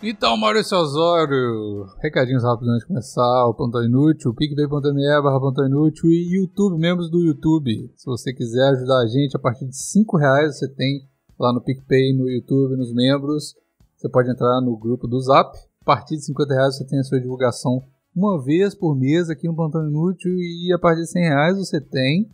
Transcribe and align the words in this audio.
Então, 0.00 0.36
Maurício 0.36 0.78
Osório, 0.78 1.84
recadinhos 2.00 2.44
rápidos 2.44 2.68
antes 2.68 2.82
de 2.82 2.86
começar, 2.86 3.46
o 3.46 3.54
Plantão 3.54 3.84
Inútil, 3.84 4.32
picpay.me 4.32 5.22
barra 5.22 5.40
Plantão 5.40 5.66
Inútil 5.66 6.08
e 6.08 6.36
YouTube, 6.36 6.78
membros 6.78 7.10
do 7.10 7.18
YouTube. 7.18 7.92
Se 7.96 8.06
você 8.06 8.32
quiser 8.32 8.68
ajudar 8.70 9.00
a 9.00 9.06
gente, 9.08 9.36
a 9.36 9.40
partir 9.40 9.66
de 9.66 9.76
5 9.76 10.16
reais 10.16 10.56
você 10.56 10.68
tem 10.68 11.02
lá 11.36 11.52
no 11.52 11.60
PicPay, 11.60 12.16
no 12.16 12.30
YouTube, 12.30 12.76
nos 12.76 12.94
membros. 12.94 13.56
Você 13.96 14.08
pode 14.08 14.30
entrar 14.30 14.60
no 14.60 14.76
grupo 14.76 15.08
do 15.08 15.20
Zap. 15.20 15.58
A 15.82 15.84
partir 15.84 16.16
de 16.16 16.26
50 16.26 16.54
reais 16.54 16.76
você 16.76 16.86
tem 16.86 17.00
a 17.00 17.04
sua 17.04 17.20
divulgação 17.20 17.82
uma 18.14 18.40
vez 18.40 18.76
por 18.76 18.94
mês 18.94 19.28
aqui 19.28 19.48
no 19.48 19.56
Plantão 19.56 19.88
Inútil 19.88 20.32
e 20.32 20.72
a 20.72 20.78
partir 20.78 21.00
de 21.00 21.10
100 21.10 21.22
reais 21.22 21.58
você 21.58 21.80
tem 21.80 22.30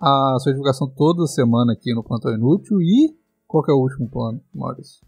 a 0.00 0.36
sua 0.38 0.52
divulgação 0.52 0.88
toda 0.88 1.26
semana 1.26 1.72
aqui 1.72 1.92
no 1.92 2.04
Plantão 2.04 2.32
Inútil 2.32 2.80
e 2.80 3.12
qual 3.44 3.64
é 3.68 3.72
o 3.72 3.80
último 3.82 4.08
plano, 4.08 4.40
Maurício? 4.54 5.07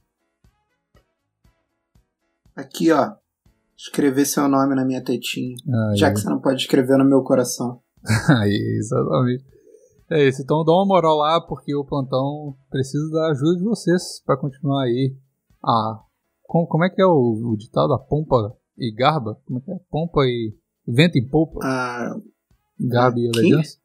Aqui, 2.54 2.90
ó. 2.92 3.12
Escrever 3.76 4.26
seu 4.26 4.48
nome 4.48 4.74
na 4.74 4.84
minha 4.84 5.02
tetinha. 5.02 5.54
Já 5.96 6.12
que 6.12 6.20
você 6.20 6.28
não 6.28 6.40
pode 6.40 6.60
escrever 6.60 6.98
no 6.98 7.04
meu 7.04 7.22
coração. 7.22 7.80
Aí, 8.40 8.76
exatamente. 8.78 9.44
É 10.10 10.26
isso, 10.26 10.42
então 10.42 10.64
dá 10.64 10.72
uma 10.72 10.86
moral 10.86 11.18
lá, 11.18 11.40
porque 11.40 11.74
o 11.74 11.84
plantão 11.84 12.56
precisa 12.68 13.08
da 13.12 13.30
ajuda 13.30 13.58
de 13.58 13.62
vocês 13.62 14.20
para 14.26 14.36
continuar 14.36 14.82
aí. 14.82 15.16
Ah, 15.64 16.00
como, 16.42 16.66
como 16.66 16.84
é 16.84 16.90
que 16.90 17.00
é 17.00 17.06
o, 17.06 17.52
o 17.52 17.56
ditado? 17.56 17.92
A 17.92 17.98
pompa 17.98 18.56
e 18.76 18.92
garba? 18.92 19.40
Como 19.46 19.60
é 19.60 19.62
que 19.62 19.70
é? 19.70 19.78
Pompa 19.88 20.22
e. 20.24 20.56
Vento 20.84 21.16
e 21.16 21.24
polpa? 21.24 21.60
Ah, 21.62 22.12
Garba 22.80 23.18
e 23.18 23.28
elegância? 23.28 23.78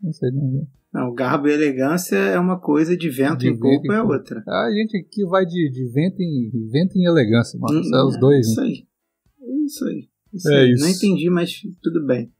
Não 0.00 0.12
sei, 0.12 0.30
não. 0.30 0.42
não. 0.42 0.66
Não, 0.92 1.14
garbo 1.14 1.48
e 1.48 1.52
elegância 1.52 2.16
é 2.16 2.38
uma 2.38 2.60
coisa, 2.60 2.94
de 2.96 3.08
vento 3.08 3.38
De 3.38 3.48
em 3.48 3.52
em 3.54 3.92
é 3.92 4.02
outra. 4.02 4.42
A 4.46 4.70
gente 4.70 4.96
aqui 4.98 5.24
vai 5.24 5.46
de, 5.46 5.70
de 5.70 5.90
vento, 5.90 6.20
em, 6.20 6.50
vento 6.70 6.96
em 6.98 7.06
elegância, 7.06 7.58
mano. 7.58 7.80
Hum, 7.80 7.94
é 7.94 8.04
os 8.04 8.18
dois, 8.20 8.46
Isso 8.46 8.60
né? 8.60 8.66
aí. 8.66 8.86
Isso 9.64 9.84
aí. 9.86 10.08
Isso 10.34 10.50
É 10.50 10.60
aí. 10.60 10.72
isso. 10.72 10.84
Não 10.84 10.90
entendi, 10.90 11.30
mas 11.30 11.50
tudo 11.82 12.04
bem. 12.06 12.30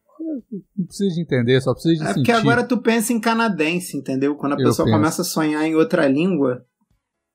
Não 0.76 0.86
precisa 0.86 1.14
de 1.14 1.22
entender, 1.22 1.60
só 1.60 1.72
precisa 1.72 1.94
de 1.94 2.02
É 2.02 2.06
sentir. 2.08 2.20
porque 2.20 2.32
agora 2.32 2.62
tu 2.64 2.76
pensa 2.78 3.12
em 3.12 3.20
canadense, 3.20 3.96
entendeu? 3.96 4.34
Quando 4.36 4.52
a 4.52 4.60
Eu 4.60 4.66
pessoa 4.68 4.84
penso. 4.86 4.98
começa 4.98 5.22
a 5.22 5.24
sonhar 5.24 5.64
em 5.64 5.74
outra 5.74 6.06
língua, 6.08 6.64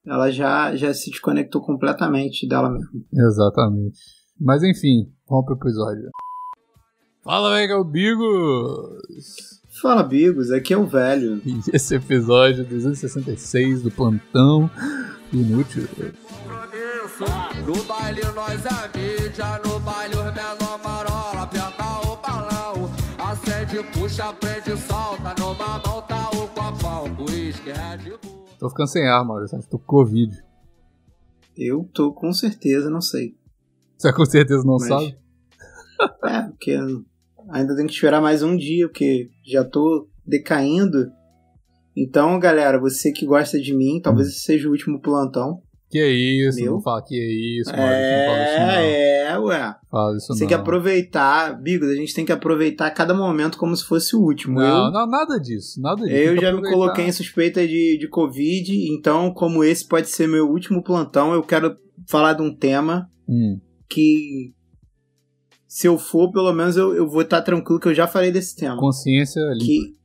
ela 0.05 0.29
já, 0.31 0.75
já 0.75 0.93
se 0.93 1.09
desconectou 1.09 1.61
completamente 1.61 2.47
dela 2.47 2.69
mesma. 2.69 2.89
Exatamente. 3.13 3.97
Mas 4.39 4.61
enfim, 4.63 5.11
vamos 5.27 5.45
pro 5.45 5.55
episódio. 5.55 6.09
Fala, 7.23 7.55
velho, 7.55 7.83
Bigos! 7.83 9.61
Fala, 9.81 10.01
Bigos, 10.03 10.51
aqui 10.51 10.73
é 10.73 10.77
o 10.77 10.85
velho. 10.85 11.41
E 11.45 11.59
esse 11.75 11.95
episódio 11.95 12.65
266 12.65 13.83
do 13.83 13.91
Plantão 13.91 14.69
Inútil. 15.31 15.87
No 17.65 17.83
baile 17.83 18.21
nós 18.35 18.63
é 18.65 18.97
mídia, 18.97 19.61
no 19.65 19.79
baile 19.79 20.15
os 20.15 20.33
menor 20.33 20.79
marola, 20.83 21.41
aperta 21.43 21.83
o 22.07 22.15
balão, 22.17 22.91
acende, 23.19 23.83
puxa, 23.91 24.31
prende, 24.33 24.77
solta, 24.81 25.35
numa 25.39 25.79
mão 25.79 26.01
tá 26.03 26.29
o 26.31 26.47
copão, 26.47 27.25
uísque, 27.25 27.71
Red 27.71 28.17
Bull. 28.21 28.45
Tô 28.59 28.69
ficando 28.69 28.87
sem 28.87 29.07
ar, 29.07 29.25
Maurício. 29.25 29.59
Tô 29.69 29.77
com 29.79 29.85
Covid. 29.85 30.43
Eu 31.55 31.89
tô 31.93 32.13
com 32.13 32.31
certeza, 32.31 32.89
não 32.89 33.01
sei. 33.01 33.35
Você 33.97 34.13
com 34.13 34.25
certeza 34.25 34.63
não 34.63 34.77
Mas- 34.77 34.87
sabe? 34.87 35.17
É, 36.23 36.43
porque 36.43 36.77
ainda 37.51 37.75
tem 37.75 37.85
que 37.87 37.93
esperar 37.93 38.21
mais 38.21 38.41
um 38.43 38.55
dia, 38.55 38.87
porque 38.87 39.29
já 39.45 39.63
tô 39.63 40.07
decaindo. 40.25 41.07
Então, 41.95 42.39
galera, 42.39 42.79
você 42.79 43.11
que 43.11 43.25
gosta 43.25 43.59
de 43.59 43.75
mim, 43.75 43.99
talvez 44.01 44.27
esse 44.29 44.41
seja 44.41 44.67
o 44.67 44.71
último 44.71 45.01
plantão. 45.01 45.61
Que 45.89 46.05
isso, 46.05 46.59
Meu? 46.59 46.73
não 46.73 46.81
fala 46.81 47.01
que 47.01 47.15
isso, 47.15 47.71
Maurício. 47.71 48.11
não 48.11 48.25
fala 48.25 48.43
isso 48.43 48.59
não. 48.59 48.69
É, 48.71 49.21
é, 49.31 49.39
ué. 49.39 49.75
Fala 49.89 50.17
isso 50.17 50.27
Você 50.27 50.33
não. 50.33 50.39
tem 50.39 50.47
que 50.49 50.53
aproveitar, 50.53 51.61
Bigos, 51.61 51.87
a 51.89 51.95
gente 51.95 52.13
tem 52.13 52.25
que 52.25 52.31
aproveitar 52.33 52.91
cada 52.91 53.13
momento 53.13 53.57
como 53.57 53.73
se 53.75 53.85
fosse 53.85 54.13
o 54.13 54.19
último. 54.19 54.59
Não, 54.59 54.87
eu, 54.87 54.91
não, 54.91 55.07
nada 55.07 55.39
disso, 55.39 55.81
nada 55.81 56.03
disso. 56.03 56.13
eu 56.13 56.33
Tem 56.33 56.41
já 56.41 56.51
me 56.53 56.61
coloquei 56.61 57.05
em 57.05 57.11
suspeita 57.13 57.65
de, 57.65 57.97
de 57.97 58.07
Covid, 58.09 58.69
então, 58.91 59.33
como 59.33 59.63
esse 59.63 59.87
pode 59.87 60.09
ser 60.09 60.27
meu 60.27 60.49
último 60.49 60.83
plantão, 60.83 61.33
eu 61.33 61.41
quero 61.41 61.77
falar 62.09 62.33
de 62.33 62.41
um 62.41 62.53
tema 62.53 63.09
Hum, 63.29 63.57
que, 63.89 64.53
se 65.67 65.87
eu 65.87 65.97
for, 65.97 66.31
pelo 66.31 66.53
menos 66.53 66.77
eu, 66.77 66.95
eu 66.95 67.07
vou 67.07 67.21
estar 67.21 67.41
tranquilo 67.41 67.79
que 67.79 67.87
eu 67.87 67.93
já 67.93 68.07
falei 68.07 68.31
desse 68.31 68.55
tema. 68.55 68.77
consciência 68.77 69.41
ali. 69.43 69.59
Que 69.65 69.97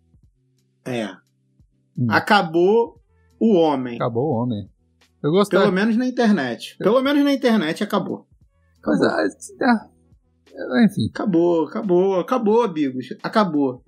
é. 0.84 1.08
Hum. 1.96 2.06
Acabou 2.10 3.00
o 3.38 3.54
homem. 3.54 3.96
Acabou 3.96 4.30
o 4.30 4.42
homem. 4.42 4.68
Eu 5.22 5.30
gostei. 5.30 5.58
Pelo 5.58 5.70
menos 5.70 5.96
na 5.96 6.06
internet. 6.06 6.76
Pelo 6.78 7.00
menos 7.00 7.22
na 7.22 7.32
internet 7.32 7.84
acabou. 7.84 8.26
Mas, 8.84 9.00
ah, 9.62 9.88
é, 10.52 10.84
enfim. 10.84 11.08
Acabou, 11.10 11.66
acabou, 11.66 12.20
acabou, 12.20 12.62
amigos. 12.62 13.06
Acabou. 13.22 13.84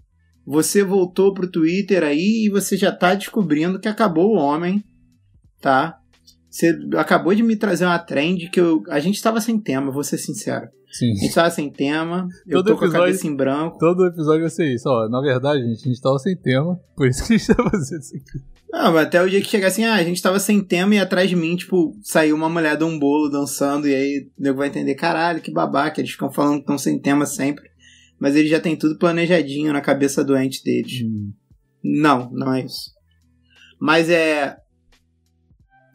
Você 0.47 0.85
voltou 0.85 1.35
pro 1.35 1.51
Twitter 1.51 2.05
aí 2.05 2.47
e 2.47 2.51
você 2.51 2.77
já 2.77 2.93
tá 2.93 3.15
descobrindo 3.15 3.81
que 3.81 3.89
acabou 3.89 4.35
o 4.35 4.39
homem, 4.39 4.85
tá? 5.61 5.99
Você 6.55 6.79
acabou 6.97 7.35
de 7.35 7.43
me 7.43 7.57
trazer 7.57 7.85
uma 7.85 7.99
trend 7.99 8.49
que 8.49 8.61
eu, 8.61 8.81
a 8.89 9.01
gente 9.01 9.21
tava 9.21 9.41
sem 9.41 9.59
tema, 9.59 9.91
vou 9.91 10.05
ser 10.05 10.19
sincero. 10.19 10.69
Sim. 10.89 11.11
A 11.11 11.15
gente 11.17 11.35
tava 11.35 11.51
sem 11.51 11.69
tema, 11.69 12.29
eu 12.47 12.59
Todo 12.63 12.67
tô 12.67 12.79
com 12.79 12.85
a 12.85 12.87
episódio- 12.87 13.07
cabeça 13.07 13.27
em 13.27 13.35
branco. 13.35 13.77
Todo 13.77 14.07
episódio 14.07 14.43
vai 14.43 14.51
ser 14.51 14.73
isso. 14.73 14.89
Ó, 14.89 15.09
na 15.09 15.21
verdade, 15.21 15.65
gente, 15.65 15.81
a 15.81 15.89
gente 15.89 16.01
tava 16.01 16.17
sem 16.21 16.37
tema, 16.37 16.81
por 16.95 17.09
isso 17.09 17.27
que 17.27 17.35
a 17.35 17.37
gente 17.37 17.49
tá 17.49 17.61
fazendo 17.69 18.01
isso 18.01 18.15
aqui. 18.15 18.45
Não, 18.71 18.93
mas 18.93 19.07
até 19.07 19.21
o 19.21 19.29
dia 19.29 19.41
que 19.41 19.49
chegar 19.49 19.67
assim, 19.67 19.83
ah, 19.83 19.97
a 19.97 20.05
gente 20.05 20.23
tava 20.23 20.39
sem 20.39 20.63
tema 20.63 20.95
e 20.95 21.01
atrás 21.01 21.29
de 21.29 21.35
mim, 21.35 21.57
tipo, 21.57 21.93
saiu 22.05 22.37
uma 22.37 22.49
mulher 22.49 22.77
de 22.77 22.85
um 22.85 22.97
bolo 23.01 23.29
dançando, 23.29 23.89
e 23.89 23.95
aí 23.95 24.31
o 24.39 24.43
nego 24.43 24.59
vai 24.59 24.69
entender, 24.69 24.95
caralho, 24.95 25.41
que 25.41 25.51
babaca, 25.51 26.01
eles 26.01 26.13
ficam 26.13 26.31
falando 26.31 26.55
que 26.55 26.61
estão 26.61 26.79
sem 26.79 27.01
tema 27.01 27.27
sempre. 27.27 27.65
Mas 28.17 28.37
eles 28.37 28.49
já 28.49 28.61
têm 28.61 28.77
tudo 28.77 28.97
planejadinho 28.97 29.73
na 29.73 29.81
cabeça 29.81 30.23
doente 30.23 30.63
deles. 30.63 31.03
Hum. 31.05 31.33
Não, 31.83 32.31
não 32.31 32.55
é 32.55 32.65
isso. 32.65 32.93
Mas 33.81 34.09
é. 34.09 34.57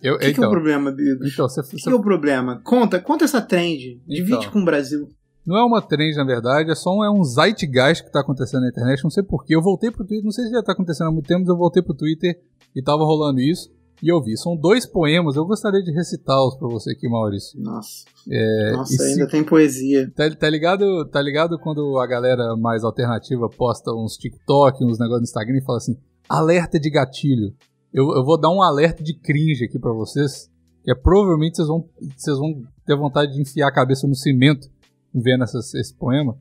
Eu, 0.02 0.14
que, 0.18 0.20
que 0.20 0.26
é 0.28 0.30
então, 0.32 0.48
o 0.48 0.52
problema, 0.52 0.92
Bigos? 0.92 1.32
então 1.34 1.48
você, 1.50 1.62
você- 1.62 1.78
que 1.78 1.90
é 1.90 1.94
o 1.96 2.02
problema? 2.02 2.62
Conta, 2.64 3.00
conta 3.02 3.26
essa 3.26 3.42
trend. 3.42 4.02
Divide 4.08 4.34
Então. 4.38 4.52
com 4.52 4.60
o 4.62 4.66
Brasil. 4.66 5.10
não 5.46 5.58
é 5.58 5.64
uma 5.64 5.82
trend, 5.82 6.16
na 6.16 6.24
verdade, 6.24 6.70
é 6.72 6.76
só 6.76 6.92
um, 6.92 7.04
é 7.04 7.10
um 7.12 7.24
zeitgeist 7.24 8.04
que 8.06 8.12
tá 8.12 8.20
acontecendo 8.22 8.62
na 8.62 8.70
internet, 8.70 9.04
não 9.04 9.10
sei 9.10 9.24
porquê. 9.24 9.56
Eu 9.56 9.62
voltei 9.62 9.90
pro 9.92 10.06
Twitter, 10.06 10.24
não 10.24 10.32
sei 10.32 10.46
se 10.46 10.52
já 10.52 10.62
tá 10.62 10.74
acontecendo 10.74 11.08
há 11.08 11.12
muito 11.12 11.26
tempo, 11.28 11.40
mas 11.42 11.50
eu 11.50 11.58
voltei 11.58 11.82
pro 11.82 11.94
Twitter 11.96 12.40
e 12.76 12.82
tava 12.84 13.04
rolando 13.04 13.40
isso. 13.42 13.70
E 14.02 14.08
eu 14.08 14.24
vi, 14.24 14.38
são 14.38 14.56
dois 14.56 14.86
poemas, 14.86 15.36
eu 15.36 15.44
gostaria 15.46 15.82
de 15.84 15.92
recitá-los 15.92 16.56
pra 16.56 16.70
você 16.70 16.92
aqui, 16.92 17.10
Maurício. 17.10 17.60
Nossa. 17.62 18.06
É, 18.32 18.72
Nossa, 18.72 18.94
e 18.94 18.98
se- 18.98 19.04
ainda 19.04 19.28
tem 19.28 19.44
poesia. 19.44 20.10
Tá, 20.16 20.30
tá 20.34 20.50
ligado, 20.50 21.06
tá 21.10 21.22
ligado 21.22 21.60
quando 21.60 21.98
a 22.00 22.08
galera 22.08 22.56
mais 22.56 22.86
alternativa 22.86 23.50
posta 23.50 23.92
uns 23.92 24.16
TikTok, 24.16 24.86
uns 24.86 24.98
negócios 25.00 25.20
no 25.20 25.24
Instagram 25.26 25.58
e 25.58 25.66
fala 25.66 25.80
assim, 25.80 25.98
alerta 26.30 26.80
de 26.80 26.90
gatilho. 26.90 27.54
Eu, 27.94 28.12
eu 28.16 28.24
vou 28.24 28.40
dar 28.40 28.50
um 28.50 28.62
alerta 28.62 29.04
de 29.04 29.14
cringe 29.14 29.66
aqui 29.66 29.80
pra 29.80 29.92
vocês, 29.92 30.50
que 30.84 30.92
é 30.92 30.96
provavelmente 30.96 31.56
vocês 31.58 31.68
vão, 31.68 31.86
vocês 32.16 32.38
vão 32.38 32.64
ter 32.86 32.96
vontade 32.96 33.34
de 33.34 33.42
enfiar 33.42 33.68
a 33.68 33.74
cabeça 33.74 34.08
no 34.08 34.16
cimento 34.16 34.70
vendo 35.14 35.44
essas- 35.44 35.74
esse 35.74 35.94
poema. 35.94 36.38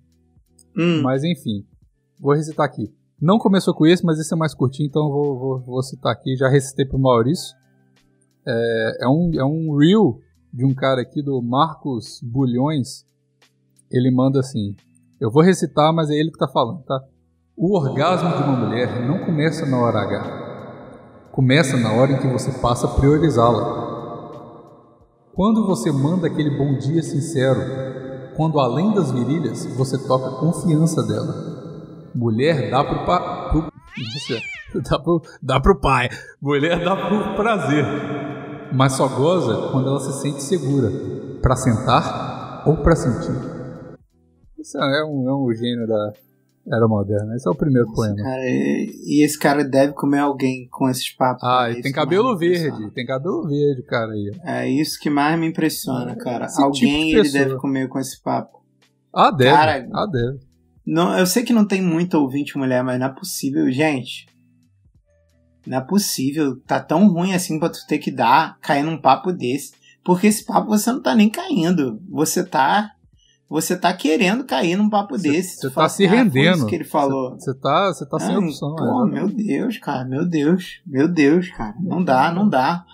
Hum, 0.76 1.00
Mas 1.02 1.24
enfim, 1.24 1.64
vou 2.20 2.34
recitar 2.34 2.66
aqui. 2.66 2.92
Não 3.20 3.38
começou 3.38 3.74
com 3.74 3.86
esse, 3.86 4.04
mas 4.04 4.18
esse 4.20 4.32
é 4.32 4.36
mais 4.36 4.54
curtinho, 4.54 4.86
então 4.86 5.08
vou, 5.10 5.38
vou, 5.38 5.60
vou 5.60 5.82
citar 5.82 6.12
aqui. 6.12 6.36
Já 6.36 6.48
recitei 6.48 6.84
pro 6.84 6.98
Maurício. 6.98 7.56
É, 8.46 9.04
é, 9.04 9.08
um, 9.08 9.30
é 9.34 9.44
um 9.44 9.76
reel 9.76 10.20
de 10.52 10.64
um 10.64 10.72
cara 10.74 11.00
aqui 11.02 11.20
do 11.22 11.42
Marcos 11.42 12.20
Bulhões. 12.22 13.04
Ele 13.90 14.10
manda 14.10 14.38
assim: 14.40 14.76
Eu 15.20 15.30
vou 15.32 15.42
recitar, 15.42 15.92
mas 15.92 16.10
é 16.10 16.14
ele 16.14 16.30
que 16.30 16.38
tá 16.38 16.46
falando, 16.46 16.82
tá? 16.84 17.02
O 17.56 17.76
orgasmo 17.76 18.28
de 18.36 18.42
uma 18.44 18.56
mulher 18.66 19.04
não 19.08 19.24
começa 19.24 19.66
na 19.66 19.78
hora 19.80 19.98
H. 20.00 20.47
Começa 21.38 21.76
na 21.76 21.92
hora 21.92 22.10
em 22.10 22.18
que 22.18 22.26
você 22.26 22.50
passa 22.58 22.88
a 22.88 22.90
priorizá-la. 22.94 23.62
Quando 25.32 25.68
você 25.68 25.92
manda 25.92 26.26
aquele 26.26 26.58
bom 26.58 26.76
dia 26.76 27.00
sincero, 27.00 27.60
quando 28.36 28.58
além 28.58 28.92
das 28.92 29.12
virilhas 29.12 29.64
você 29.76 29.96
toca 30.08 30.26
a 30.26 30.40
confiança 30.40 31.00
dela. 31.00 32.10
Mulher 32.12 32.72
dá 32.72 32.82
pro, 32.82 33.06
pa, 33.06 33.50
pro 33.50 33.60
Nossa, 33.60 34.42
dá, 34.90 34.98
pro, 34.98 35.22
dá 35.40 35.60
pro 35.60 35.80
pai. 35.80 36.08
Mulher 36.42 36.84
dá 36.84 36.96
pro 36.96 37.36
prazer. 37.36 37.84
Mas 38.72 38.94
só 38.94 39.06
goza 39.06 39.70
quando 39.70 39.90
ela 39.90 40.00
se 40.00 40.20
sente 40.20 40.42
segura. 40.42 40.90
Pra 41.40 41.54
sentar 41.54 42.64
ou 42.66 42.78
pra 42.78 42.96
sentir. 42.96 43.38
Isso 44.58 44.76
é 44.76 45.04
um, 45.04 45.28
é 45.28 45.34
um 45.36 45.54
gênio 45.54 45.86
da 45.86 46.12
era 46.70 46.86
moderna. 46.86 47.34
Esse 47.34 47.48
é 47.48 47.50
o 47.50 47.54
primeiro 47.54 47.90
poema. 47.92 48.16
cara, 48.16 48.42
e, 48.44 48.92
e 49.04 49.24
esse 49.24 49.38
cara 49.38 49.64
deve 49.64 49.92
comer 49.94 50.18
alguém 50.20 50.68
com 50.70 50.88
esses 50.88 51.10
papos. 51.14 51.42
Ah, 51.42 51.70
É 51.70 51.78
e 51.78 51.82
tem 51.82 51.92
cabelo 51.92 52.36
verde. 52.36 52.90
Tem 52.92 53.06
cabelo 53.06 53.46
verde, 53.46 53.82
cara 53.82 54.12
aí. 54.12 54.30
É 54.44 54.68
isso 54.68 54.98
que 55.00 55.08
mais 55.10 55.38
me 55.38 55.46
impressiona, 55.46 56.14
cara. 56.16 56.46
Esse 56.46 56.56
tipo 56.56 56.66
Alguém 56.66 57.06
de 57.08 57.16
ele 57.16 57.30
deve 57.30 57.56
comer 57.56 57.88
com 57.88 57.98
esse 57.98 58.20
papo. 58.22 58.58
Ah, 59.14 59.30
deve. 59.30 59.50
Cara, 59.50 59.88
ah, 59.92 60.06
deve. 60.06 60.38
Não, 60.86 61.18
eu 61.18 61.26
sei 61.26 61.42
que 61.42 61.52
não 61.52 61.66
tem 61.66 61.82
muito 61.82 62.14
ouvinte 62.14 62.56
mulher, 62.56 62.82
mas 62.82 62.98
não 62.98 63.06
é 63.06 63.14
possível, 63.14 63.70
gente. 63.70 64.26
Não 65.66 65.78
é 65.78 65.80
possível. 65.80 66.58
Tá 66.66 66.80
tão 66.80 67.08
ruim 67.08 67.34
assim 67.34 67.58
pra 67.58 67.68
tu 67.68 67.78
ter 67.86 67.98
que 67.98 68.10
dar, 68.10 68.58
cair 68.60 68.82
num 68.82 68.96
papo 69.00 69.32
desse. 69.32 69.72
Porque 70.04 70.26
esse 70.26 70.44
papo 70.44 70.68
você 70.68 70.90
não 70.90 71.02
tá 71.02 71.14
nem 71.14 71.28
caindo. 71.28 72.00
Você 72.08 72.42
tá. 72.44 72.90
Você 73.50 73.76
tá 73.78 73.92
querendo 73.94 74.44
cair 74.44 74.76
num 74.76 74.90
papo 74.90 75.18
Cê- 75.18 75.30
desse. 75.30 75.54
cê 75.56 75.60
Tu 75.62 75.68
tá 75.70 75.74
fala 75.74 75.88
se 75.88 76.06
ah, 76.06 76.10
rendendo. 76.10 76.66
que 76.66 76.74
ele 76.74 76.84
falou. 76.84 77.30
Você 77.38 77.54
tá, 77.58 77.86
você 77.92 78.06
tá 78.06 78.18
sem 78.18 78.34
Ai, 78.34 78.44
opção. 78.44 78.74
Pô, 78.76 79.06
é. 79.06 79.10
meu 79.10 79.28
Deus, 79.28 79.78
cara, 79.78 80.04
meu 80.04 80.28
Deus, 80.28 80.82
meu 80.86 81.08
Deus, 81.08 81.48
cara. 81.50 81.74
Não 81.80 82.04
dá, 82.04 82.30
não 82.32 82.46
dá. 82.48 82.84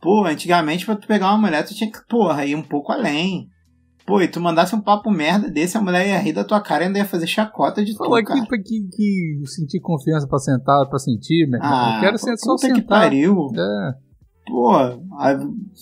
Pô, 0.00 0.24
antigamente 0.26 0.84
pra 0.84 0.96
tu 0.96 1.06
pegar 1.06 1.28
uma 1.28 1.38
mulher, 1.38 1.64
tu 1.64 1.72
tinha 1.74 1.90
que, 1.90 2.00
porra, 2.08 2.44
ir 2.44 2.56
um 2.56 2.62
pouco 2.62 2.90
além. 2.90 3.46
Pô, 4.04 4.20
e 4.20 4.26
tu 4.26 4.40
mandasse 4.40 4.74
um 4.74 4.80
papo 4.80 5.08
merda 5.12 5.48
desse, 5.48 5.76
a 5.78 5.80
mulher 5.80 6.04
ia 6.08 6.18
rir 6.18 6.32
da 6.32 6.42
tua 6.42 6.60
cara 6.60 6.82
e 6.82 6.86
ainda 6.88 6.98
ia 6.98 7.04
fazer 7.04 7.28
chacota 7.28 7.84
de 7.84 7.96
Falar 7.96 8.18
tu, 8.22 8.24
cara. 8.26 8.40
que, 8.40 8.58
que, 8.58 8.88
que 8.90 9.46
sentir 9.46 9.78
confiança 9.80 10.26
pra 10.26 10.40
sentar, 10.40 10.84
pra 10.88 10.98
sentir, 10.98 11.46
meu. 11.48 11.60
Ah, 11.62 11.92
eu 11.94 12.00
quero 12.00 12.18
ser 12.18 12.36
só 12.36 12.56
puta 12.56 12.66
que 12.70 12.80
sentar. 12.80 13.02
pariu. 13.02 13.36
É, 13.56 13.92
Pô, 14.50 14.70
a- 14.74 15.38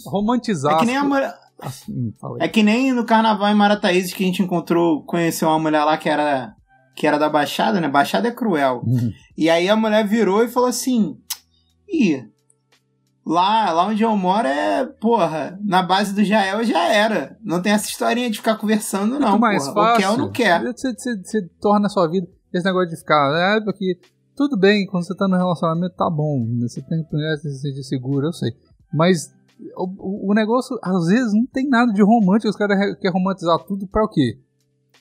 romantizar. 0.06 0.74
é 0.74 0.78
que 0.80 0.84
nem 0.84 0.96
a 0.98 1.04
mulher. 1.04 1.32
Assim, 1.60 2.12
fala 2.20 2.36
aí. 2.36 2.46
É 2.46 2.48
que 2.48 2.62
nem 2.62 2.92
no 2.92 3.04
carnaval 3.04 3.48
em 3.48 3.54
Marataízes 3.54 4.12
que 4.12 4.22
a 4.22 4.26
gente 4.26 4.42
encontrou, 4.42 5.04
conheceu 5.04 5.48
uma 5.48 5.58
mulher 5.58 5.84
lá 5.84 5.96
que 5.96 6.08
era 6.08 6.54
que 6.96 7.06
era 7.06 7.18
da 7.18 7.30
Baixada, 7.30 7.80
né? 7.80 7.88
Baixada 7.88 8.28
é 8.28 8.30
cruel. 8.30 8.82
Uhum. 8.84 9.12
E 9.36 9.48
aí 9.48 9.68
a 9.68 9.76
mulher 9.76 10.06
virou 10.06 10.42
e 10.42 10.48
falou 10.48 10.68
assim: 10.68 11.16
Ih, 11.88 12.24
lá, 13.24 13.72
lá 13.72 13.86
onde 13.86 14.02
eu 14.02 14.16
moro 14.16 14.46
é, 14.46 14.84
porra, 14.84 15.58
na 15.64 15.82
base 15.82 16.14
do 16.14 16.24
Jael 16.24 16.64
já 16.64 16.92
era. 16.92 17.38
Não 17.42 17.62
tem 17.62 17.72
essa 17.72 17.88
historinha 17.88 18.30
de 18.30 18.38
ficar 18.38 18.56
conversando, 18.56 19.18
não. 19.18 19.30
Muito 19.30 19.40
mais 19.40 19.68
porra. 19.68 19.74
fácil. 19.74 19.92
Ou 19.92 19.98
quer 19.98 20.10
ou 20.10 20.18
não 20.18 20.32
quer. 20.32 20.62
Você, 20.62 20.92
você, 20.92 21.16
você 21.16 21.48
torna 21.60 21.86
a 21.86 21.90
sua 21.90 22.08
vida 22.08 22.26
esse 22.52 22.64
negócio 22.64 22.90
de 22.90 22.96
ficar. 22.96 23.56
É, 23.56 23.64
porque 23.64 23.98
tudo 24.36 24.58
bem, 24.58 24.86
quando 24.86 25.06
você 25.06 25.14
tá 25.14 25.28
no 25.28 25.36
relacionamento, 25.36 25.94
tá 25.96 26.10
bom. 26.10 26.46
Você 26.60 26.82
tem 26.82 27.04
que 27.04 27.16
né, 27.16 27.36
se 27.36 27.60
sentir 27.60 27.84
seguro, 27.84 28.26
eu 28.26 28.32
sei. 28.32 28.50
Mas 28.92 29.32
o, 29.76 30.30
o- 30.30 30.34
negócio, 30.34 30.78
às 30.82 31.06
vezes, 31.06 31.32
não 31.34 31.46
tem 31.46 31.68
nada 31.68 31.92
de 31.92 32.02
romântico. 32.02 32.48
Os 32.48 32.56
caras 32.56 32.78
re- 32.78 32.96
querem 32.96 33.12
romantizar 33.12 33.58
tudo 33.64 33.86
pra 33.86 34.04
o 34.04 34.08
quê? 34.08 34.38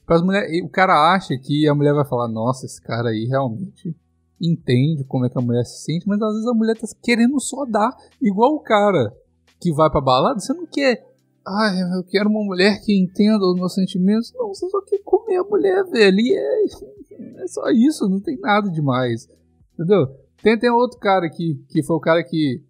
As 0.08 0.22
mulheres. 0.24 0.64
O 0.64 0.70
cara 0.70 1.14
acha 1.14 1.38
que 1.38 1.68
a 1.68 1.76
mulher 1.76 1.94
vai 1.94 2.06
falar: 2.06 2.28
Nossa, 2.28 2.66
esse 2.66 2.82
cara 2.82 3.10
aí 3.10 3.26
realmente 3.26 3.96
entende 4.42 5.04
como 5.04 5.26
é 5.26 5.30
que 5.30 5.38
a 5.38 5.42
mulher 5.42 5.64
se 5.66 5.84
sente, 5.84 6.08
mas 6.08 6.22
às 6.22 6.34
vezes 6.34 6.48
a 6.48 6.54
mulher 6.54 6.76
tá 6.78 6.88
querendo 7.02 7.40
só 7.40 7.66
dar. 7.66 7.96
Igual 8.22 8.56
o 8.56 8.60
cara 8.62 9.14
que 9.62 9.72
vai 9.74 9.90
pra 9.90 10.02
balada, 10.02 10.40
você 10.40 10.54
não 10.54 10.66
quer. 10.66 11.06
Ai, 11.48 11.82
eu 11.98 12.04
quero 12.04 12.30
uma 12.30 12.44
mulher 12.44 12.80
que 12.84 12.98
entenda 12.98 13.44
os 13.46 13.56
meus 13.56 13.74
sentimentos. 13.74 14.32
Não, 14.36 14.48
você 14.50 14.68
só 14.70 14.82
quer 14.82 15.00
comer 15.04 15.38
a 15.38 15.44
mulher, 15.44 15.84
velho. 15.86 16.20
E 16.20 16.36
é, 16.36 16.64
é 17.44 17.48
só 17.48 17.70
isso, 17.70 18.08
não 18.10 18.20
tem 18.20 18.38
nada 18.40 18.70
demais. 18.70 19.28
Entendeu? 19.74 20.08
Tem, 20.42 20.58
tem 20.58 20.70
outro 20.70 20.98
cara 21.00 21.26
aqui, 21.26 21.62
que 21.70 21.84
foi 21.84 21.96
o 21.96 22.00
cara 22.00 22.24
que 22.24 22.64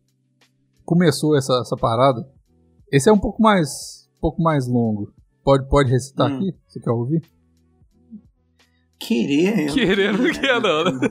começou 0.90 1.38
essa, 1.38 1.54
essa 1.62 1.76
parada. 1.78 2.28
Esse 2.92 3.10
é 3.10 3.14
um 3.14 3.20
pouco 3.20 3.40
mais, 3.42 4.10
um 4.18 4.20
pouco 4.22 4.42
mais 4.42 4.68
longo. 4.68 5.14
Pode, 5.44 5.70
pode 5.70 5.92
recitar 5.92 6.32
Hum. 6.32 6.38
aqui? 6.38 6.56
Você 6.68 6.80
quer 6.80 6.90
ouvir? 6.92 7.22
Querer. 9.00 9.68
eu 9.70 9.74
Querer 9.74 10.18
não 10.18 10.32
quer, 10.32 10.60
não, 10.62 10.84
né? 10.86 11.10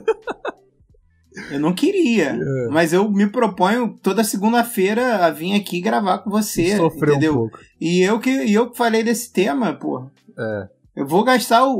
Eu 1.51 1.59
não 1.59 1.73
queria. 1.73 2.31
É. 2.35 2.67
Mas 2.69 2.91
eu 2.91 3.09
me 3.09 3.27
proponho 3.27 3.97
toda 4.03 4.23
segunda-feira 4.23 5.25
a 5.25 5.31
vir 5.31 5.53
aqui 5.55 5.79
gravar 5.79 6.19
com 6.19 6.29
você. 6.29 6.75
Sofreu 6.75 7.13
entendeu? 7.13 7.33
um 7.33 7.37
pouco. 7.37 7.59
E 7.79 8.01
eu 8.01 8.19
que, 8.19 8.29
e 8.29 8.53
eu 8.53 8.69
que 8.69 8.77
falei 8.77 9.01
desse 9.03 9.31
tema, 9.31 9.73
pô. 9.73 10.09
É. 10.37 10.69
Eu 10.95 11.07
vou 11.07 11.23
gastar 11.23 11.65
o, 11.65 11.75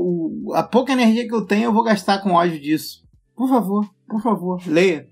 o- 0.48 0.54
a 0.54 0.64
pouca 0.64 0.94
energia 0.94 1.28
que 1.28 1.36
eu 1.36 1.46
tenho, 1.46 1.66
eu 1.66 1.74
vou 1.74 1.84
gastar 1.84 2.20
com 2.24 2.32
ódio 2.32 2.60
disso. 2.60 3.04
Por 3.36 3.50
favor, 3.50 3.86
por 4.08 4.22
favor, 4.22 4.62
leia. 4.66 5.08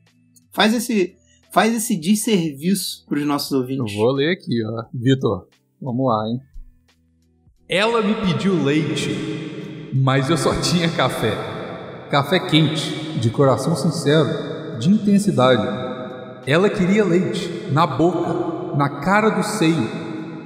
Faz 0.54 0.74
esse, 0.74 1.16
faz 1.52 1.76
esse 1.76 1.96
desserviço 2.00 3.06
pros 3.08 3.26
nossos 3.26 3.52
Eu 3.52 3.60
ouvintes. 3.60 3.96
vou 3.96 4.12
ler 4.12 4.34
aqui, 4.34 4.64
ó. 4.66 4.86
Vitor, 4.94 5.48
vamos 5.82 6.08
lá, 6.08 6.28
hein? 6.30 6.40
Ela 7.70 8.02
me 8.02 8.14
pediu 8.16 8.64
leite, 8.64 9.90
mas 9.94 10.30
eu 10.30 10.38
só 10.38 10.54
tinha 10.62 10.90
café. 10.90 11.34
Café 12.10 12.40
quente, 12.40 13.20
de 13.20 13.30
coração 13.30 13.76
sincero, 13.76 14.80
de 14.80 14.90
intensidade. 14.90 15.68
Ela 16.46 16.70
queria 16.70 17.04
leite, 17.04 17.68
na 17.72 17.86
boca, 17.86 18.78
na 18.78 19.02
cara 19.02 19.30
do 19.30 19.44
seio, 19.44 19.90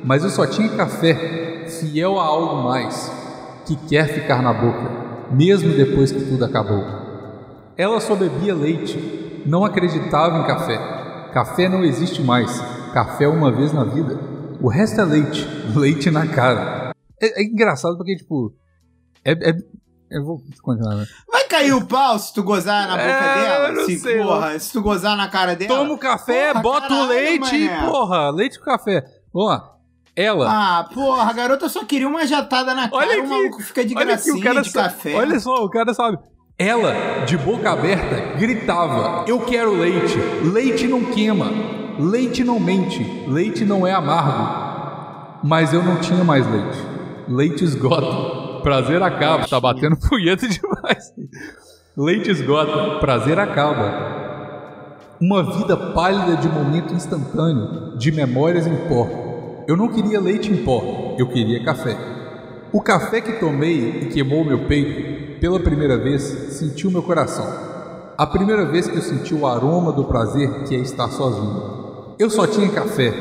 mas 0.03 0.23
eu 0.23 0.31
só 0.31 0.47
tinha 0.47 0.69
café, 0.69 1.67
fiel 1.67 2.19
a 2.19 2.23
algo 2.25 2.63
mais, 2.63 3.11
que 3.67 3.75
quer 3.75 4.07
ficar 4.07 4.41
na 4.41 4.51
boca, 4.51 5.29
mesmo 5.31 5.71
depois 5.75 6.11
que 6.11 6.23
tudo 6.25 6.43
acabou. 6.43 6.83
Ela 7.77 7.99
só 7.99 8.15
bebia 8.15 8.55
leite, 8.55 8.97
não 9.45 9.63
acreditava 9.65 10.37
em 10.39 10.43
café. 10.47 10.77
Café 11.33 11.69
não 11.69 11.83
existe 11.83 12.21
mais. 12.21 12.59
Café 12.93 13.27
uma 13.27 13.51
vez 13.51 13.71
na 13.73 13.83
vida. 13.83 14.19
O 14.61 14.69
resto 14.69 14.99
é 15.01 15.05
leite. 15.05 15.47
Leite 15.75 16.11
na 16.11 16.27
cara. 16.27 16.93
É, 17.21 17.41
é 17.41 17.43
engraçado 17.43 17.97
porque, 17.97 18.15
tipo. 18.15 18.53
É. 19.23 19.31
é- 19.31 19.81
eu 20.13 20.25
vou 20.25 20.41
continuar, 20.61 20.95
né? 20.95 21.05
Vai 21.31 21.45
cair 21.45 21.71
o 21.71 21.85
pau 21.85 22.19
se 22.19 22.33
tu 22.33 22.43
gozar 22.43 22.85
na 22.85 22.97
boca 22.97 23.01
É, 23.09 23.41
dela? 23.45 23.71
não 23.71 23.85
Se, 23.85 23.97
sei, 23.97 24.17
porra, 24.21 24.59
se 24.59 24.73
tu 24.73 24.81
gozar 24.81 25.15
na 25.15 25.29
cara 25.29 25.55
dela? 25.55 25.73
Toma 25.73 25.93
o 25.93 25.97
café, 25.97 26.49
Porra, 26.51 26.61
bota 26.61 26.85
o 26.87 26.89
caralho, 26.89 27.07
leite 27.07 27.55
e, 27.55 27.69
mané. 27.69 27.85
porra, 27.89 28.29
leite 28.31 28.59
com 28.59 28.65
café. 28.65 29.05
Lá. 29.33 29.71
Ela. 30.13 30.49
Ah, 30.79 30.83
porra, 30.93 31.29
a 31.29 31.31
garota 31.31 31.69
só 31.69 31.85
queria 31.85 32.09
uma 32.09 32.27
jatada 32.27 32.73
na 32.73 32.89
cara, 32.89 32.95
Olha 32.97 33.19
o 33.19 33.19
aqui, 33.21 33.29
maluco 33.29 33.63
fica 33.63 33.85
de 33.85 33.95
aqui, 33.95 34.03
gracinha 34.05 34.35
o 34.35 34.41
cara 34.43 34.61
de 34.61 34.73
café. 34.73 35.15
Olha 35.15 35.39
só, 35.39 35.63
o 35.63 35.69
cara 35.69 35.93
sabe. 35.93 36.17
Ela, 36.61 37.25
de 37.25 37.35
boca 37.39 37.71
aberta, 37.71 38.37
gritava: 38.37 39.25
Eu 39.27 39.39
quero 39.39 39.73
leite. 39.73 40.15
Leite 40.43 40.87
não 40.87 41.05
queima. 41.05 41.51
Leite 41.97 42.43
não 42.43 42.59
mente. 42.59 43.03
Leite 43.27 43.65
não 43.65 43.87
é 43.87 43.91
amargo. 43.91 45.39
Mas 45.43 45.73
eu 45.73 45.81
não 45.81 45.95
tinha 45.95 46.23
mais 46.23 46.45
leite. 46.47 46.77
Leite 47.27 47.63
esgota. 47.63 48.61
Prazer 48.61 49.01
acaba. 49.01 49.47
Tá 49.47 49.59
batendo 49.59 49.97
punheta 50.07 50.47
demais. 50.47 51.11
Leite 51.97 52.29
esgota. 52.29 52.99
Prazer 52.99 53.39
acaba. 53.39 54.19
Uma 55.19 55.41
vida 55.57 55.75
pálida 55.75 56.35
de 56.35 56.47
momento 56.47 56.93
instantâneo, 56.93 57.97
de 57.97 58.11
memórias 58.11 58.67
em 58.67 58.75
pó. 58.87 59.07
Eu 59.67 59.75
não 59.75 59.87
queria 59.87 60.19
leite 60.19 60.51
em 60.51 60.57
pó, 60.57 61.15
eu 61.17 61.27
queria 61.27 61.63
café. 61.63 61.97
O 62.71 62.81
café 62.81 63.19
que 63.19 63.33
tomei 63.33 64.01
e 64.01 64.05
queimou 64.07 64.45
meu 64.45 64.65
peito, 64.65 65.20
pela 65.41 65.59
primeira 65.59 65.97
vez, 65.97 66.21
sentiu 66.51 66.91
meu 66.91 67.01
coração. 67.01 67.43
A 68.15 68.27
primeira 68.27 68.63
vez 68.63 68.87
que 68.87 68.95
eu 68.95 69.01
senti 69.01 69.33
o 69.33 69.47
aroma 69.47 69.91
do 69.91 70.03
prazer 70.05 70.65
que 70.65 70.75
é 70.75 70.77
estar 70.77 71.09
sozinho. 71.09 72.13
Eu 72.19 72.29
só 72.29 72.45
tinha 72.45 72.69
café, 72.69 73.11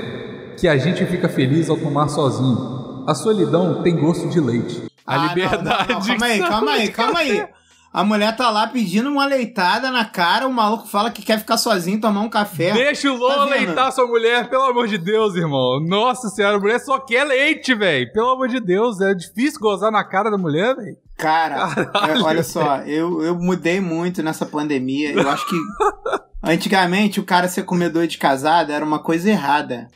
que 0.59 0.69
a 0.69 0.77
gente 0.77 1.05
fica 1.07 1.31
feliz 1.31 1.71
ao 1.71 1.79
tomar 1.79 2.09
sozinho. 2.09 3.05
A 3.07 3.15
solidão 3.15 3.83
tem 3.83 3.97
gosto 3.97 4.29
de 4.29 4.39
leite. 4.39 4.83
A 5.07 5.15
Ah, 5.15 5.19
não, 5.19 5.29
liberdade. 5.29 5.89
não, 5.89 5.99
não, 5.99 6.07
Calma 6.07 6.27
aí, 6.27 6.39
calma 6.41 6.71
aí, 6.73 6.89
calma 6.91 7.19
aí. 7.21 7.45
A 7.93 8.05
mulher 8.05 8.37
tá 8.37 8.51
lá 8.51 8.69
pedindo 8.69 9.11
uma 9.11 9.27
leitada 9.27 9.91
na 9.91 10.05
cara, 10.05 10.47
o 10.47 10.53
maluco 10.53 10.87
fala 10.87 11.11
que 11.11 11.23
quer 11.23 11.41
ficar 11.41 11.57
sozinho, 11.57 12.01
tomar 12.01 12.21
um 12.21 12.29
café. 12.29 12.73
Deixa 12.73 13.11
o 13.11 13.17
Lolo 13.17 13.35
Tá 13.35 13.45
leitar 13.47 13.91
sua 13.91 14.07
mulher, 14.07 14.49
pelo 14.49 14.63
amor 14.63 14.87
de 14.87 14.97
Deus, 14.97 15.35
irmão. 15.35 15.81
Nossa 15.81 16.29
senhora, 16.29 16.57
a 16.57 16.61
mulher 16.61 16.79
só 16.79 17.01
quer 17.01 17.25
leite, 17.25 17.75
velho. 17.75 18.13
Pelo 18.13 18.31
amor 18.31 18.47
de 18.47 18.61
Deus, 18.61 19.01
é 19.01 19.13
difícil 19.13 19.59
gozar 19.59 19.91
na 19.91 20.05
cara 20.05 20.31
da 20.31 20.39
mulher, 20.39 20.77
velho. 20.77 20.97
Cara, 21.17 21.67
Caralho, 21.75 22.21
é, 22.21 22.23
olha 22.23 22.43
só, 22.45 22.77
eu, 22.83 23.23
eu 23.25 23.35
mudei 23.35 23.81
muito 23.81 24.23
nessa 24.23 24.47
pandemia. 24.47 25.13
Eu 25.13 25.29
acho 25.29 25.45
que 25.49 25.57
antigamente 26.43 27.19
o 27.19 27.25
cara 27.25 27.49
ser 27.49 27.65
comedor 27.65 28.07
de 28.07 28.19
casada 28.19 28.73
era 28.73 28.85
uma 28.85 29.01
coisa 29.01 29.29
errada. 29.29 29.89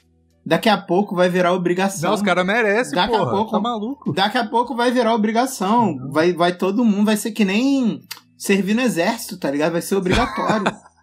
Daqui 0.46 0.68
a 0.68 0.76
pouco 0.76 1.14
vai 1.16 1.28
virar 1.28 1.52
obrigação. 1.52 2.10
Não, 2.10 2.16
os 2.16 2.22
caras 2.22 2.44
merecem, 2.46 2.94
Daqui 2.94 3.14
a 3.14 3.18
porra. 3.18 3.30
pouco- 3.30 3.50
Tá 3.52 3.60
maluco. 3.60 4.12
Daqui 4.12 4.38
a 4.38 4.46
pouco 4.46 4.74
vai 4.74 4.90
virar 4.90 5.14
obrigação. 5.14 5.96
Vai, 6.10 6.32
vai 6.32 6.52
todo 6.54 6.84
mundo, 6.84 7.06
vai 7.06 7.16
ser 7.16 7.30
que 7.32 7.44
nem 7.44 8.00
servir 8.36 8.74
no 8.74 8.82
exército, 8.82 9.38
tá 9.38 9.50
ligado? 9.50 9.72
Vai 9.72 9.82
ser 9.82 9.96
obrigatório. 9.96 10.66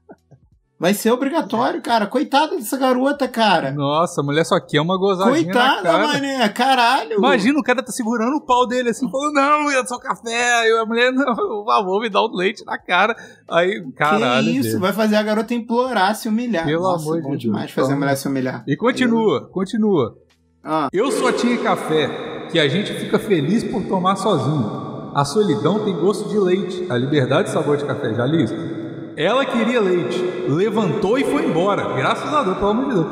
vai 0.81 0.95
ser 0.95 1.11
obrigatório, 1.11 1.79
cara. 1.79 2.07
Coitada 2.07 2.55
dessa 2.55 2.75
garota, 2.75 3.27
cara. 3.27 3.71
Nossa, 3.71 4.19
a 4.19 4.23
mulher 4.23 4.43
só 4.43 4.59
quer 4.59 4.81
uma 4.81 4.97
gozadinha 4.97 5.53
na 5.53 5.53
Coitada, 5.53 5.81
cara. 5.83 6.07
mané. 6.07 6.49
Caralho. 6.49 7.13
Imagina 7.19 7.59
o 7.59 7.63
cara 7.63 7.83
tá 7.83 7.91
segurando 7.91 8.35
o 8.37 8.41
pau 8.41 8.65
dele 8.67 8.89
assim, 8.89 9.07
falando, 9.11 9.33
não, 9.35 9.69
é 9.69 9.85
só 9.85 9.99
café. 9.99 10.61
Aí 10.61 10.71
a 10.71 10.83
mulher, 10.85 11.11
não, 11.13 11.35
por 11.35 11.65
favor, 11.65 12.01
me 12.01 12.09
dá 12.09 12.19
um 12.23 12.35
leite 12.35 12.65
na 12.65 12.79
cara. 12.79 13.15
Aí, 13.47 13.79
caralho. 13.95 14.47
que 14.47 14.57
isso? 14.57 14.79
Vai 14.79 14.91
fazer 14.91 15.17
a 15.17 15.21
garota 15.23 15.53
implorar, 15.53 16.15
se 16.15 16.27
humilhar. 16.27 16.65
Pelo 16.65 16.81
Nossa, 16.81 17.03
amor 17.05 17.21
de 17.21 17.27
Deus. 17.29 17.39
demais 17.41 17.71
fazer 17.71 17.93
a 17.93 17.95
mulher 17.95 18.17
se 18.17 18.27
humilhar. 18.27 18.63
E 18.67 18.75
continua, 18.75 19.47
continua. 19.49 20.17
Ah, 20.63 20.89
Eu 20.91 21.11
só 21.11 21.31
tinha 21.31 21.57
café, 21.59 22.47
que 22.51 22.59
a 22.59 22.67
gente 22.67 22.91
fica 22.95 23.19
feliz 23.19 23.63
por 23.63 23.83
tomar 23.83 24.15
sozinho. 24.15 25.11
A 25.13 25.23
solidão 25.25 25.83
tem 25.83 25.93
gosto 25.95 26.27
de 26.27 26.39
leite, 26.39 26.87
a 26.89 26.97
liberdade 26.97 27.51
sabor 27.51 27.77
de 27.77 27.85
café, 27.85 28.13
já 28.15 28.25
li 28.25 28.43
isso. 28.45 28.80
Ela 29.17 29.45
queria 29.45 29.81
leite, 29.81 30.17
levantou 30.47 31.17
e 31.17 31.23
foi 31.23 31.45
embora, 31.45 31.93
graças 31.95 32.33
a 32.33 32.43
Deus, 32.43 32.57
pelo 32.57 32.69
amor 32.69 32.85
de 32.85 32.93
Deus. 32.93 33.07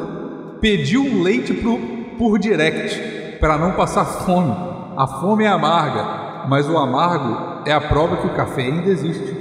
Pediu 0.61 1.03
um 1.03 1.21
leite 1.21 1.53
pro, 1.53 1.77
por 2.17 2.39
direct, 2.39 3.37
para 3.39 3.57
não 3.57 3.73
passar 3.73 4.05
fome. 4.05 4.53
A 4.97 5.07
fome 5.07 5.43
é 5.43 5.47
amarga, 5.47 6.47
mas 6.47 6.69
o 6.69 6.77
amargo 6.77 7.63
é 7.65 7.73
a 7.73 7.81
prova 7.81 8.17
que 8.17 8.27
o 8.27 8.33
café 8.33 8.63
ainda 8.63 8.89
existe. 8.89 9.35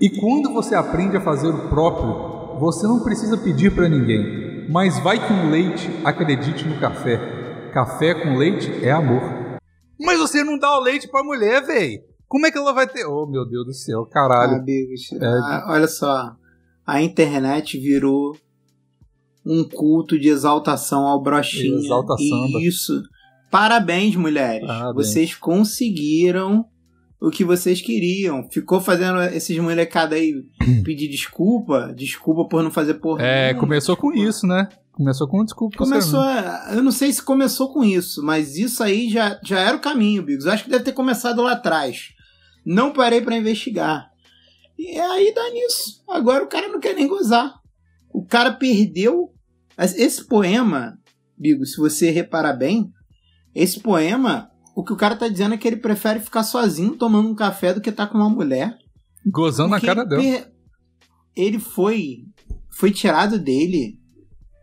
E 0.00 0.10
quando 0.10 0.52
você 0.52 0.74
aprende 0.74 1.16
a 1.16 1.20
fazer 1.20 1.48
o 1.48 1.68
próprio, 1.68 2.58
você 2.58 2.86
não 2.86 3.00
precisa 3.00 3.36
pedir 3.36 3.74
para 3.74 3.88
ninguém. 3.88 4.66
Mas 4.68 4.98
vai 4.98 5.18
com 5.18 5.50
leite, 5.50 5.90
acredite 6.04 6.66
no 6.66 6.78
café. 6.78 7.70
Café 7.72 8.14
com 8.14 8.36
leite 8.36 8.70
é 8.82 8.90
amor. 8.90 9.22
Mas 10.00 10.18
você 10.18 10.42
não 10.42 10.58
dá 10.58 10.76
o 10.76 10.80
leite 10.80 11.08
pra 11.08 11.22
mulher, 11.22 11.62
véi. 11.62 12.00
Como 12.28 12.46
é 12.46 12.50
que 12.50 12.58
ela 12.58 12.72
vai 12.72 12.86
ter. 12.86 13.04
Oh, 13.06 13.26
meu 13.26 13.46
Deus 13.48 13.66
do 13.66 13.72
céu, 13.72 14.04
caralho. 14.06 14.56
Amigos, 14.56 15.02
ah, 15.20 15.66
olha 15.68 15.86
só. 15.86 16.34
A 16.86 17.02
internet 17.02 17.78
virou 17.78 18.36
um 19.44 19.62
culto 19.64 20.18
de 20.18 20.28
exaltação 20.28 21.06
ao 21.06 21.22
brochinha. 21.22 21.78
Exalta 21.78 22.16
samba. 22.16 22.58
E 22.58 22.66
isso. 22.66 23.02
Parabéns, 23.50 24.16
mulheres. 24.16 24.66
Parabéns. 24.66 25.06
Vocês 25.06 25.34
conseguiram 25.34 26.66
o 27.24 27.30
que 27.30 27.44
vocês 27.44 27.80
queriam. 27.80 28.46
Ficou 28.50 28.80
fazendo 28.80 29.20
esses 29.22 29.58
molecada 29.58 30.14
aí 30.14 30.34
pedir 30.84 31.08
desculpa. 31.08 31.92
Desculpa 31.96 32.46
por 32.46 32.62
não 32.62 32.70
fazer 32.70 32.94
porra. 32.94 33.22
É, 33.22 33.46
nenhuma. 33.46 33.60
começou 33.60 33.96
com 33.96 34.12
isso, 34.12 34.46
né? 34.46 34.68
Começou 34.92 35.26
com 35.26 35.44
desculpa. 35.44 35.76
Começou, 35.78 36.22
eu 36.72 36.82
não 36.82 36.92
sei 36.92 37.12
se 37.12 37.22
começou 37.22 37.72
com 37.72 37.82
isso, 37.82 38.22
mas 38.22 38.56
isso 38.56 38.82
aí 38.82 39.08
já, 39.08 39.40
já 39.42 39.58
era 39.58 39.76
o 39.76 39.80
caminho, 39.80 40.22
Bigos. 40.22 40.46
Acho 40.46 40.64
que 40.64 40.70
deve 40.70 40.84
ter 40.84 40.92
começado 40.92 41.42
lá 41.42 41.52
atrás. 41.52 42.10
Não 42.64 42.92
parei 42.92 43.20
pra 43.20 43.36
investigar. 43.36 44.10
E 44.78 44.98
aí 44.98 45.32
dá 45.34 45.50
nisso. 45.50 46.02
Agora 46.08 46.44
o 46.44 46.48
cara 46.48 46.68
não 46.68 46.78
quer 46.78 46.94
nem 46.94 47.08
gozar. 47.08 47.54
O 48.12 48.24
cara 48.24 48.52
perdeu. 48.52 49.32
Esse 49.76 50.24
poema, 50.24 50.96
Bigo, 51.36 51.66
se 51.66 51.76
você 51.78 52.10
reparar 52.10 52.52
bem, 52.52 52.92
esse 53.52 53.80
poema, 53.80 54.50
o 54.74 54.82
que 54.84 54.92
o 54.92 54.96
cara 54.96 55.16
tá 55.16 55.28
dizendo 55.28 55.54
é 55.54 55.58
que 55.58 55.66
ele 55.68 55.76
prefere 55.76 56.20
ficar 56.20 56.42
sozinho 56.42 56.96
tomando 56.96 57.28
um 57.28 57.34
café 57.34 57.72
do 57.72 57.80
que 57.80 57.90
estar 57.90 58.06
com 58.08 58.18
uma 58.18 58.28
mulher. 58.30 58.76
Gozando 59.26 59.70
na 59.70 59.80
cara 59.80 60.04
dela. 60.04 60.20
per- 60.22 60.52
Ele 61.36 61.58
foi. 61.58 62.24
Foi 62.70 62.90
tirado 62.90 63.38
dele 63.38 63.98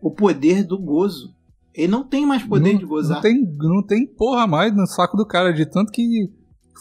o 0.02 0.12
poder 0.12 0.64
do 0.64 0.78
gozo. 0.78 1.34
Ele 1.74 1.88
não 1.88 2.04
tem 2.04 2.26
mais 2.26 2.44
poder 2.44 2.74
não, 2.74 2.80
de 2.80 2.86
gozar. 2.86 3.16
Não 3.16 3.22
tem, 3.22 3.56
não 3.58 3.84
tem 3.86 4.06
porra 4.06 4.46
mais 4.46 4.76
no 4.76 4.86
saco 4.86 5.16
do 5.16 5.26
cara, 5.26 5.54
de 5.54 5.66
tanto 5.66 5.92
que 5.92 6.30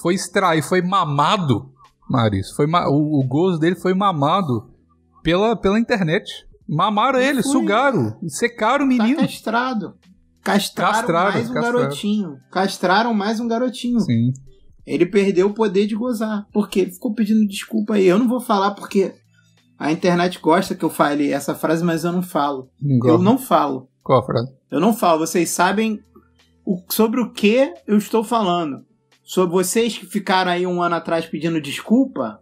foi 0.03 0.15
extraído, 0.15 0.67
foi 0.67 0.83
mamado, 0.83 1.73
Maris. 2.09 2.51
Foi 2.51 2.67
ma- 2.67 2.89
o, 2.89 3.21
o 3.21 3.25
gozo 3.27 3.59
dele 3.61 3.77
foi 3.77 3.95
mamado 3.95 4.69
pela, 5.23 5.55
pela 5.55 5.79
internet. 5.79 6.29
Mamaram 6.69 7.21
ele, 7.21 7.43
sugaram, 7.43 8.19
secaram 8.29 8.85
o 8.87 8.89
Tá 8.89 8.95
menino. 9.05 9.21
castrado. 9.21 9.95
Castraram, 10.43 10.93
Castraram, 10.95 11.33
mais 11.33 11.51
um 11.51 11.55
castraram. 11.55 11.79
garotinho. 11.81 12.37
Castraram 12.51 13.15
mais 13.15 13.41
um 13.41 13.49
garotinho. 13.49 14.01
Sim. 14.01 14.33
Ele 14.87 15.07
perdeu 15.07 15.49
o 15.49 15.55
poder 15.55 15.87
de 15.87 15.95
gozar. 15.95 16.47
Porque 16.53 16.81
ele 16.81 16.91
ficou 16.93 17.15
pedindo 17.15 17.47
desculpa 17.47 17.95
aí. 17.95 18.07
Eu 18.07 18.19
não 18.19 18.27
vou 18.29 18.41
falar 18.41 18.73
porque 18.73 19.15
a 19.79 19.93
internet 19.93 20.39
gosta 20.41 20.75
que 20.75 20.85
eu 20.85 20.91
fale 20.91 21.31
essa 21.31 21.55
frase, 21.55 21.85
mas 21.85 22.05
eu 22.05 22.13
não 22.13 22.23
falo. 22.23 22.71
Eu 23.05 23.19
não 23.19 23.37
falo. 23.39 23.89
Qual 24.03 24.21
a 24.21 24.25
frase? 24.25 24.51
Eu 24.71 24.81
não 24.81 24.93
falo. 24.95 25.21
Vocês 25.21 25.51
sabem 25.51 26.01
o- 26.65 26.83
sobre 26.89 27.21
o 27.21 27.33
que 27.33 27.73
eu 27.87 27.97
estou 27.99 28.25
falando. 28.25 28.79
Sobre 29.23 29.53
vocês 29.53 29.97
que 29.97 30.07
ficaram 30.07 30.51
aí 30.51 30.67
um 30.67 30.83
ano 30.83 30.97
atrás 30.97 31.27
pedindo 31.27 31.61
desculpa, 31.61 32.41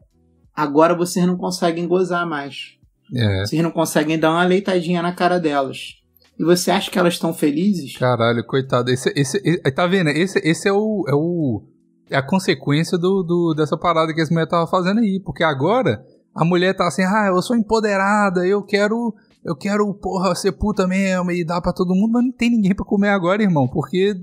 agora 0.55 0.95
vocês 0.97 1.27
não 1.27 1.37
conseguem 1.37 1.87
gozar 1.87 2.27
mais. 2.27 2.77
É. 3.15 3.41
Vocês 3.45 3.63
não 3.63 3.71
conseguem 3.71 4.19
dar 4.19 4.31
uma 4.31 4.45
leitadinha 4.45 5.03
na 5.03 5.13
cara 5.13 5.39
delas. 5.39 5.98
E 6.39 6.45
você 6.45 6.71
acha 6.71 6.91
que 6.91 6.99
elas 6.99 7.15
estão 7.15 7.35
felizes? 7.35 7.97
Caralho, 7.97 8.45
coitado. 8.47 8.91
Esse, 8.91 9.13
esse, 9.17 9.39
esse- 9.45 9.61
tá 9.73 9.87
vendo? 9.87 10.09
Esse, 10.11 10.39
esse 10.45 10.69
é 10.69 10.73
o. 10.73 11.05
É, 11.09 11.15
o, 11.15 11.63
é 12.11 12.17
a 12.17 12.23
consequência 12.23 12.97
do, 12.97 13.23
do- 13.23 13.55
dessa 13.57 13.77
parada 13.77 14.15
que 14.15 14.21
as 14.21 14.31
mulheres 14.31 14.47
estavam 14.49 14.67
fazendo 14.67 15.01
aí. 15.01 15.21
Porque 15.25 15.43
agora 15.43 16.01
a 16.35 16.45
mulher 16.45 16.75
tá 16.77 16.87
assim, 16.87 17.03
ah, 17.03 17.27
eu 17.35 17.43
sou 17.43 17.57
empoderada, 17.57 18.47
eu 18.47 18.63
quero. 18.63 19.15
Eu 19.45 19.57
quero, 19.57 19.93
porra, 19.95 20.35
ser 20.35 20.53
puta 20.53 20.87
mesmo 20.87 21.31
e 21.31 21.45
dar 21.45 21.61
pra 21.61 21.73
todo 21.73 21.95
mundo, 21.95 22.13
mas 22.13 22.25
não 22.25 22.33
tem 22.33 22.51
ninguém 22.51 22.75
pra 22.75 22.85
comer 22.85 23.09
agora, 23.09 23.43
irmão. 23.43 23.67
Porque. 23.69 24.15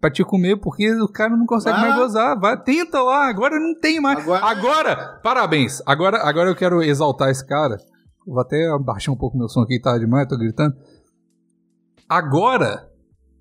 Pra 0.00 0.10
te 0.10 0.24
comer, 0.24 0.56
porque 0.58 0.90
o 0.94 1.06
cara 1.08 1.36
não 1.36 1.44
consegue 1.44 1.78
Vai 1.78 1.90
mais 1.90 2.00
gozar. 2.00 2.40
Vai, 2.40 2.58
tenta 2.62 3.02
lá, 3.02 3.28
agora 3.28 3.60
não 3.60 3.78
tem 3.78 4.00
mais. 4.00 4.18
Agora- 4.20 4.46
Agora, 4.46 5.20
parabéns. 5.22 5.82
Agora, 5.84 6.26
agora 6.26 6.48
eu 6.48 6.56
quero 6.56 6.82
exaltar 6.82 7.28
esse 7.28 7.46
cara. 7.46 7.76
Vou 8.26 8.40
até 8.40 8.66
abaixar 8.70 9.14
um 9.14 9.18
pouco 9.18 9.36
meu 9.36 9.46
som 9.46 9.60
aqui, 9.60 9.78
tá 9.78 9.98
demais, 9.98 10.26
tô 10.26 10.38
gritando. 10.38 10.74
Agora 12.10 12.88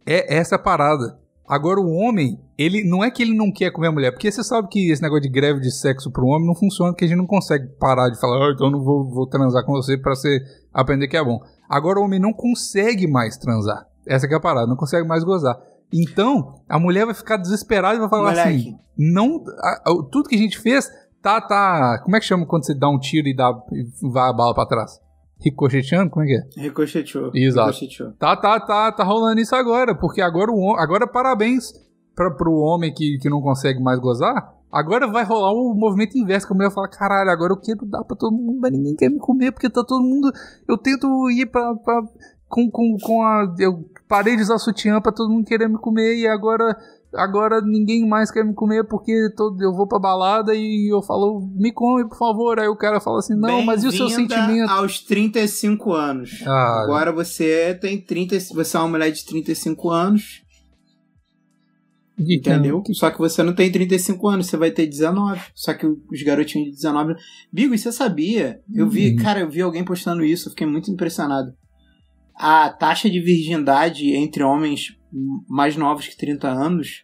é 0.06 0.38
essa 0.38 0.56
a 0.56 0.60
parada. 0.60 1.18
Agora 1.48 1.80
o 1.80 1.90
homem, 1.92 2.40
ele 2.56 2.88
não 2.88 3.04
é 3.04 3.10
que 3.10 3.24
ele 3.24 3.36
não 3.36 3.52
quer 3.52 3.72
comer 3.72 3.88
a 3.88 3.92
mulher, 3.92 4.12
porque 4.12 4.32
você 4.32 4.44
sabe 4.44 4.68
que 4.68 4.92
esse 4.92 5.02
negócio 5.02 5.24
de 5.24 5.30
greve 5.30 5.60
de 5.60 5.72
sexo 5.72 6.12
pro 6.12 6.28
homem 6.28 6.46
não 6.46 6.54
funciona, 6.54 6.92
porque 6.92 7.06
a 7.06 7.08
gente 7.08 7.18
não 7.18 7.26
consegue 7.26 7.66
parar 7.80 8.10
de 8.10 8.20
falar, 8.20 8.48
ah, 8.48 8.52
então 8.54 8.68
eu 8.68 8.72
não 8.72 8.84
vou, 8.84 9.10
vou 9.10 9.26
transar 9.26 9.66
com 9.66 9.72
você 9.72 9.98
pra 9.98 10.14
você 10.14 10.40
aprender 10.72 11.08
que 11.08 11.18
é 11.18 11.24
bom. 11.26 11.40
Agora 11.68 12.00
o 12.00 12.04
homem 12.04 12.20
não 12.20 12.32
consegue 12.32 13.08
mais 13.08 13.36
transar. 13.38 13.88
Essa 14.06 14.28
que 14.28 14.34
é 14.36 14.38
a 14.38 14.40
parada, 14.40 14.68
não 14.68 14.76
consegue 14.76 15.08
mais 15.08 15.24
gozar. 15.24 15.58
Então, 15.92 16.54
a 16.70 16.78
mulher 16.78 17.06
vai 17.06 17.16
ficar 17.16 17.38
desesperada 17.38 17.96
e 17.96 18.00
vai 18.00 18.10
falar 18.10 18.30
Moleque. 18.30 18.50
assim: 18.50 18.78
não, 18.96 19.44
a- 19.58 19.82
a- 19.90 20.04
tudo 20.12 20.30
que 20.30 20.36
a 20.36 20.40
gente 20.40 20.60
fez 20.60 20.88
tá, 21.20 21.42
tá. 21.42 22.00
Como 22.04 22.16
é 22.16 22.20
que 22.20 22.26
chama 22.28 22.46
quando 22.46 22.64
você 22.68 22.76
dá 22.76 22.88
um 22.88 23.00
tiro 23.00 23.28
e, 23.28 23.36
dá, 23.36 23.52
e 23.74 23.88
vai 24.12 24.30
a 24.30 24.34
bala 24.34 24.54
pra 24.54 24.68
trás? 24.68 25.00
Ricocheteando? 25.42 26.10
Como 26.12 26.26
é 26.26 26.28
que 26.28 26.36
é? 26.36 26.62
Ricocheteou. 26.64 27.32
Exato. 27.34 27.68
Ricocheteou. 27.72 28.12
Tá, 28.20 28.36
tá, 28.36 28.60
tá, 28.60 28.92
tá 28.92 29.04
rolando 29.04 29.40
isso 29.40 29.56
agora, 29.56 29.96
porque 29.96 30.22
agora 30.22 30.52
o 30.52 30.76
agora 30.76 31.08
parabéns 31.08 31.72
pra, 32.16 32.30
pro 32.32 32.52
homem 32.54 32.94
que, 32.94 33.18
que 33.22 33.30
não 33.30 33.42
consegue 33.42 33.82
mais 33.82 34.00
gozar. 34.00 34.54
Agora 34.72 35.08
vai 35.08 35.24
rolar 35.24 35.52
o 35.52 35.74
movimento 35.74 36.16
inverso, 36.18 36.46
que 36.46 36.54
a 36.54 36.56
mulher 36.56 36.72
fala, 36.72 36.88
caralho, 36.88 37.32
agora 37.32 37.54
eu 37.54 37.58
quero 37.58 37.86
dar 37.88 38.04
pra 38.04 38.16
todo 38.16 38.36
mundo, 38.36 38.60
mas 38.62 38.72
ninguém 38.72 38.96
quer 38.96 39.10
me 39.10 39.18
comer, 39.18 39.52
porque 39.52 39.68
tá 39.70 39.84
todo 39.84 40.04
mundo. 40.04 40.32
Eu 40.68 40.78
tento 40.78 41.08
ir 41.32 41.46
pra. 41.48 41.74
pra- 41.76 42.04
com, 42.48 42.70
com, 42.70 42.98
com 43.02 43.24
a. 43.24 43.56
Eu 43.60 43.86
parei 44.08 44.36
de 44.36 44.42
usar 44.42 44.58
sutiã 44.58 45.00
pra 45.02 45.12
todo 45.12 45.30
mundo 45.32 45.46
querer 45.46 45.68
me 45.70 45.78
comer, 45.80 46.18
e 46.18 46.28
agora. 46.28 46.76
Agora 47.14 47.60
ninguém 47.62 48.08
mais 48.08 48.30
quer 48.30 48.46
me 48.46 48.54
comer 48.54 48.84
porque 48.88 49.32
todo, 49.36 49.60
eu 49.64 49.74
vou 49.74 49.88
pra 49.88 49.98
balada 49.98 50.54
e 50.54 50.94
eu 50.94 51.02
falo, 51.02 51.42
me 51.56 51.72
come, 51.72 52.08
por 52.08 52.18
favor. 52.18 52.60
Aí 52.60 52.68
o 52.68 52.76
cara 52.78 53.00
fala 53.02 53.18
assim, 53.20 53.34
não, 53.36 53.64
mas 53.64 53.84
e 53.84 53.88
o 53.88 53.92
seu 53.92 54.10
sentimento? 54.10 54.70
aos 54.70 55.00
35 55.02 55.92
anos. 55.94 56.44
Ah, 56.46 56.84
Agora 56.84 57.12
você 57.12 57.74
tem 57.82 58.00
30, 58.00 58.40
você 58.54 58.78
é 58.78 58.80
uma 58.80 58.90
mulher 58.90 59.10
de 59.12 59.26
35 59.26 59.90
anos, 59.90 60.44
que 62.16 62.26
que 62.26 62.36
entendeu? 62.36 62.84
Só 62.94 63.10
que 63.10 63.18
você 63.18 63.42
não 63.42 63.56
tem 63.56 63.72
35 63.72 64.28
anos, 64.28 64.48
você 64.48 64.58
vai 64.58 64.70
ter 64.72 64.86
19. 64.86 65.42
Só 65.56 65.74
que 65.74 65.88
os 65.88 66.22
garotinhos 66.24 66.68
de 66.70 66.76
19. 66.76 67.16
Bigo, 67.52 67.74
e 67.74 67.78
você 67.78 67.92
sabia? 67.92 68.60
Eu 68.72 68.88
vi, 68.90 69.12
Uhum. 69.12 69.16
cara, 69.16 69.40
eu 69.40 69.50
vi 69.50 69.62
alguém 69.62 69.84
postando 69.86 70.24
isso, 70.24 70.48
eu 70.48 70.52
fiquei 70.52 70.68
muito 70.68 70.92
impressionado. 70.92 71.54
A 72.36 72.70
taxa 72.70 73.10
de 73.10 73.20
virgindade 73.20 74.12
entre 74.16 74.44
homens 74.44 74.96
mais 75.48 75.76
novos 75.76 76.08
que 76.08 76.18
30 76.18 76.48
anos 76.48 77.04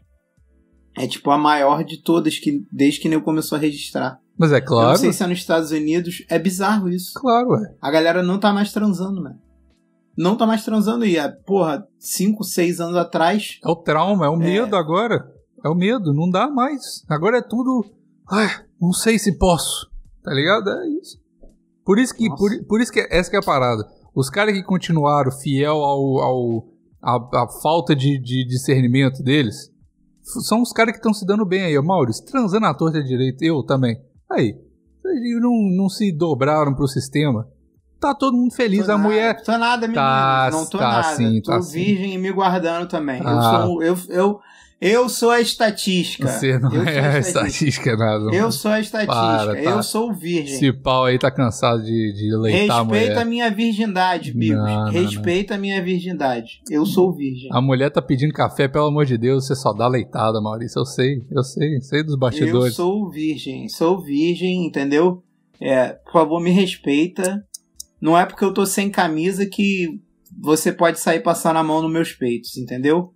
é 0.98 1.08
tipo 1.08 1.30
a 1.32 1.38
maior 1.38 1.84
de 1.84 2.02
todas 2.02 2.38
que 2.40 2.66
desde 2.72 3.00
que 3.02 3.08
eu 3.08 3.22
começou 3.22 3.58
a 3.58 3.62
registrar. 3.62 4.20
Mas 4.38 4.52
é 4.52 4.58
Eu 4.58 4.60
não 4.62 4.68
claro. 4.68 4.98
sei 4.98 5.14
se 5.14 5.24
é 5.24 5.28
nos 5.28 5.40
Estados 5.40 5.72
Unidos, 5.72 6.26
é 6.30 6.38
bizarro 6.38 6.90
isso. 6.90 7.14
Claro, 7.16 7.50
ué. 7.52 7.76
A 7.82 7.90
galera 7.92 8.22
não 8.22 8.40
tá 8.40 8.52
mais 8.54 8.72
transando, 8.72 9.22
né? 9.22 9.36
Não 10.18 10.36
tá 10.38 10.46
mais 10.46 10.64
transando 10.64 11.06
e, 11.06 11.18
é, 11.18 11.28
porra, 11.28 11.86
5, 12.00 12.44
6 12.44 12.80
anos 12.80 12.96
atrás, 12.96 13.60
É 13.64 13.70
o 13.70 13.76
trauma, 13.76 14.26
é 14.26 14.30
o 14.30 14.38
medo 14.38 14.76
agora. 14.76 15.26
É 15.64 15.70
o 15.70 15.76
medo, 15.76 16.14
não 16.14 16.30
dá 16.30 16.50
mais. 16.50 17.04
Agora 17.10 17.38
é 17.40 17.42
tudo. 17.42 17.86
Ai, 18.30 18.48
não 18.80 18.94
sei 18.94 19.18
se 19.20 19.38
posso. 19.38 19.90
Tá 20.24 20.32
ligado? 20.34 20.70
É 20.70 20.88
isso. 21.02 21.18
Por 21.84 22.00
isso 22.00 22.16
que, 22.16 22.28
Nossa. 22.30 22.42
por, 22.42 22.66
por 22.68 22.82
isso 22.82 22.92
que 22.92 23.08
essa 23.12 23.30
que 23.30 23.36
é 23.36 23.40
a 23.40 23.44
parada. 23.44 23.84
Os 24.16 24.30
caras 24.30 24.54
que 24.54 24.64
continuaram 24.64 25.32
fiel 25.32 25.76
ao, 25.76 26.20
ao 26.20 26.68
a, 27.06 27.44
a 27.44 27.48
falta 27.62 27.96
de, 27.96 28.20
de 28.20 28.46
discernimento 28.46 29.22
deles 29.24 29.72
são 30.22 30.62
os 30.62 30.72
caras 30.72 30.92
que 30.94 30.98
estão 30.98 31.14
se 31.14 31.26
dando 31.26 31.46
bem 31.46 31.62
aí, 31.62 31.78
ó. 31.78 31.84
Maurício, 31.84 32.26
transando 32.26 32.66
à 32.66 32.74
torta 32.74 33.04
direito, 33.04 33.44
eu 33.44 33.64
também. 33.64 33.96
Aí, 34.32 34.56
vocês 35.02 35.40
não, 35.42 35.52
não 35.78 35.88
se 35.88 36.12
dobraram 36.12 36.74
pro 36.74 36.88
sistema. 36.88 37.48
Tá 38.00 38.14
todo 38.14 38.36
mundo 38.36 38.54
feliz, 38.54 38.86
Tô 38.86 38.92
a 38.92 38.98
nada, 38.98 39.08
mulher. 39.08 39.44
Tô 39.44 39.58
nada, 39.58 39.82
menino. 39.88 39.96
Tá, 39.96 40.50
não 40.52 40.66
tô 40.66 40.78
tá 40.78 40.90
nada. 40.90 41.16
sim, 41.16 41.42
tô 41.42 41.52
tá 41.52 41.62
sim. 41.62 41.74
virgem 41.86 42.14
e 42.16 42.18
me 42.18 42.32
guardando 42.32 42.88
também. 42.88 43.22
Eu, 43.22 43.28
Ah. 43.28 43.62
sou, 43.66 43.84
eu, 43.84 43.98
eu, 44.10 44.40
eu 44.82 45.08
sou 45.08 45.32
a 45.32 45.40
estatística. 45.40 46.28
Você 46.28 46.60
não 46.60 46.74
eu 46.74 46.84
é 46.84 47.16
a 47.16 47.20
estatística, 47.20 47.96
nada. 47.96 48.36
Eu 48.36 48.52
sou 48.52 48.72
a 48.72 48.80
estatística. 48.80 49.16
Para, 49.16 49.54
tá. 49.56 49.62
Eu 49.62 49.82
sou 49.82 50.10
o 50.10 50.14
virgem. 50.14 50.56
Esse 50.56 50.74
pau 50.74 51.06
aí 51.06 51.18
tá 51.18 51.32
cansado 51.32 51.82
de, 51.82 52.14
de 52.14 52.36
leitar 52.36 52.76
a 52.76 52.82
Respeita 52.84 53.06
mulher. 53.06 53.18
a 53.22 53.26
minha 53.26 53.50
virgindade, 53.50 54.34
Bigos. 54.34 54.58
Não, 54.58 54.86
não, 54.86 54.92
Respeita 54.92 55.56
a 55.56 55.58
minha 55.58 55.82
virgindade. 55.82 56.62
Eu 56.70 56.86
sou 56.86 57.14
virgem. 57.14 57.50
A 57.52 57.62
mulher 57.62 57.90
tá 57.90 58.02
pedindo 58.02 58.34
café, 58.34 58.68
pelo 58.68 58.88
amor 58.88 59.06
de 59.06 59.18
Deus, 59.18 59.48
você 59.48 59.56
só 59.56 59.74
dá 59.74 59.88
leitada, 59.88 60.42
Maurício. 60.42 60.80
Eu 60.80 60.86
sei, 60.86 61.24
eu 61.32 61.44
sei, 61.44 61.82
sei 61.82 62.04
dos 62.04 62.14
Eu 62.14 62.20
bastidores. 62.20 62.76
sou 62.76 63.10
virgem, 63.10 63.68
sou 63.70 64.02
virgem, 64.04 64.68
entendeu? 64.68 65.24
É, 65.60 65.94
por 65.94 66.12
favor, 66.14 66.42
me 66.42 66.52
respeita. 66.52 67.44
Não 68.02 68.18
é 68.18 68.26
porque 68.26 68.44
eu 68.44 68.54
tô 68.54 68.66
sem 68.66 68.92
camisa 68.92 69.46
que 69.46 70.00
você 70.38 70.72
pode 70.72 71.00
sair 71.00 71.22
passando 71.22 71.58
a 71.58 71.64
mão 71.64 71.82
nos 71.82 71.92
meus 71.92 72.12
peitos, 72.12 72.58
entendeu? 72.58 73.15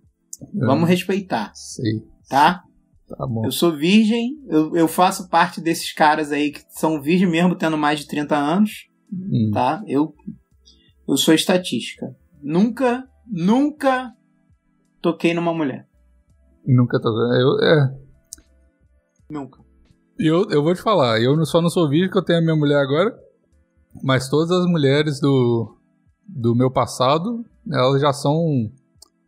Eu 0.54 0.66
Vamos 0.66 0.88
respeitar, 0.88 1.52
Sei, 1.54 2.02
tá? 2.28 2.62
tá 3.08 3.26
bom. 3.26 3.44
Eu 3.44 3.52
sou 3.52 3.76
virgem, 3.76 4.38
eu, 4.48 4.74
eu 4.76 4.88
faço 4.88 5.28
parte 5.28 5.60
desses 5.60 5.92
caras 5.92 6.32
aí 6.32 6.50
que 6.52 6.62
são 6.70 7.00
virgem 7.00 7.28
mesmo 7.28 7.54
tendo 7.56 7.76
mais 7.76 8.00
de 8.00 8.06
30 8.06 8.36
anos, 8.36 8.88
Hum, 9.12 9.50
tá? 9.52 9.82
Eu, 9.88 10.14
eu 11.08 11.16
sou 11.16 11.34
estatística. 11.34 12.14
Nunca, 12.40 13.04
nunca 13.26 14.12
toquei 15.02 15.34
numa 15.34 15.52
mulher. 15.52 15.86
Nunca 16.64 17.00
tô. 17.00 17.08
Eu, 17.08 17.58
é, 17.60 17.94
Nunca. 19.28 19.60
eu, 20.18 20.48
eu 20.50 20.62
vou 20.62 20.74
te 20.74 20.80
falar, 20.82 21.20
eu 21.20 21.44
só 21.44 21.60
não 21.60 21.68
sou 21.70 21.88
virgem 21.88 22.10
que 22.10 22.16
eu 22.18 22.24
tenho 22.24 22.38
a 22.38 22.42
minha 22.42 22.54
mulher 22.56 22.80
agora, 22.80 23.12
mas 24.02 24.28
todas 24.28 24.50
as 24.52 24.66
mulheres 24.66 25.20
do, 25.20 25.76
do 26.26 26.54
meu 26.54 26.70
passado, 26.70 27.44
elas 27.70 28.00
já 28.00 28.12
são. 28.12 28.70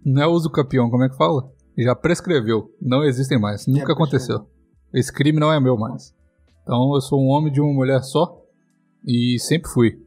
Não 0.05 0.23
é 0.23 0.27
uso 0.27 0.51
campeão, 0.51 0.91
como 0.91 1.05
é 1.05 1.09
que 1.09 1.17
fala? 1.17 1.51
Já 1.79 1.95
prescreveu. 1.95 2.75
Não 2.81 3.05
existem 3.05 3.39
mais. 3.39 3.67
Nunca 3.67 3.95
prescreveu. 3.95 3.95
aconteceu. 3.95 4.51
Esse 4.93 5.13
crime 5.13 5.41
não 5.41 5.53
é 5.53 5.59
meu 5.59 5.77
mais. 5.77 6.15
Então 6.63 6.95
eu 6.95 7.01
sou 7.01 7.21
um 7.21 7.29
homem 7.29 7.53
de 7.53 7.61
uma 7.61 7.73
mulher 7.73 8.03
só 8.03 8.41
e 9.07 9.39
sempre 9.39 9.71
fui. 9.71 9.99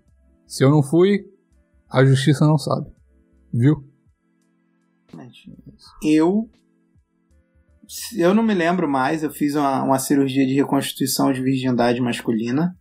Se 0.46 0.64
eu 0.64 0.70
não 0.70 0.84
fui, 0.84 1.26
a 1.90 2.06
justiça 2.06 2.46
não 2.46 2.58
sabe. 2.58 2.90
Viu? 3.54 3.84
Eu. 6.04 6.50
Eu 8.18 8.34
não 8.34 8.44
me 8.44 8.54
lembro 8.54 8.90
mais, 8.90 9.22
eu 9.22 9.32
fiz 9.32 9.56
uma, 9.56 9.84
uma 9.84 10.00
cirurgia 10.00 10.46
de 10.46 10.56
reconstituição 10.56 11.32
de 11.32 11.42
virgindade 11.42 12.02
masculina. 12.02 12.76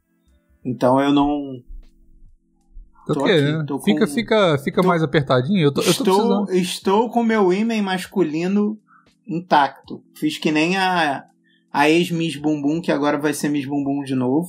Então 0.65 1.01
eu 1.01 1.13
não. 1.13 1.63
Tô, 3.07 3.15
Tô 3.15 3.25
aqui, 3.25 3.41
né? 3.41 3.65
tô 3.67 3.79
com- 3.79 3.85
Fica, 3.85 4.07
fica, 4.07 4.59
fica 4.59 4.81
tô- 4.83 4.89
mais 4.89 5.03
apertadinho. 5.03 5.61
Eu 5.61 5.73
tô, 5.73 5.83
eu 5.83 5.91
estou, 5.91 6.05
precisando. 6.47 6.51
estou 6.53 7.11
com 7.11 7.23
meu 7.23 7.53
ímã 7.53 7.81
masculino 7.83 8.79
intacto. 9.27 10.03
Fiz 10.15 10.39
que 10.39 10.51
nem 10.51 10.77
a, 10.77 11.25
a 11.73 11.89
ex-Miss 11.91 12.37
Bumbum, 12.37 12.81
que 12.81 12.91
agora 12.93 13.19
vai 13.19 13.33
ser 13.35 13.49
Miss 13.49 13.67
Bumbum 13.67 14.03
de 14.03 14.15
novo. 14.15 14.49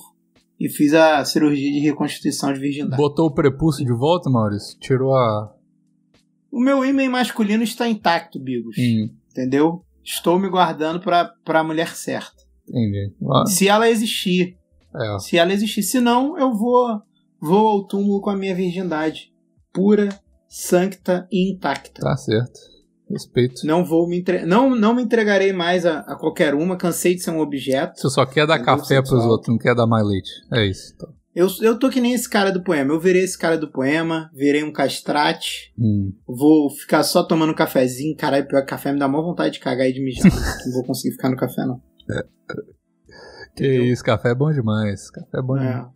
E 0.57 0.69
fiz 0.69 0.93
a 0.93 1.25
cirurgia 1.25 1.69
de 1.69 1.79
reconstituição 1.79 2.53
de 2.53 2.59
virgindade. 2.59 2.95
Botou 2.95 3.27
o 3.27 3.33
prepúcio 3.33 3.85
de 3.85 3.91
volta, 3.91 4.29
Maurício? 4.29 4.79
Tirou 4.79 5.13
a. 5.13 5.53
O 6.49 6.61
meu 6.61 6.85
ímã 6.85 7.09
masculino 7.09 7.61
está 7.63 7.89
intacto, 7.89 8.39
Bigos. 8.39 8.77
Hum, 8.79 9.09
Entendeu? 9.31 9.83
Estou 10.01 10.39
me 10.39 10.47
guardando 10.47 11.01
pra, 11.01 11.29
pra 11.43 11.61
mulher 11.61 11.89
certa. 11.93 12.31
entendi. 12.69 13.13
Ah, 13.33 13.45
Se 13.45 13.67
ela 13.67 13.89
existir. 13.89 14.55
é, 14.95 15.19
Se 15.19 15.37
ela 15.37 15.51
existir. 15.51 15.83
Se 15.83 15.99
não, 15.99 16.37
eu 16.39 16.53
vou, 16.53 17.01
vou 17.41 17.67
ao 17.67 17.87
túmulo 17.87 18.21
com 18.21 18.29
a 18.29 18.35
minha 18.35 18.55
virgindade. 18.55 19.31
Pura, 19.73 20.09
sancta 20.47 21.27
e 21.31 21.51
intacta. 21.51 22.01
tá 22.01 22.15
certo. 22.17 22.75
Respeito. 23.09 23.67
Não 23.67 23.85
vou 23.85 24.07
me 24.07 24.17
entre... 24.17 24.45
não, 24.45 24.75
não 24.75 24.95
me 24.95 25.03
entregarei 25.03 25.53
mais 25.53 25.85
a, 25.85 25.99
a 25.99 26.15
qualquer 26.15 26.55
uma. 26.55 26.75
Cansei 26.75 27.13
de 27.13 27.21
ser 27.21 27.31
um 27.31 27.39
objeto. 27.39 27.99
Você 27.99 28.09
só 28.09 28.25
quer 28.25 28.47
dar 28.47 28.59
café 28.59 28.95
pros 28.95 29.09
Sexual. 29.09 29.29
outros, 29.29 29.49
não 29.49 29.59
quer 29.59 29.75
dar 29.75 29.85
mais 29.85 30.05
leite. 30.07 30.31
É 30.51 30.65
isso. 30.65 30.93
Então. 30.95 31.13
Eu, 31.35 31.47
eu 31.61 31.77
tô 31.77 31.89
que 31.89 31.99
nem 31.99 32.13
esse 32.13 32.29
cara 32.29 32.49
do 32.49 32.63
poema. 32.63 32.93
Eu 32.93 32.99
virei 32.99 33.23
esse 33.23 33.37
cara 33.37 33.57
do 33.57 33.69
poema. 33.69 34.31
Virei 34.33 34.63
um 34.63 34.71
castrate. 34.71 35.73
Hum. 35.77 36.13
Vou 36.25 36.69
ficar 36.69 37.03
só 37.03 37.23
tomando 37.23 37.53
cafezinho. 37.53 38.15
Caralho, 38.15 38.47
pior 38.47 38.61
que 38.61 38.69
café 38.69 38.91
me 38.91 38.97
dá 38.97 39.07
maior 39.07 39.25
vontade 39.25 39.55
de 39.55 39.59
cagar 39.59 39.87
e 39.87 39.93
de 39.93 40.01
mijar. 40.01 40.23
não 40.65 40.73
vou 40.73 40.85
conseguir 40.85 41.15
ficar 41.15 41.29
no 41.29 41.35
café, 41.35 41.65
não. 41.65 41.81
Que 43.55 43.67
isso, 43.83 44.03
café 44.03 44.31
é 44.31 44.35
bom 44.35 44.51
demais. 44.51 45.11
Café 45.11 45.37
é 45.37 45.41
bom 45.41 45.57
demais. 45.57 45.87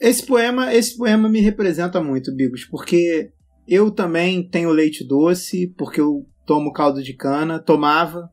Esse 0.00 0.24
poema, 0.26 0.72
esse 0.74 0.96
poema 0.96 1.28
me 1.28 1.40
representa 1.40 2.02
muito, 2.02 2.34
Bigos, 2.34 2.64
porque 2.64 3.30
eu 3.66 3.90
também 3.90 4.48
tenho 4.48 4.70
leite 4.70 5.06
doce, 5.06 5.72
porque 5.76 6.00
eu 6.00 6.26
tomo 6.46 6.72
caldo 6.72 7.02
de 7.02 7.12
cana, 7.14 7.58
tomava 7.58 8.30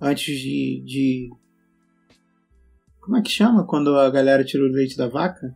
antes 0.00 0.38
de, 0.38 0.82
de 0.84 1.28
como 3.00 3.16
é 3.16 3.22
que 3.22 3.30
chama 3.30 3.66
quando 3.66 3.94
a 3.96 4.10
galera 4.10 4.44
tira 4.44 4.62
o 4.64 4.68
leite 4.68 4.96
da 4.96 5.08
vaca? 5.08 5.54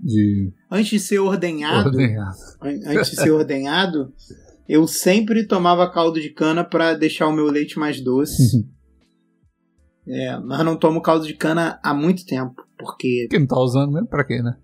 De 0.00 0.52
Antes 0.70 0.90
de 0.90 1.00
ser 1.00 1.18
ordenhado, 1.20 1.88
ordenhado. 1.88 2.36
an- 2.60 2.90
antes 2.90 3.10
de 3.10 3.16
ser 3.16 3.30
ordenhado, 3.30 4.12
eu 4.68 4.86
sempre 4.86 5.46
tomava 5.46 5.90
caldo 5.90 6.20
de 6.20 6.30
cana 6.30 6.62
para 6.64 6.92
deixar 6.94 7.28
o 7.28 7.32
meu 7.32 7.46
leite 7.46 7.78
mais 7.78 8.00
doce. 8.00 8.66
É, 10.08 10.38
mas 10.38 10.64
não 10.64 10.76
tomo 10.76 11.02
caldo 11.02 11.26
de 11.26 11.34
cana 11.34 11.80
há 11.82 11.92
muito 11.92 12.24
tempo, 12.24 12.64
porque 12.78 13.26
Que 13.28 13.38
não 13.38 13.46
tá 13.46 13.58
usando 13.58 13.92
mesmo 13.92 14.06
pra 14.06 14.24
quê, 14.24 14.40
né? 14.40 14.56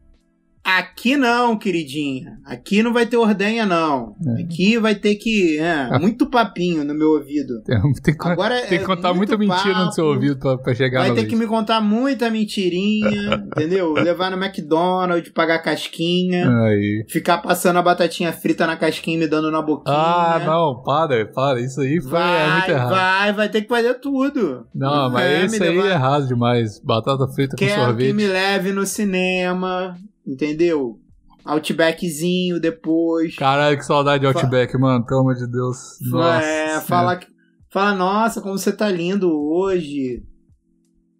Aqui 0.65 1.17
não, 1.17 1.59
queridinha. 1.59 2.39
Aqui 2.45 2.85
não 2.85 2.93
vai 2.93 3.05
ter 3.05 3.17
ordenha, 3.17 3.67
não. 3.67 4.15
É. 4.39 4.43
Aqui 4.43 4.79
vai 4.79 4.95
ter 4.95 5.17
que. 5.17 5.59
É, 5.59 5.99
muito 5.99 6.27
papinho 6.31 6.85
no 6.85 6.95
meu 6.95 7.09
ouvido. 7.15 7.61
Tem, 7.65 7.77
tem 8.01 8.17
que, 8.17 8.29
Agora 8.29 8.61
tem 8.61 8.69
que 8.69 8.75
é 8.77 8.87
contar 8.87 9.13
muita 9.13 9.37
mentira 9.37 9.71
no 9.71 9.85
papo. 9.87 9.93
seu 9.93 10.07
ouvido 10.07 10.39
pra, 10.39 10.57
pra 10.57 10.73
chegar 10.73 11.01
Vai 11.01 11.09
no 11.11 11.17
ter 11.17 11.25
que 11.27 11.35
me 11.35 11.49
contar 11.49 11.81
muita 11.81 12.31
mentirinha, 12.31 13.45
entendeu? 13.57 13.93
Levar 13.95 14.31
no 14.31 14.37
McDonald's, 14.43 15.33
pagar 15.33 15.59
casquinha, 15.59 16.49
Aí. 16.67 17.05
ficar 17.09 17.39
passando 17.39 17.79
a 17.79 17.83
batatinha 17.83 18.33
frita 18.33 18.65
na 18.65 18.77
casquinha 18.77 19.17
e 19.17 19.21
me 19.21 19.27
dando 19.27 19.51
na 19.51 19.61
boquinha. 19.61 19.97
Ah, 19.97 20.41
não, 20.47 20.81
para, 20.85 21.27
para. 21.27 21.61
Isso 21.61 21.81
aí 21.81 22.01
foi 22.01 22.11
é 22.21 22.23
Vai, 22.23 22.53
muito 22.59 22.71
errado. 22.71 22.91
vai, 22.91 23.33
vai 23.33 23.49
ter 23.49 23.63
que 23.63 23.69
fazer 23.69 23.95
tudo. 23.95 24.65
Não, 24.73 25.11
mas 25.11 25.25
é, 25.27 25.45
esse 25.45 25.59
me 25.59 25.67
aí 25.67 25.77
levar- 25.77 25.89
é 25.89 25.93
errado 25.93 26.27
demais. 26.29 26.79
Batata 26.79 27.27
frita 27.27 27.57
com 27.57 27.65
Quero 27.65 27.81
que 27.81 27.85
sorvete. 27.87 28.13
me 28.13 28.27
leve 28.29 28.73
no 28.73 28.87
cinema, 28.87 29.97
entendeu? 30.27 30.99
Outbackzinho 31.45 32.61
depois. 32.61 33.35
Caralho, 33.37 33.77
que 33.77 33.85
saudade 33.85 34.25
de 34.27 34.33
Fa- 34.33 34.41
Outback, 34.41 34.77
mano. 34.79 35.05
Pelo 35.05 35.21
amor 35.21 35.35
de 35.35 35.47
Deus. 35.51 35.99
Nossa. 36.03 36.45
é, 36.47 36.81
fala, 36.81 37.17
que- 37.17 37.27
fala, 37.71 37.95
nossa, 37.95 38.41
como 38.41 38.57
você 38.59 38.73
tá 38.73 38.89
lindo 38.89 39.31
hoje. 39.33 40.23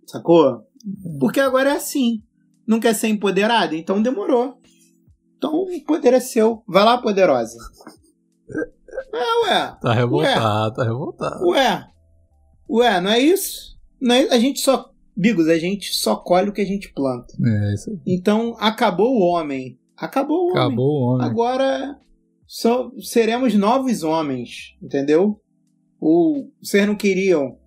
Sacou? 0.07 0.63
Porque 1.19 1.41
agora 1.41 1.71
é 1.71 1.77
assim. 1.77 2.23
Não 2.67 2.79
quer 2.79 2.95
ser 2.95 3.09
empoderado? 3.09 3.75
Então 3.75 4.01
demorou. 4.03 4.61
Então 5.37 5.53
o 5.55 5.85
poder 5.85 6.13
é 6.15 6.21
seu. 6.21 6.63
Vai 6.69 6.85
lá, 6.85 6.99
poderosa. 6.99 7.59
É, 9.13 9.45
ué. 9.47 9.77
Tá 9.81 9.93
revoltado, 9.93 10.75
tá 10.75 10.85
revoltado. 10.85 11.45
Ué. 11.49 11.87
Ué, 12.71 13.01
não 13.01 13.11
é 13.11 13.19
isso? 13.19 13.77
Não 14.01 14.15
é- 14.15 14.29
a 14.33 14.39
gente 14.39 14.61
só. 14.61 14.92
Bigos, 15.17 15.49
a 15.49 15.59
gente 15.59 15.95
só 15.95 16.17
colhe 16.17 16.49
o 16.49 16.53
que 16.53 16.61
a 16.61 16.67
gente 16.67 16.93
planta. 16.93 17.35
É, 17.45 17.75
isso 17.75 17.91
aí. 17.91 17.99
Então 18.07 18.57
acabou 18.59 19.15
o 19.15 19.21
homem. 19.21 19.79
Acabou 19.97 20.37
o 20.37 20.51
homem. 20.51 20.59
Acabou 20.59 20.87
o 20.87 21.15
homem. 21.15 21.27
Agora 21.27 21.99
só 22.47 22.91
seremos 23.01 23.55
novos 23.55 24.03
homens, 24.03 24.77
entendeu? 24.83 25.41
O, 26.01 26.49
vocês 26.63 26.87
não 26.87 26.97
queriam 26.97 27.59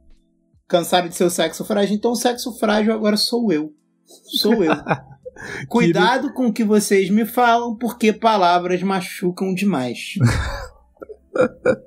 cansar 0.67 1.07
de 1.07 1.15
ser 1.15 1.23
o 1.23 1.29
sexo 1.29 1.63
frágil, 1.63 1.95
então 1.95 2.11
o 2.11 2.15
sexo 2.15 2.57
frágil 2.57 2.93
agora 2.93 3.17
sou 3.17 3.51
eu. 3.51 3.73
Sou 4.05 4.63
eu. 4.63 4.73
Cuidado 5.69 6.33
com 6.33 6.47
o 6.47 6.53
que 6.53 6.63
vocês 6.63 7.09
me 7.09 7.25
falam, 7.25 7.75
porque 7.75 8.11
palavras 8.11 8.81
machucam 8.81 9.53
demais. 9.53 10.15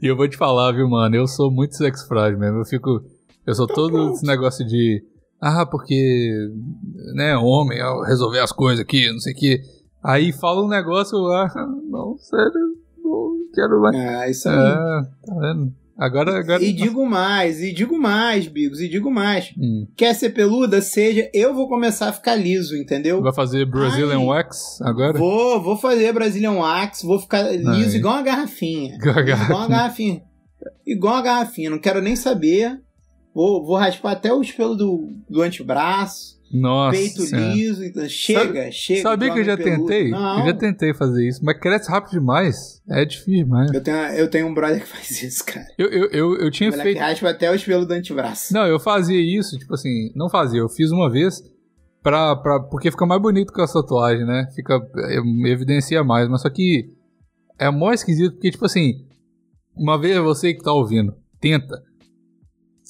E 0.00 0.06
eu 0.06 0.16
vou 0.16 0.28
te 0.28 0.36
falar, 0.36 0.72
viu, 0.72 0.88
mano? 0.88 1.14
Eu 1.14 1.26
sou 1.26 1.50
muito 1.50 1.76
sexo 1.76 2.06
frágil 2.08 2.38
mesmo. 2.38 2.58
Eu 2.58 2.64
fico. 2.64 3.02
Eu 3.46 3.54
sou 3.54 3.66
todo 3.66 4.12
esse 4.12 4.26
negócio 4.26 4.66
de. 4.66 5.04
Ah, 5.40 5.66
porque. 5.66 6.48
Né, 7.14 7.36
homem, 7.36 7.78
resolver 8.06 8.40
as 8.40 8.52
coisas 8.52 8.80
aqui, 8.80 9.10
não 9.10 9.18
sei 9.18 9.32
o 9.32 9.36
que. 9.36 9.60
Aí 10.02 10.32
fala 10.32 10.64
um 10.64 10.68
negócio, 10.68 11.16
eu, 11.16 11.32
ah, 11.32 11.48
não, 11.88 12.16
sério, 12.18 12.52
não 13.02 13.36
quero 13.54 13.80
mais. 13.80 13.96
Ah, 13.96 14.28
isso 14.28 14.48
aí. 14.48 14.56
É, 14.56 15.02
tá 15.26 15.34
vendo? 15.40 15.72
Agora. 15.96 16.40
agora... 16.40 16.62
E 16.62 16.72
digo 16.72 17.06
mais, 17.06 17.60
e 17.60 17.72
digo 17.72 17.96
mais, 17.96 18.48
Bigos, 18.48 18.80
e 18.80 18.88
digo 18.88 19.10
mais. 19.10 19.52
Hum. 19.56 19.86
Quer 19.96 20.14
ser 20.14 20.30
peluda? 20.30 20.80
Seja, 20.80 21.30
eu 21.32 21.54
vou 21.54 21.68
começar 21.68 22.08
a 22.08 22.12
ficar 22.12 22.34
liso, 22.34 22.76
entendeu? 22.76 23.22
Vai 23.22 23.32
fazer 23.32 23.64
Brazilian 23.66 24.18
Ai. 24.18 24.26
Wax 24.26 24.80
agora? 24.82 25.16
Vou, 25.16 25.62
vou 25.62 25.76
fazer 25.76 26.12
Brazilian 26.12 26.54
Wax, 26.54 27.02
vou 27.02 27.20
ficar 27.20 27.42
liso 27.52 27.92
Aí. 27.92 27.96
igual 27.96 28.14
uma 28.14 28.22
garrafinha. 28.22 28.96
Igual 28.96 29.14
garrafinha. 29.14 29.44
Igual 29.44 29.60
uma 29.60 29.68
garrafinha. 29.68 30.22
Igual 30.84 31.14
uma 31.14 31.22
garrafinha, 31.22 31.70
não 31.70 31.78
quero 31.78 32.00
nem 32.00 32.16
saber. 32.16 32.80
Vou, 33.34 33.64
vou 33.64 33.76
raspar 33.76 34.12
até 34.12 34.32
o 34.32 34.42
espelho 34.42 34.74
do, 34.74 35.10
do 35.28 35.40
antebraço, 35.40 36.38
Nossa. 36.52 36.98
peito 36.98 37.22
liso. 37.24 37.82
Então, 37.82 38.06
chega, 38.08 38.70
chega. 38.70 39.02
Sabia 39.02 39.32
que 39.32 39.38
eu 39.38 39.44
já 39.44 39.56
peludo. 39.56 39.86
tentei? 39.86 40.10
Não. 40.10 40.40
Eu 40.40 40.46
já 40.46 40.54
tentei 40.54 40.94
fazer 40.94 41.26
isso, 41.26 41.40
mas 41.42 41.58
cresce 41.58 41.90
rápido 41.90 42.12
demais. 42.12 42.82
É 42.90 43.04
difícil, 43.04 43.46
mas. 43.46 43.72
Eu 43.72 43.82
tenho, 43.82 43.96
eu 43.96 44.28
tenho 44.30 44.46
um 44.46 44.54
brother 44.54 44.80
que 44.80 44.88
faz 44.88 45.22
isso, 45.22 45.44
cara. 45.44 45.66
Eu, 45.78 45.88
eu, 45.88 46.10
eu, 46.10 46.36
eu 46.40 46.50
tinha 46.50 46.70
feito. 46.72 46.98
raspa 46.98 47.30
até 47.30 47.50
o 47.50 47.54
espelho 47.54 47.86
do 47.86 47.92
antebraço. 47.92 48.52
Não, 48.52 48.66
eu 48.66 48.78
fazia 48.78 49.20
isso, 49.20 49.58
tipo 49.58 49.72
assim, 49.74 50.12
não 50.14 50.28
fazia, 50.28 50.60
eu 50.60 50.68
fiz 50.68 50.90
uma 50.90 51.10
vez 51.10 51.42
pra, 52.02 52.36
pra, 52.36 52.60
porque 52.60 52.90
fica 52.90 53.06
mais 53.06 53.22
bonito 53.22 53.52
com 53.52 53.62
a 53.62 53.66
tatuagem, 53.66 54.26
né? 54.26 54.46
Fica, 54.54 54.74
é, 55.08 55.50
evidencia 55.50 56.04
mais, 56.04 56.28
mas 56.28 56.42
só 56.42 56.50
que 56.50 56.90
é 57.58 57.70
mó 57.70 57.92
esquisito, 57.92 58.32
porque, 58.32 58.50
tipo 58.50 58.66
assim, 58.66 59.06
uma 59.74 59.98
vez 59.98 60.18
você 60.18 60.52
que 60.52 60.62
tá 60.62 60.72
ouvindo, 60.72 61.14
tenta. 61.40 61.82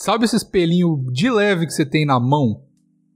Sabe 0.02 0.24
esse 0.24 0.44
pelinho 0.44 1.06
de 1.12 1.30
leve 1.30 1.64
que 1.64 1.72
você 1.72 1.86
tem 1.86 2.04
na 2.04 2.18
mão, 2.18 2.64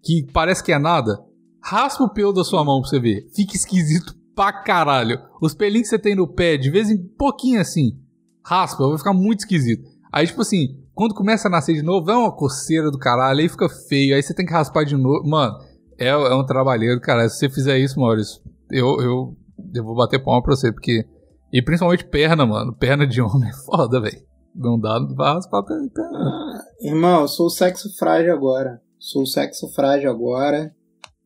que 0.04 0.24
parece 0.32 0.62
que 0.62 0.70
é 0.70 0.78
nada? 0.78 1.18
Raspa 1.60 2.04
o 2.04 2.08
pelo 2.08 2.32
da 2.32 2.44
sua 2.44 2.64
mão 2.64 2.80
pra 2.80 2.88
você 2.88 3.00
ver. 3.00 3.26
Fica 3.34 3.56
esquisito 3.56 4.14
pra 4.36 4.52
caralho. 4.52 5.18
Os 5.42 5.52
pelinhos 5.52 5.88
que 5.88 5.96
você 5.96 5.98
tem 5.98 6.14
no 6.14 6.28
pé, 6.28 6.56
de 6.56 6.70
vez 6.70 6.88
em 6.88 6.96
pouquinho 6.96 7.60
assim, 7.60 7.98
raspa, 8.40 8.86
vai 8.86 8.98
ficar 8.98 9.12
muito 9.12 9.40
esquisito. 9.40 9.82
Aí, 10.12 10.28
tipo 10.28 10.42
assim, 10.42 10.80
quando 10.94 11.12
começa 11.12 11.48
a 11.48 11.50
nascer 11.50 11.74
de 11.74 11.82
novo, 11.82 12.08
é 12.08 12.16
uma 12.16 12.30
coceira 12.30 12.88
do 12.88 13.00
caralho, 13.00 13.40
aí 13.40 13.48
fica 13.48 13.68
feio, 13.68 14.14
aí 14.14 14.22
você 14.22 14.32
tem 14.32 14.46
que 14.46 14.52
raspar 14.52 14.84
de 14.84 14.96
novo. 14.96 15.28
Mano, 15.28 15.58
é, 15.98 16.10
é 16.10 16.34
um 16.36 16.46
trabalheiro, 16.46 17.00
cara. 17.00 17.28
Se 17.28 17.40
você 17.40 17.50
fizer 17.50 17.78
isso, 17.80 17.98
Maurício, 17.98 18.40
eu, 18.70 19.00
eu, 19.00 19.36
eu 19.74 19.84
vou 19.84 19.96
bater 19.96 20.22
palma 20.22 20.40
pra 20.40 20.54
você, 20.54 20.72
porque 20.72 21.04
E 21.52 21.60
principalmente 21.60 22.04
perna, 22.04 22.46
mano. 22.46 22.72
Perna 22.72 23.04
de 23.04 23.20
homem 23.20 23.50
é 23.50 23.64
foda, 23.64 24.00
velho. 24.00 24.35
Não 24.56 24.80
dá 24.80 24.98
vaso 25.14 25.50
pra 25.50 25.62
perna. 25.62 25.90
Ah, 25.98 26.64
irmão, 26.80 27.22
eu 27.22 27.28
sou 27.28 27.50
sexo 27.50 27.94
frágil 27.96 28.32
agora. 28.32 28.80
Sou 28.98 29.26
sexo 29.26 29.68
frágil 29.74 30.10
agora. 30.10 30.74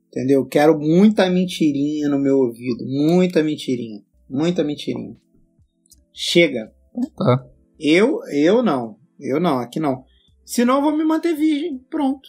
Entendeu? 0.08 0.44
Quero 0.46 0.76
muita 0.76 1.30
mentirinha 1.30 2.08
no 2.08 2.18
meu 2.18 2.38
ouvido. 2.38 2.84
Muita 2.84 3.42
mentirinha. 3.42 4.02
Muita 4.28 4.64
mentirinha. 4.64 5.16
Chega. 6.12 6.72
Tá. 7.16 7.46
Eu, 7.78 8.18
eu 8.32 8.62
não. 8.62 8.96
Eu 9.20 9.38
não, 9.38 9.58
aqui 9.60 9.78
não. 9.78 10.04
Senão 10.44 10.76
eu 10.76 10.82
vou 10.82 10.96
me 10.96 11.04
manter 11.04 11.34
virgem. 11.34 11.78
Pronto. 11.88 12.28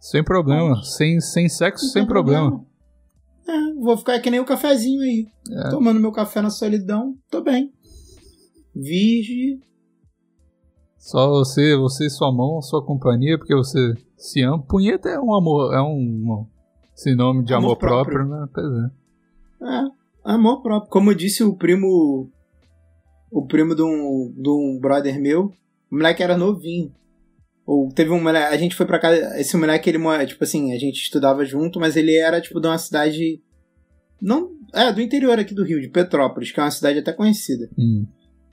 Sem 0.00 0.24
problema. 0.24 0.82
Sem, 0.82 1.20
sem 1.20 1.46
sexo, 1.48 1.84
Não 1.84 1.92
sem 1.92 2.02
tem 2.02 2.08
problema. 2.08 2.64
É, 3.46 3.74
vou 3.74 3.98
ficar 3.98 4.18
que 4.20 4.30
nem 4.30 4.40
o 4.40 4.46
cafezinho 4.46 5.02
aí. 5.02 5.26
É. 5.50 5.68
Tomando 5.68 6.00
meu 6.00 6.12
café 6.12 6.40
na 6.40 6.48
solidão. 6.48 7.14
Tô 7.30 7.42
bem. 7.42 7.70
Virgem. 8.74 9.60
Só 11.00 11.30
você, 11.30 11.74
você 11.74 12.06
e 12.06 12.10
sua 12.10 12.30
mão, 12.30 12.60
sua 12.60 12.84
companhia, 12.84 13.38
porque 13.38 13.54
você 13.54 13.94
se 14.18 14.42
ama. 14.42 14.62
Punheta 14.62 15.08
é 15.08 15.18
um 15.18 15.34
amor, 15.34 15.72
é 15.74 15.80
um, 15.80 15.94
um 15.96 16.46
sinônimo 16.94 17.42
de 17.42 17.54
amor, 17.54 17.68
Amor 17.68 17.76
próprio. 17.78 18.18
próprio. 18.18 18.40
né? 18.40 18.48
Pois 18.54 18.66
é. 18.70 19.76
É, 19.76 19.90
amor 20.34 20.62
próprio. 20.62 20.90
Como 20.90 21.14
disse 21.14 21.42
o 21.42 21.56
primo. 21.56 22.30
O 23.30 23.46
primo 23.46 23.74
de 23.74 23.82
um, 23.82 24.30
de 24.36 24.48
um 24.50 24.78
brother 24.78 25.18
meu, 25.18 25.46
o 25.90 25.96
moleque 25.96 26.22
era 26.22 26.36
novinho. 26.36 26.92
Ou 27.64 27.88
teve 27.88 28.10
um 28.10 28.22
moleque. 28.22 28.52
A 28.52 28.58
gente 28.58 28.74
foi 28.74 28.84
pra 28.84 28.98
casa. 28.98 29.40
Esse 29.40 29.56
moleque, 29.56 29.88
ele. 29.88 30.26
Tipo 30.26 30.44
assim, 30.44 30.72
a 30.74 30.78
gente 30.78 30.96
estudava 31.02 31.44
junto, 31.46 31.80
mas 31.80 31.96
ele 31.96 32.14
era, 32.14 32.40
tipo, 32.42 32.60
de 32.60 32.66
uma 32.66 32.76
cidade. 32.76 33.40
Não. 34.20 34.50
É, 34.74 34.92
do 34.92 35.00
interior 35.00 35.38
aqui 35.38 35.54
do 35.54 35.64
Rio, 35.64 35.80
de 35.80 35.88
Petrópolis, 35.88 36.52
que 36.52 36.60
é 36.60 36.62
uma 36.62 36.70
cidade 36.70 36.98
até 36.98 37.12
conhecida. 37.12 37.70
Hum. 37.78 38.06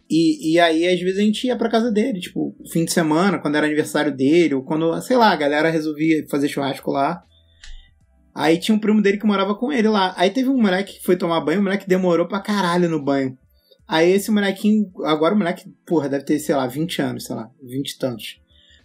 E, 0.09 0.53
e 0.53 0.59
aí, 0.59 0.87
às 0.87 0.99
vezes, 0.99 1.19
a 1.19 1.21
gente 1.21 1.47
ia 1.47 1.57
pra 1.57 1.69
casa 1.69 1.91
dele, 1.91 2.19
tipo, 2.19 2.55
fim 2.71 2.85
de 2.85 2.93
semana, 2.93 3.39
quando 3.39 3.55
era 3.55 3.65
aniversário 3.65 4.15
dele, 4.15 4.55
ou 4.55 4.63
quando, 4.63 4.99
sei 5.01 5.17
lá, 5.17 5.31
a 5.31 5.35
galera 5.35 5.69
resolvia 5.69 6.25
fazer 6.29 6.47
churrasco 6.47 6.91
lá. 6.91 7.21
Aí 8.33 8.57
tinha 8.57 8.75
um 8.75 8.79
primo 8.79 9.01
dele 9.01 9.17
que 9.17 9.25
morava 9.25 9.55
com 9.55 9.71
ele 9.71 9.87
lá. 9.87 10.13
Aí 10.15 10.29
teve 10.29 10.47
um 10.47 10.61
moleque 10.61 10.99
que 10.99 11.03
foi 11.03 11.17
tomar 11.17 11.41
banho, 11.41 11.59
o 11.59 11.63
moleque 11.63 11.87
demorou 11.87 12.27
pra 12.27 12.39
caralho 12.39 12.87
no 12.87 13.03
banho. 13.03 13.37
Aí 13.87 14.11
esse 14.11 14.29
molequinho, 14.29 14.91
agora 15.05 15.33
o 15.33 15.37
moleque, 15.37 15.73
porra, 15.85 16.07
deve 16.07 16.25
ter, 16.25 16.37
sei 16.39 16.55
lá, 16.55 16.67
20 16.67 17.01
anos, 17.01 17.25
sei 17.25 17.35
lá, 17.35 17.49
20 17.63 17.89
e 17.89 17.97
tantos. 17.97 18.39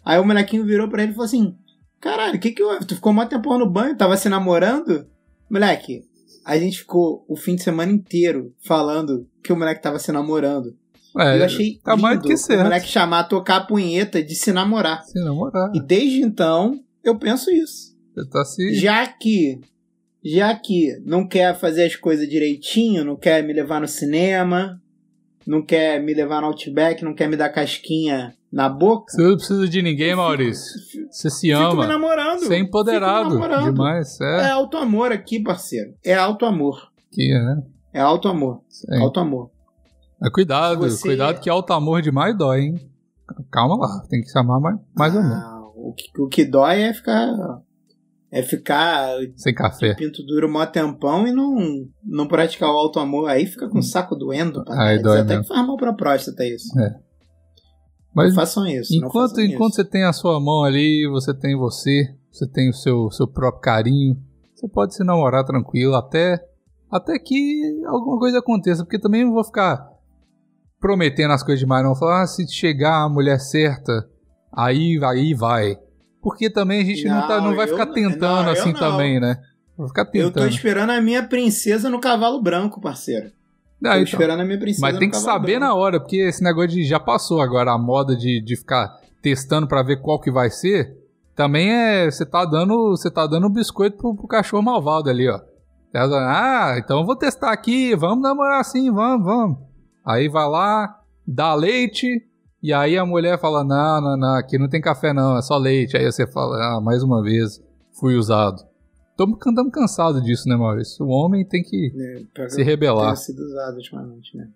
Aí 0.05 0.19
o 0.19 0.25
molequinho 0.25 0.65
virou 0.65 0.89
pra 0.89 1.03
ele 1.03 1.13
e 1.13 1.15
falou 1.15 1.27
assim: 1.27 1.57
Caralho, 2.01 2.37
o 2.37 2.41
que 2.41 2.53
que 2.53 2.63
houve? 2.63 2.85
Tu 2.85 2.95
ficou 2.95 3.13
mó 3.13 3.25
tempão 3.27 3.59
no 3.59 3.71
banho, 3.71 3.97
tava 3.97 4.17
se 4.17 4.29
namorando? 4.29 5.07
Moleque, 5.51 6.05
a 6.45 6.57
gente 6.57 6.79
ficou 6.79 7.25
o 7.29 7.37
fim 7.37 7.55
de 7.55 7.63
semana 7.63 7.93
inteiro 7.93 8.55
falando 8.65 9.29
que 9.43 9.53
o 9.53 9.57
moleque 9.57 9.83
tava 9.83 9.99
se 9.99 10.11
namorando. 10.11 10.77
É, 11.19 11.39
eu 11.41 11.45
achei 11.45 11.79
tá 11.85 11.97
mais 11.97 12.15
lindo 12.17 12.23
do 12.23 12.29
que 12.29 12.37
certo. 12.37 12.61
o 12.61 12.65
moleque 12.65 12.89
chamar 12.89 13.25
tocar 13.25 13.57
a 13.57 13.65
punheta 13.67 14.23
de 14.23 14.35
se 14.35 14.53
namorar. 14.53 15.03
Se 15.05 15.19
namorar. 15.23 15.71
E 15.75 15.81
desde 15.81 16.23
então, 16.23 16.81
eu 17.05 17.19
penso 17.19 17.51
isso. 17.51 17.93
Você 18.15 18.29
tá 18.29 18.45
se. 18.45 18.75
Já 18.75 19.07
que, 19.07 19.61
já 20.25 20.55
que 20.55 20.99
não 21.05 21.27
quer 21.27 21.59
fazer 21.59 21.85
as 21.85 21.97
coisas 21.97 22.29
direitinho, 22.29 23.05
não 23.05 23.17
quer 23.17 23.43
me 23.43 23.53
levar 23.53 23.81
no 23.81 23.89
cinema, 23.89 24.81
não 25.47 25.61
quer 25.65 26.03
me 26.03 26.15
levar 26.15 26.41
no 26.41 26.49
Outback, 26.49 27.03
não 27.05 27.15
quer 27.15 27.29
me 27.29 27.37
dar 27.37 27.49
casquinha 27.51 28.35
na 28.53 28.69
boca, 28.69 29.13
Você 29.13 29.23
não 29.23 29.37
precisa 29.37 29.67
de 29.67 29.81
ninguém, 29.83 30.15
Maurício. 30.15 30.79
Você 31.11 31.31
se 31.31 31.49
fico 31.49 31.59
me 31.59 31.65
ama. 31.73 31.87
namorando. 31.87 32.41
Você 32.41 32.55
é 32.55 32.59
empoderado 32.59 33.31
namorando. 33.31 33.73
demais. 33.73 34.21
É 34.21 34.41
É. 34.43 34.51
alto 34.51 34.77
amor 34.77 35.11
aqui, 35.11 35.41
parceiro. 35.41 35.95
É 36.05 36.15
alto 36.15 36.45
amor. 36.45 36.91
Que 37.11 37.33
é. 37.35 37.99
É 37.99 38.01
alto 38.01 38.29
amor. 38.29 38.61
Sim. 38.69 38.95
Alto 39.01 39.21
amor. 39.21 39.51
Mas 40.23 40.33
cuidado, 40.33 40.79
Você- 40.89 41.03
cuidado 41.03 41.41
que 41.41 41.51
alto 41.51 41.73
amor 41.73 42.01
demais 42.01 42.37
dói, 42.39 42.61
hein? 42.61 42.91
Calma 43.51 43.77
lá, 43.77 44.03
tem 44.09 44.21
que 44.21 44.31
chamar 44.31 44.61
mais, 44.61 44.79
mais 44.97 45.15
ou 45.15 45.23
menos. 45.23 45.37
Ah, 45.37 45.61
o, 45.75 45.93
que, 45.95 46.21
o 46.21 46.29
que 46.29 46.45
dói 46.45 46.83
é 46.83 46.95
ficar. 46.95 47.29
É 48.31 48.43
ficar 48.43 49.09
Sem 49.37 49.55
café. 49.55 49.95
pinto 49.95 50.23
duro 50.25 50.49
mó 50.51 50.65
tempão 50.65 51.27
e 51.27 51.33
não, 51.33 51.55
não 52.03 52.27
praticar 52.27 52.71
o 52.71 52.79
alto 52.79 52.99
amor. 52.99 53.29
Aí 53.29 53.45
fica 53.45 53.69
com 53.69 53.79
o 53.79 53.83
saco 53.83 54.15
doendo. 54.17 54.61
Hum. 54.61 54.65
Aí 54.81 55.03
dói 55.03 55.19
até 55.21 55.35
mesmo. 55.37 55.43
que 55.43 55.49
faz 55.49 55.67
mal 55.67 55.77
pra 55.77 55.93
próstata 55.93 56.43
isso. 56.47 56.69
Mas 58.15 58.29
não 58.31 58.35
façam 58.35 58.67
isso. 58.67 58.95
enquanto, 58.95 59.31
façam 59.31 59.45
enquanto 59.45 59.73
isso. 59.73 59.83
você 59.83 59.85
tem 59.85 60.05
a 60.05 60.13
sua 60.15 60.41
mão 60.41 60.63
ali, 60.65 61.07
você 61.11 61.35
tem 61.35 61.57
você, 61.57 62.15
você 62.31 62.47
tem 62.49 62.71
o 62.71 62.73
seu, 62.75 63.11
seu 63.11 63.27
próprio 63.27 63.61
carinho, 63.61 64.17
você 64.55 64.67
pode 64.69 64.95
se 64.95 65.05
namorar 65.05 65.45
tranquilo 65.45 65.95
até, 65.95 66.43
até 66.91 67.19
que 67.19 67.83
alguma 67.87 68.19
coisa 68.19 68.39
aconteça, 68.39 68.83
porque 68.85 68.99
também 68.99 69.25
não 69.25 69.33
vou 69.33 69.45
ficar 69.45 69.92
prometendo 70.83 71.31
as 71.31 71.43
coisas 71.43 71.61
demais, 71.61 71.83
não. 71.83 71.95
Falar, 71.95 72.23
ah, 72.23 72.27
se 72.27 72.47
chegar 72.53 73.05
a 73.05 73.09
mulher 73.09 73.39
certa, 73.41 74.07
aí, 74.53 74.99
aí 75.03 75.33
vai. 75.33 75.79
Porque 76.21 76.51
também 76.51 76.83
a 76.83 76.85
gente 76.85 77.05
não, 77.09 77.27
tá, 77.27 77.41
não 77.41 77.51
Não, 77.51 77.57
vai 77.57 77.65
eu 77.67 77.71
ficar 77.71 77.87
não- 77.87 77.95
tentando 77.95 78.43
não, 78.45 78.53
assim 78.53 78.73
não. 78.73 78.79
também, 78.81 79.19
né? 79.19 79.39
Vou 79.79 79.89
ficar 79.89 80.03
Eu 80.03 80.07
tô 80.31 80.35
tentando. 80.35 80.51
esperando 80.51 80.91
a 80.91 81.01
minha 81.01 81.23
princesa 81.27 81.89
no 81.89 81.99
cavalo 82.01 82.43
branco, 82.43 82.81
parceiro. 82.81 83.29
Ah, 83.29 83.31
tô 83.81 83.89
então. 83.95 84.03
esperando 84.03 84.41
a 84.41 84.45
minha 84.45 84.59
princesa 84.59 84.83
Mas 84.87 84.99
tem 84.99 85.09
que 85.11 85.17
saber 85.17 85.59
branco. 85.59 85.61
na 85.67 85.75
hora, 85.75 85.99
porque 85.99 86.17
esse 86.19 86.43
negócio 86.45 86.69
de 86.71 86.85
já 86.85 87.01
passou 87.01 87.41
agora 87.41 87.73
a 87.73 87.79
moda 87.79 88.15
de, 88.15 88.41
de 88.41 88.57
ficar 88.57 88.89
testando 89.23 89.67
pra 89.67 89.83
ver 89.83 90.01
qual 90.01 90.21
que 90.21 90.31
vai 90.31 90.51
ser. 90.51 90.95
Também 91.35 91.73
é. 91.73 92.09
Você 92.11 92.25
tá 92.27 92.45
dando. 92.45 92.91
Você 92.91 93.11
tá 93.11 93.27
dando 93.27 93.47
um 93.49 93.51
biscoito 93.53 93.97
pro, 93.97 94.15
pro 94.15 94.29
cachorro 94.29 94.63
malvado 94.63 95.09
ali, 95.11 95.29
ó. 95.29 95.41
Ah, 95.95 96.77
então 96.79 97.01
eu 97.01 97.07
vou 97.07 97.17
testar 97.17 97.51
aqui, 97.53 97.95
vamos 97.97 98.23
namorar 98.23 98.61
assim, 98.61 98.91
vamos, 98.91 99.25
vamos. 99.27 99.59
Aí 100.05 100.29
vai 100.29 100.49
lá, 100.49 101.01
dá 101.27 101.55
leite, 101.55 102.07
e 102.63 102.73
aí 102.73 102.97
a 102.97 103.05
mulher 103.07 103.39
fala: 103.39 103.63
Não, 103.65 104.01
não, 104.01 104.17
não, 104.17 104.35
aqui 104.37 104.59
não 104.59 104.69
tem 104.69 104.81
café, 104.81 105.13
não, 105.13 105.37
é 105.37 105.43
só 105.43 105.57
leite. 105.59 105.97
Aí 105.97 106.05
você 106.05 106.27
fala, 106.27 106.57
ah, 106.77 106.81
mais 106.81 107.03
uma 107.03 107.23
vez, 107.23 107.63
fui 107.93 108.15
usado. 108.17 108.63
Estamos 109.11 109.39
cansados 109.73 110.23
disso, 110.23 110.49
né, 110.49 110.57
Maurício? 110.57 111.05
O 111.05 111.11
homem 111.11 111.45
tem 111.47 111.63
que 111.63 111.93
É, 112.37 112.49
se 112.49 112.61
eu 112.63 112.65
rebelar. 112.65 113.13
tenho 113.15 113.17
sido 113.17 113.41
usado 113.45 113.77
ultimamente, 113.77 114.37
né? 114.37 114.49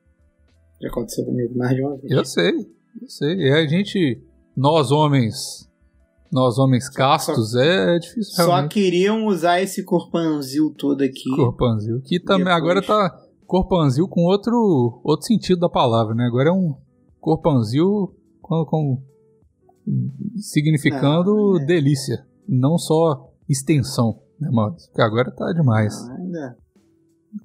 Já 0.80 0.88
aconteceu 0.88 1.24
comigo 1.24 1.56
mais 1.56 1.74
de 1.74 1.82
uma 1.82 1.96
vez. 1.96 2.10
Eu 2.10 2.24
sei, 2.24 2.52
eu 3.00 3.08
sei. 3.08 3.34
E 3.36 3.52
a 3.52 3.66
gente, 3.66 4.20
nós 4.56 4.90
homens, 4.90 5.70
nós 6.32 6.58
homens 6.58 6.88
castos, 6.88 7.54
é, 7.54 7.96
é 7.96 7.98
difícil 7.98 8.34
Só 8.34 8.46
realmente. 8.46 8.72
queriam 8.72 9.26
usar 9.26 9.60
esse 9.60 9.84
corpanzil 9.84 10.74
todo 10.76 11.02
aqui. 11.02 11.30
Corpanzil. 11.36 12.00
Que 12.02 12.18
também 12.18 12.52
agora 12.52 12.82
tá 12.82 13.16
corpanzil 13.46 14.08
com 14.08 14.22
outro, 14.24 15.00
outro 15.04 15.26
sentido 15.26 15.60
da 15.60 15.68
palavra, 15.68 16.14
né? 16.14 16.24
Agora 16.26 16.50
é 16.50 16.52
um 16.52 16.74
corpanzil 17.20 18.14
com, 18.42 18.64
com 18.64 19.02
significando 20.36 21.60
é. 21.60 21.64
delícia, 21.64 22.26
não 22.48 22.76
só 22.76 23.30
extensão, 23.48 24.20
né, 24.40 24.48
Maurício? 24.50 24.88
Porque 24.90 25.02
agora 25.02 25.30
tá 25.30 25.52
demais. 25.52 25.94
Não, 26.08 26.16
ainda, 26.16 26.56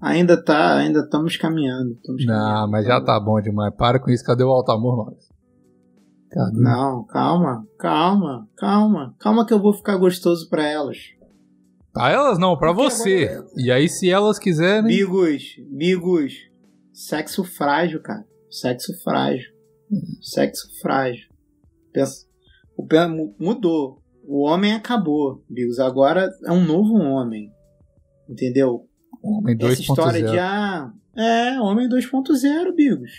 ainda 0.02 0.44
tá, 0.44 0.78
ainda 0.78 1.00
estamos 1.02 1.38
caminhando. 1.38 1.94
estamos 1.94 2.26
Não, 2.26 2.34
caminhando. 2.34 2.72
mas 2.72 2.86
já 2.86 3.02
tá 3.02 3.20
bom 3.20 3.40
demais. 3.40 3.74
Para 3.76 4.00
com 4.00 4.10
isso. 4.10 4.24
Cadê 4.24 4.44
o 4.44 4.50
alto 4.50 4.72
amor, 4.72 4.98
Maurício? 4.98 5.34
Cadê? 6.32 6.60
Não, 6.60 7.04
calma, 7.06 7.66
calma, 7.78 8.48
calma. 8.56 9.16
Calma 9.20 9.46
que 9.46 9.54
eu 9.54 9.62
vou 9.62 9.74
ficar 9.74 9.98
gostoso 9.98 10.50
pra 10.50 10.66
elas. 10.66 10.98
Pra 11.93 12.10
elas 12.10 12.39
não, 12.39 12.58
pra 12.58 12.73
Porque 12.73 12.89
você. 12.89 13.43
E 13.58 13.71
aí, 13.71 13.89
se 13.89 14.10
elas 14.10 14.39
quiserem. 14.39 14.84
Bigos, 14.84 15.56
bigos. 15.69 16.34
Sexo 16.93 17.43
frágil, 17.43 18.01
cara. 18.01 18.25
Sexo 18.49 18.93
frágil. 19.04 19.51
Sexo 20.21 20.69
frágil. 20.82 21.27
Pensa, 21.91 22.25
o 22.77 22.88
mudou. 23.39 24.01
O 24.23 24.43
homem 24.45 24.73
acabou, 24.73 25.43
Bigos. 25.49 25.80
Agora 25.80 26.30
é 26.45 26.51
um 26.51 26.63
novo 26.63 26.93
homem. 26.93 27.51
Entendeu? 28.30 28.88
Homem 29.21 29.58
Essa 29.60 29.82
história 29.82 30.21
de 30.21 30.27
2.0. 30.27 30.39
ah, 30.39 30.93
é, 31.17 31.60
homem 31.60 31.89
2.0, 31.89 32.73
Bigos. 32.73 33.12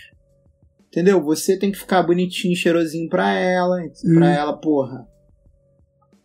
Entendeu? 0.87 1.23
Você 1.23 1.57
tem 1.57 1.71
que 1.71 1.77
ficar 1.77 2.03
bonitinho, 2.03 2.55
cheirosinho 2.55 3.09
pra 3.09 3.31
ela, 3.33 3.77
pra 4.15 4.29
ela, 4.31 4.59
porra. 4.59 5.07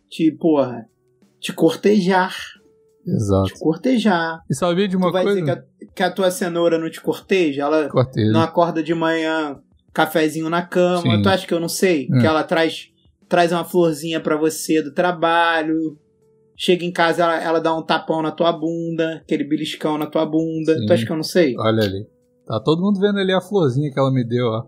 Te, 0.09 0.31
porra, 0.31 0.88
te 1.39 1.53
cortejar, 1.53 2.35
Exato. 3.07 3.47
te 3.53 3.59
cortejar. 3.59 4.39
E 4.49 4.55
sabia 4.55 4.87
de 4.87 4.95
uma 4.97 5.07
tu 5.07 5.13
vai 5.13 5.23
coisa? 5.23 5.39
dizer 5.39 5.55
que 5.77 5.85
a, 5.85 5.87
que 5.95 6.03
a 6.03 6.11
tua 6.11 6.31
cenoura 6.31 6.77
não 6.77 6.89
te 6.89 7.01
corteja? 7.01 7.63
Ela 7.63 7.89
Cortei. 7.89 8.29
não 8.29 8.41
acorda 8.41 8.83
de 8.83 8.93
manhã, 8.93 9.59
cafezinho 9.93 10.49
na 10.49 10.61
cama. 10.61 11.01
Sim. 11.01 11.21
Tu 11.21 11.29
acha 11.29 11.47
que 11.47 11.53
eu 11.53 11.59
não 11.59 11.69
sei? 11.69 12.07
Hum. 12.11 12.19
Que 12.19 12.25
ela 12.27 12.43
traz, 12.43 12.89
traz 13.27 13.51
uma 13.51 13.63
florzinha 13.63 14.19
pra 14.19 14.35
você 14.37 14.81
do 14.81 14.93
trabalho. 14.93 15.97
Chega 16.55 16.83
em 16.83 16.91
casa, 16.91 17.23
ela, 17.23 17.41
ela 17.41 17.59
dá 17.61 17.73
um 17.73 17.81
tapão 17.81 18.21
na 18.21 18.31
tua 18.31 18.51
bunda, 18.51 19.21
aquele 19.23 19.45
beliscão 19.45 19.97
na 19.97 20.05
tua 20.05 20.25
bunda. 20.25 20.77
Sim. 20.77 20.85
Tu 20.85 20.93
acha 20.93 21.05
que 21.05 21.11
eu 21.11 21.15
não 21.15 21.23
sei? 21.23 21.55
Olha 21.57 21.83
ali. 21.83 22.05
Tá 22.45 22.59
todo 22.59 22.81
mundo 22.81 22.99
vendo 22.99 23.17
ali 23.19 23.31
a 23.31 23.39
florzinha 23.39 23.89
que 23.93 23.99
ela 23.99 24.11
me 24.11 24.25
deu, 24.27 24.45
ó. 24.47 24.65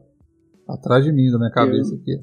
Atrás 0.69 1.03
de 1.03 1.11
mim, 1.11 1.29
da 1.29 1.37
minha 1.37 1.51
cabeça 1.51 1.93
aqui. 1.95 2.17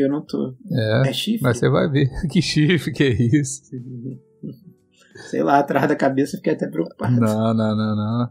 Eu 0.00 0.08
não 0.08 0.24
tô. 0.24 0.54
É, 0.70 1.08
É 1.08 1.12
chifre? 1.12 1.42
mas 1.42 1.58
você 1.58 1.68
vai 1.68 1.88
ver. 1.88 2.08
que 2.30 2.40
chifre 2.42 2.92
que 2.92 3.04
é 3.04 3.12
isso. 3.12 3.62
Sei 5.30 5.42
lá, 5.42 5.58
atrás 5.58 5.88
da 5.88 5.96
cabeça 5.96 6.36
eu 6.36 6.38
fiquei 6.38 6.52
até 6.52 6.68
preocupado. 6.68 7.20
Não, 7.20 7.54
não, 7.54 7.76
não, 7.76 7.96
não. 7.96 8.28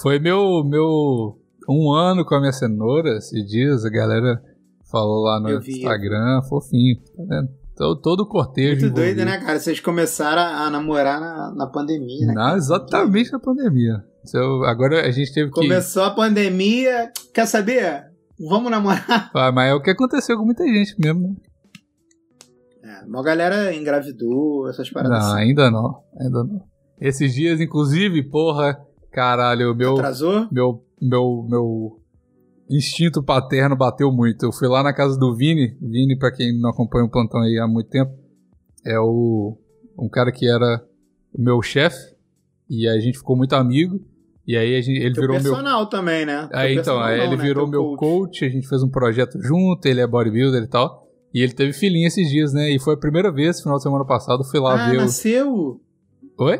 Foi 0.00 0.20
meu, 0.20 0.62
meu 0.64 1.36
um 1.68 1.92
ano 1.92 2.24
com 2.24 2.34
a 2.34 2.40
minha 2.40 2.52
cenoura 2.52 3.16
esses 3.16 3.44
dias, 3.46 3.84
a 3.84 3.90
galera 3.90 4.40
falou 4.90 5.24
lá 5.24 5.40
no. 5.40 5.58
Instagram, 5.58 6.42
fofinho, 6.48 6.96
tá 7.16 7.22
vendo? 7.28 7.48
Todo, 7.76 8.00
todo 8.00 8.20
o 8.20 8.26
cortejo. 8.26 8.80
Muito 8.80 8.94
doido, 8.94 9.20
envolvido. 9.20 9.24
né, 9.24 9.38
cara? 9.38 9.60
Vocês 9.60 9.78
começaram 9.78 10.42
a, 10.42 10.68
namorar 10.68 11.20
na, 11.20 11.54
na 11.54 11.66
pandemia, 11.66 12.26
né? 12.26 12.34
Cara? 12.34 12.56
exatamente 12.56 13.30
na 13.30 13.38
pandemia. 13.38 14.02
Então, 14.26 14.64
agora 14.64 15.06
a 15.06 15.10
gente 15.12 15.32
teve 15.32 15.50
que. 15.50 15.60
Começou 15.60 16.02
a 16.02 16.10
pandemia. 16.10 17.12
Quer 17.32 17.46
saber? 17.46 18.07
Vamos 18.38 18.70
namorar. 18.70 19.30
Ah, 19.34 19.52
mas 19.52 19.70
é 19.70 19.74
o 19.74 19.82
que 19.82 19.90
aconteceu 19.90 20.36
com 20.36 20.44
muita 20.44 20.64
gente 20.64 20.94
mesmo. 20.98 21.28
né? 21.28 21.36
É, 22.82 23.04
uma 23.04 23.22
galera 23.22 23.74
engravidou, 23.74 24.68
essas 24.68 24.88
paradas 24.90 25.18
Não, 25.18 25.32
assim. 25.34 25.42
ainda 25.42 25.70
não. 25.70 26.02
Ainda 26.18 26.44
não. 26.44 26.62
Esses 27.00 27.34
dias, 27.34 27.60
inclusive, 27.60 28.22
porra, 28.24 28.80
caralho, 29.12 29.74
meu. 29.74 29.94
Atrasou? 29.94 30.48
meu, 30.50 30.84
meu, 31.00 31.46
meu 31.48 32.00
instinto 32.68 33.22
paterno 33.22 33.76
bateu 33.76 34.10
muito. 34.12 34.44
Eu 34.44 34.52
fui 34.52 34.68
lá 34.68 34.82
na 34.82 34.92
casa 34.92 35.18
do 35.18 35.34
Vini. 35.34 35.76
Vini, 35.80 36.18
pra 36.18 36.32
quem 36.32 36.58
não 36.58 36.70
acompanha 36.70 37.04
o 37.04 37.10
plantão 37.10 37.40
aí 37.40 37.58
há 37.58 37.66
muito 37.66 37.88
tempo, 37.90 38.12
é 38.84 38.98
o 38.98 39.56
um 39.98 40.08
cara 40.08 40.30
que 40.30 40.48
era 40.48 40.84
o 41.32 41.42
meu 41.42 41.60
chefe. 41.62 42.16
E 42.68 42.86
a 42.88 42.98
gente 43.00 43.18
ficou 43.18 43.36
muito 43.36 43.54
amigo. 43.54 44.00
E 44.48 44.56
aí 44.56 44.80
gente, 44.82 44.98
ele 44.98 45.12
Teu 45.14 45.20
virou 45.24 45.36
meu. 45.36 45.52
personal 45.52 45.86
também, 45.90 46.24
né? 46.24 46.48
Teu 46.50 46.58
Aí 46.58 46.74
então, 46.78 46.98
aí 46.98 47.20
ele 47.20 47.36
né? 47.36 47.42
virou 47.42 47.64
Teu 47.70 47.70
meu 47.82 47.96
coach. 47.96 48.44
a 48.46 48.48
gente 48.48 48.66
fez 48.66 48.82
um 48.82 48.88
projeto 48.88 49.38
junto, 49.42 49.84
ele 49.86 50.00
é 50.00 50.06
bodybuilder 50.06 50.62
e 50.62 50.66
tal. 50.68 51.06
E 51.34 51.42
ele 51.42 51.52
teve 51.52 51.74
filhinha 51.74 52.08
esses 52.08 52.28
dias, 52.30 52.54
né? 52.54 52.70
E 52.70 52.78
foi 52.80 52.94
a 52.94 52.96
primeira 52.96 53.30
vez, 53.30 53.60
final 53.60 53.76
de 53.76 53.82
semana 53.82 54.06
passado, 54.06 54.42
fui 54.44 54.58
lá 54.58 54.72
Ah, 54.86 54.90
ver 54.90 54.96
nasceu? 54.96 55.52
o. 55.52 55.80
Oi? 56.38 56.58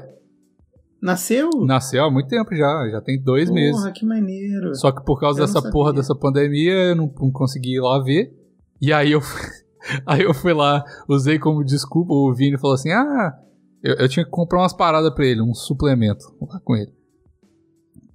Nasceu? 1.01 1.49
Nasceu 1.65 2.05
há 2.05 2.11
muito 2.11 2.29
tempo 2.29 2.55
já, 2.55 2.89
já 2.91 3.01
tem 3.01 3.23
dois 3.23 3.49
Porra, 3.49 3.61
meses. 3.61 3.93
que 3.95 4.05
maneiro. 4.05 4.75
Só 4.75 4.91
que 4.91 5.03
por 5.05 5.19
causa 5.21 5.41
Eu 5.41 5.47
dessa 5.47 5.71
porra 5.71 5.93
dessa 5.93 6.15
pandemia, 6.15 6.73
eu 6.91 6.97
não, 6.97 7.07
não 7.21 7.31
consegui 7.31 7.77
ir 7.77 7.81
lá 7.81 8.03
ver. 8.03 8.33
E 8.83 8.93
aí 8.93 9.13
eu, 9.13 9.21
fui- 9.21 9.41
aí 10.05 10.23
eu 10.23 10.35
fui 10.35 10.53
lá, 10.53 10.85
usei 11.09 11.39
como 11.39 11.65
desculpa, 11.65 12.13
o 12.13 12.35
Vini 12.35 12.59
falou 12.59 12.75
assim: 12.75 12.91
ah, 12.91 13.33
eu, 13.83 13.95
eu 13.95 14.09
tinha 14.09 14.25
que 14.25 14.31
comprar 14.31 14.59
umas 14.61 14.73
paradas 14.75 15.15
pra 15.15 15.25
ele, 15.25 15.41
um 15.41 15.55
suplemento 15.55 16.25
lá 16.43 16.61
com 16.65 16.75
ele. 16.77 16.93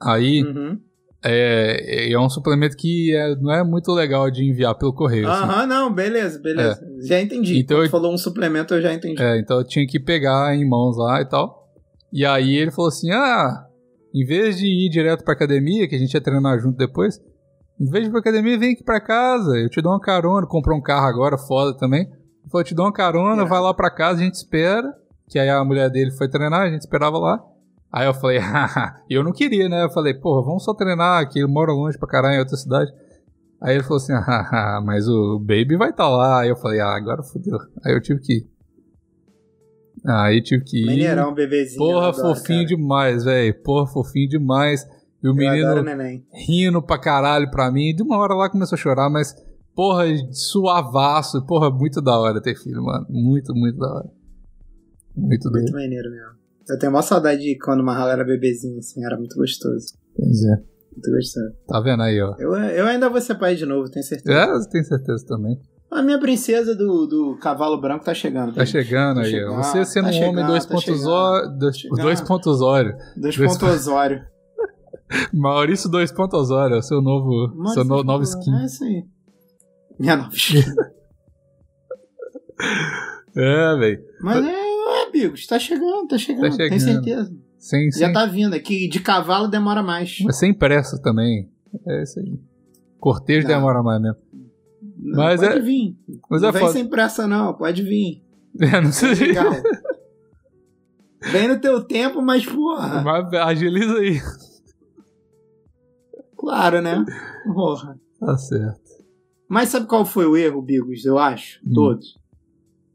Aí 0.03 0.43
Uhum. 0.43 0.79
é, 1.23 2.11
é 2.11 2.19
um 2.19 2.29
suplemento 2.29 2.75
que 2.75 3.15
é- 3.15 3.35
não 3.35 3.51
é 3.51 3.63
muito 3.63 3.91
legal 3.91 4.29
de 4.29 4.43
enviar 4.43 4.75
pelo 4.75 4.93
correio. 4.93 5.27
assim. 5.29 5.43
Aham, 5.43 5.65
não, 5.65 5.93
beleza, 5.93 6.39
beleza. 6.39 6.81
Já 7.07 7.21
entendi. 7.21 7.59
Então 7.59 7.77
Quando 7.77 7.85
eu- 7.85 7.91
falou 7.91 8.13
um 8.13 8.17
suplemento, 8.17 8.73
eu 8.73 8.81
já 8.81 8.93
entendi. 8.93 9.21
É, 9.21 9.39
então 9.39 9.57
eu 9.59 9.65
tinha 9.65 9.85
que 9.87 9.99
pegar 9.99 10.53
em 10.55 10.67
mãos 10.67 10.97
lá 10.97 11.21
e 11.21 11.25
tal. 11.25 11.63
E 12.11 12.25
aí 12.25 12.55
ele 12.55 12.71
falou 12.71 12.89
assim: 12.89 13.11
ah, 13.11 13.65
em 14.13 14.25
vez 14.25 14.57
de 14.57 14.67
ir 14.67 14.89
direto 14.89 15.23
pra 15.23 15.33
academia, 15.33 15.87
que 15.87 15.95
a 15.95 15.99
gente 15.99 16.13
ia 16.13 16.21
treinar 16.21 16.59
junto 16.59 16.77
depois, 16.77 17.19
em 17.79 17.89
vez 17.89 18.03
de 18.03 18.09
ir 18.09 18.11
pra 18.11 18.19
academia, 18.19 18.57
vem 18.59 18.73
aqui 18.73 18.83
pra 18.83 18.99
casa, 19.01 19.57
eu 19.57 19.69
te 19.69 19.81
dou 19.81 19.91
uma 19.93 19.99
carona, 20.01 20.45
comprou 20.45 20.77
um 20.77 20.81
carro 20.81 21.07
agora, 21.07 21.37
foda 21.37 21.75
também. 21.77 22.01
Ele 22.01 22.49
falou: 22.51 22.63
te 22.63 22.75
dou 22.75 22.85
uma 22.85 22.93
carona, 22.93 23.35
Irado. 23.35 23.49
vai 23.49 23.59
lá 23.61 23.73
pra 23.73 23.89
casa, 23.89 24.19
a 24.21 24.23
gente 24.23 24.35
espera. 24.35 24.93
Que 25.29 25.39
aí 25.39 25.49
a 25.49 25.63
mulher 25.63 25.89
dele 25.89 26.11
foi 26.11 26.27
treinar, 26.29 26.61
a 26.61 26.69
gente 26.69 26.81
esperava 26.81 27.17
lá. 27.17 27.41
Aí 27.93 28.07
eu 28.07 28.13
falei, 28.15 28.39
e 29.07 29.13
eu 29.13 29.23
não 29.23 29.31
queria, 29.31 29.69
né? 29.69 29.83
Eu 29.83 29.89
falei, 29.91 30.15
porra, 30.15 30.43
vamos 30.43 30.63
só 30.63 30.73
treinar 30.73 31.21
aqui, 31.21 31.37
ele 31.37 31.47
mora 31.47 31.71
longe 31.71 31.95
pra 31.95 32.07
caralho, 32.09 32.37
em 32.37 32.39
outra 32.39 32.57
cidade. 32.57 32.91
Aí 33.61 33.75
ele 33.75 33.83
falou 33.83 33.97
assim, 33.97 34.13
mas 34.83 35.07
o 35.07 35.37
Baby 35.37 35.77
vai 35.77 35.91
estar 35.91 36.09
lá. 36.09 36.41
Aí 36.41 36.49
eu 36.49 36.55
falei, 36.55 36.79
ah, 36.79 36.95
agora 36.95 37.21
fodeu. 37.21 37.59
Aí 37.85 37.93
eu 37.93 38.01
tive 38.01 38.19
que 38.19 38.33
ir. 38.33 38.47
Aí 40.05 40.41
tive 40.41 40.63
que 40.65 40.81
ir. 40.81 40.85
Maneirão, 40.87 41.29
um 41.29 41.33
bebezinho. 41.35 41.77
Porra, 41.77 42.09
adoro, 42.09 42.35
fofinho 42.35 42.65
cara. 42.65 42.75
demais, 42.75 43.23
velho. 43.23 43.63
Porra, 43.63 43.87
fofinho 43.87 44.27
demais. 44.27 44.83
E 45.23 45.27
o 45.27 45.29
Eu 45.29 45.35
menino 45.35 46.23
rindo 46.33 46.81
pra 46.81 46.97
caralho 46.97 47.49
pra 47.51 47.71
mim. 47.71 47.95
De 47.95 48.01
uma 48.01 48.17
hora 48.17 48.33
lá 48.33 48.49
começou 48.49 48.75
a 48.75 48.79
chorar, 48.79 49.09
mas, 49.09 49.33
porra, 49.75 50.03
suavaço. 50.31 51.45
Porra, 51.45 51.69
muito 51.69 52.01
da 52.01 52.19
hora 52.19 52.41
ter 52.41 52.55
filho, 52.55 52.83
mano. 52.83 53.05
Muito, 53.07 53.53
muito 53.53 53.77
da 53.77 53.87
hora. 53.87 54.09
Muito 55.15 55.49
doido. 55.49 55.71
Muito 55.71 55.73
maneiro 55.73 56.09
mesmo. 56.09 56.42
Eu 56.69 56.79
tenho 56.79 56.91
maior 56.91 57.01
saudade 57.03 57.41
de 57.41 57.57
quando 57.57 57.81
o 57.81 57.83
Mahalo 57.83 58.09
era 58.11 58.23
bebezinho, 58.23 58.77
assim, 58.79 59.03
era 59.05 59.17
muito 59.17 59.35
gostoso. 59.35 59.87
Pois 60.15 60.43
é. 60.45 60.55
Muito 60.93 61.11
gostoso. 61.11 61.53
Tá 61.67 61.79
vendo 61.81 62.03
aí, 62.03 62.21
ó. 62.21 62.35
Eu, 62.39 62.53
eu 62.55 62.85
ainda 62.85 63.09
vou 63.09 63.19
ser 63.19 63.35
pai 63.35 63.55
de 63.55 63.65
novo, 63.65 63.89
tenho 63.89 64.05
certeza. 64.05 64.37
É, 64.37 64.47
você 64.47 64.69
tem 64.69 64.83
certeza 64.83 65.25
também. 65.27 65.59
A 65.91 66.01
minha 66.01 66.19
princesa 66.19 66.73
do, 66.75 67.05
do 67.05 67.37
cavalo 67.39 67.79
branco 67.79 68.03
tá 68.05 68.13
chegando. 68.13 68.53
Tá 68.53 68.65
chegando 68.65 69.17
Tá 69.17 69.25
aí, 69.25 69.31
chegando. 69.31 69.55
Você 69.57 69.85
sendo 69.85 70.05
tá 70.05 70.09
um 70.11 70.15
homem 70.15 70.29
chegando, 70.29 70.47
dois 70.47 70.65
tá 70.65 70.71
pontos 70.73 70.85
chegando. 70.85 71.09
ó- 71.09 71.47
dois, 71.59 71.77
Chegando. 71.77 72.01
dois 72.01 72.21
pontos 72.21 72.47
Osório. 72.47 72.95
Dois 73.17 73.35
Dois- 73.37 73.51
pontos 73.57 73.69
Osório. 73.87 74.21
Maurício 75.33 75.89
dois 75.89 76.11
pontos 76.11 76.39
Osório, 76.39 76.75
é 76.75 76.79
o 76.79 76.81
seu 76.81 76.99
novo, 77.01 77.53
Mano, 77.55 77.69
seu 77.69 77.83
no, 77.83 78.03
nova 78.03 78.23
skin. 78.23 78.55
É 78.61 78.65
isso 78.65 78.83
aí. 78.83 79.03
Minha 79.99 80.15
nova 80.15 80.33
skin. 80.33 80.63
É, 83.35 83.75
velho. 83.77 83.99
Mas 84.21 84.45
é, 84.45 84.62
amigos, 85.07 85.45
tá 85.47 85.57
chegando, 85.59 86.07
tá 86.07 86.17
chegando, 86.17 86.49
Tá 86.49 86.63
chegando. 86.63 86.79
certeza. 86.79 87.35
Sem, 87.57 87.89
Já 87.91 88.05
sem, 88.07 88.13
tá 88.13 88.25
vindo 88.25 88.53
aqui. 88.53 88.87
De 88.89 88.99
cavalo 88.99 89.47
demora 89.47 89.81
mais. 89.83 90.17
mas 90.23 90.37
sem 90.37 90.53
pressa 90.53 91.01
também. 91.01 91.49
É 91.87 92.03
isso 92.03 92.19
aí. 92.19 92.39
Cortejo 92.99 93.47
Não. 93.47 93.55
demora 93.55 93.81
mais 93.83 94.01
mesmo. 94.01 94.17
Não, 94.99 95.23
Mas 95.23 95.41
pode 95.41 95.57
é- 95.57 95.59
vir. 95.61 95.97
Mas 96.29 96.41
não 96.41 96.49
é 96.49 96.51
vem 96.51 96.61
foda. 96.61 96.73
sem 96.73 96.87
pressa, 96.87 97.27
não. 97.27 97.53
Pode 97.53 97.81
vir. 97.83 98.21
É, 98.61 98.79
não 98.79 98.89
É 98.89 98.91
sei. 98.91 99.13
legal. 99.15 99.51
Vem 101.31 101.47
no 101.47 101.59
teu 101.59 101.83
tempo, 101.83 102.21
mas 102.21 102.45
porra. 102.45 103.01
Mas 103.01 103.33
agiliza 103.33 103.97
aí. 103.97 104.21
Claro, 106.37 106.81
né? 106.81 107.03
Porra. 107.45 107.99
Tá 108.19 108.37
certo. 108.37 108.81
Mas 109.47 109.69
sabe 109.69 109.87
qual 109.87 110.05
foi 110.05 110.25
o 110.25 110.35
erro, 110.37 110.61
Bigos? 110.61 111.05
Eu 111.05 111.17
acho? 111.17 111.59
Hum. 111.65 111.73
Todos. 111.73 112.17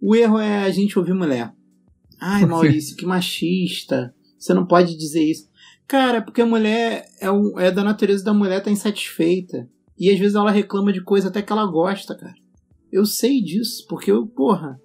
O 0.00 0.14
erro 0.14 0.38
é 0.38 0.64
a 0.64 0.70
gente 0.70 0.98
ouvir 0.98 1.14
mulher. 1.14 1.52
Ai? 2.20 2.44
Maurício, 2.46 2.96
que 2.96 3.06
machista. 3.06 4.14
Você 4.38 4.54
não 4.54 4.66
pode 4.66 4.96
dizer 4.96 5.22
isso. 5.22 5.48
Cara, 5.86 6.20
porque 6.22 6.42
a 6.42 6.46
mulher 6.46 7.06
é, 7.20 7.30
o- 7.30 7.58
é 7.58 7.70
da 7.70 7.82
natureza 7.82 8.22
da 8.24 8.34
mulher 8.34 8.58
estar 8.58 8.70
insatisfeita. 8.70 9.68
E 9.98 10.10
às 10.10 10.18
vezes 10.18 10.34
ela 10.36 10.50
reclama 10.50 10.92
de 10.92 11.00
coisa 11.02 11.28
até 11.28 11.42
que 11.42 11.52
ela 11.52 11.66
gosta, 11.66 12.14
cara. 12.14 12.34
Eu 12.92 13.04
sei 13.04 13.42
disso, 13.42 13.84
porque 13.88 14.10
eu, 14.12 14.26
porra. 14.26 14.80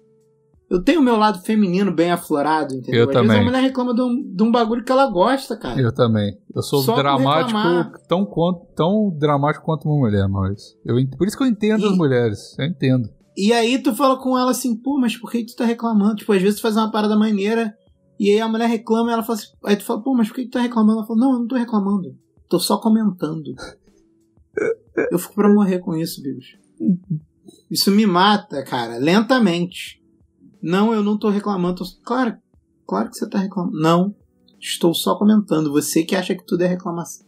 Eu 0.68 0.82
tenho 0.82 1.00
o 1.00 1.02
meu 1.04 1.16
lado 1.16 1.40
feminino 1.42 1.92
bem 1.94 2.10
aflorado, 2.10 2.74
entendeu? 2.74 3.02
Eu 3.02 3.08
às 3.08 3.12
também. 3.12 3.28
vezes 3.28 3.42
a 3.42 3.44
mulher 3.44 3.60
reclama 3.62 3.94
de 3.94 4.00
um, 4.02 4.34
de 4.34 4.42
um 4.42 4.50
bagulho 4.50 4.82
que 4.82 4.90
ela 4.90 5.06
gosta, 5.08 5.56
cara. 5.56 5.80
Eu 5.80 5.94
também. 5.94 6.36
Eu 6.54 6.62
sou 6.62 6.82
Só 6.82 6.96
dramático, 6.96 7.98
tão, 8.08 8.24
quanto, 8.24 8.66
tão 8.74 9.14
dramático 9.16 9.64
quanto 9.64 9.84
uma 9.88 9.96
mulher, 9.98 10.26
Maurício. 10.26 10.76
Eu, 10.84 10.96
por 11.16 11.26
isso 11.28 11.36
que 11.36 11.42
eu 11.44 11.46
entendo 11.46 11.84
E- 11.84 11.90
as 11.90 11.96
mulheres. 11.96 12.58
Eu 12.58 12.64
entendo. 12.66 13.08
E 13.36 13.52
aí 13.52 13.82
tu 13.82 13.94
fala 13.94 14.16
com 14.16 14.38
ela 14.38 14.52
assim, 14.52 14.76
pô, 14.76 14.98
mas 14.98 15.16
por 15.16 15.30
que 15.30 15.44
tu 15.44 15.56
tá 15.56 15.64
reclamando? 15.64 16.16
Tipo, 16.16 16.32
às 16.32 16.40
vezes 16.40 16.56
tu 16.56 16.62
faz 16.62 16.76
uma 16.76 16.90
parada 16.90 17.16
maneira 17.16 17.76
e 18.18 18.30
aí 18.30 18.40
a 18.40 18.48
mulher 18.48 18.68
reclama 18.68 19.10
e 19.10 19.12
ela 19.12 19.22
fala 19.22 19.38
assim, 19.38 19.48
aí 19.64 19.76
tu 19.76 19.84
fala, 19.84 20.02
pô, 20.02 20.14
mas 20.14 20.28
por 20.28 20.36
que 20.36 20.44
tu 20.44 20.52
tá 20.52 20.60
reclamando? 20.60 20.98
Ela 20.98 21.06
fala, 21.06 21.20
não, 21.20 21.32
eu 21.32 21.38
não 21.40 21.46
tô 21.48 21.56
reclamando. 21.56 22.16
Tô 22.48 22.60
só 22.60 22.78
comentando. 22.78 23.54
eu 25.10 25.18
fico 25.18 25.34
pra 25.34 25.52
morrer 25.52 25.80
com 25.80 25.96
isso, 25.96 26.22
bicho. 26.22 26.58
Isso 27.70 27.90
me 27.90 28.06
mata, 28.06 28.62
cara, 28.62 28.98
lentamente. 28.98 30.00
Não, 30.62 30.94
eu 30.94 31.02
não 31.02 31.18
tô 31.18 31.28
reclamando. 31.28 31.76
Tô... 31.76 31.84
Claro, 32.04 32.36
claro 32.86 33.10
que 33.10 33.16
você 33.16 33.28
tá 33.28 33.38
reclamando. 33.38 33.78
Não, 33.80 34.14
estou 34.60 34.94
só 34.94 35.16
comentando. 35.16 35.72
Você 35.72 36.04
que 36.04 36.14
acha 36.14 36.34
que 36.34 36.46
tudo 36.46 36.62
é 36.62 36.66
reclamação. 36.68 37.26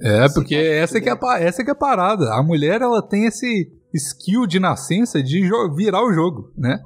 É, 0.00 0.28
porque 0.32 0.54
essa 0.54 1.00
que, 1.00 1.08
é 1.08 1.12
a, 1.12 1.38
essa 1.38 1.62
que 1.62 1.68
é 1.68 1.72
a 1.72 1.76
parada. 1.76 2.32
A 2.34 2.42
mulher, 2.42 2.80
ela 2.80 3.02
tem 3.02 3.26
esse 3.26 3.70
skill 3.92 4.46
de 4.46 4.58
nascença 4.58 5.22
de 5.22 5.42
virar 5.74 6.02
o 6.02 6.12
jogo, 6.12 6.52
né? 6.56 6.80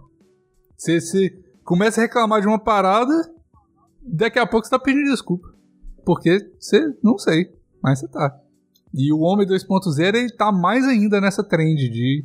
Você, 0.77 1.00
você 1.00 1.31
começa 1.64 2.00
a 2.00 2.03
reclamar 2.03 2.40
de 2.40 2.48
uma 2.48 2.59
parada, 2.59 3.14
daqui 4.03 4.38
a 4.38 4.46
pouco 4.46 4.66
você 4.66 4.70
tá 4.70 4.79
pedindo 4.79 5.11
desculpa. 5.11 5.48
Porque 6.05 6.38
você, 6.59 6.81
não 7.03 7.16
sei, 7.16 7.50
mas 7.83 8.00
você 8.00 8.09
tá. 8.09 8.37
E 8.92 9.12
o 9.12 9.20
Homem 9.20 9.46
2.0, 9.46 10.14
ele 10.14 10.31
tá 10.33 10.53
mais 10.53 10.85
ainda 10.85 11.20
nessa 11.20 11.42
trend 11.42 11.88
de... 11.88 12.24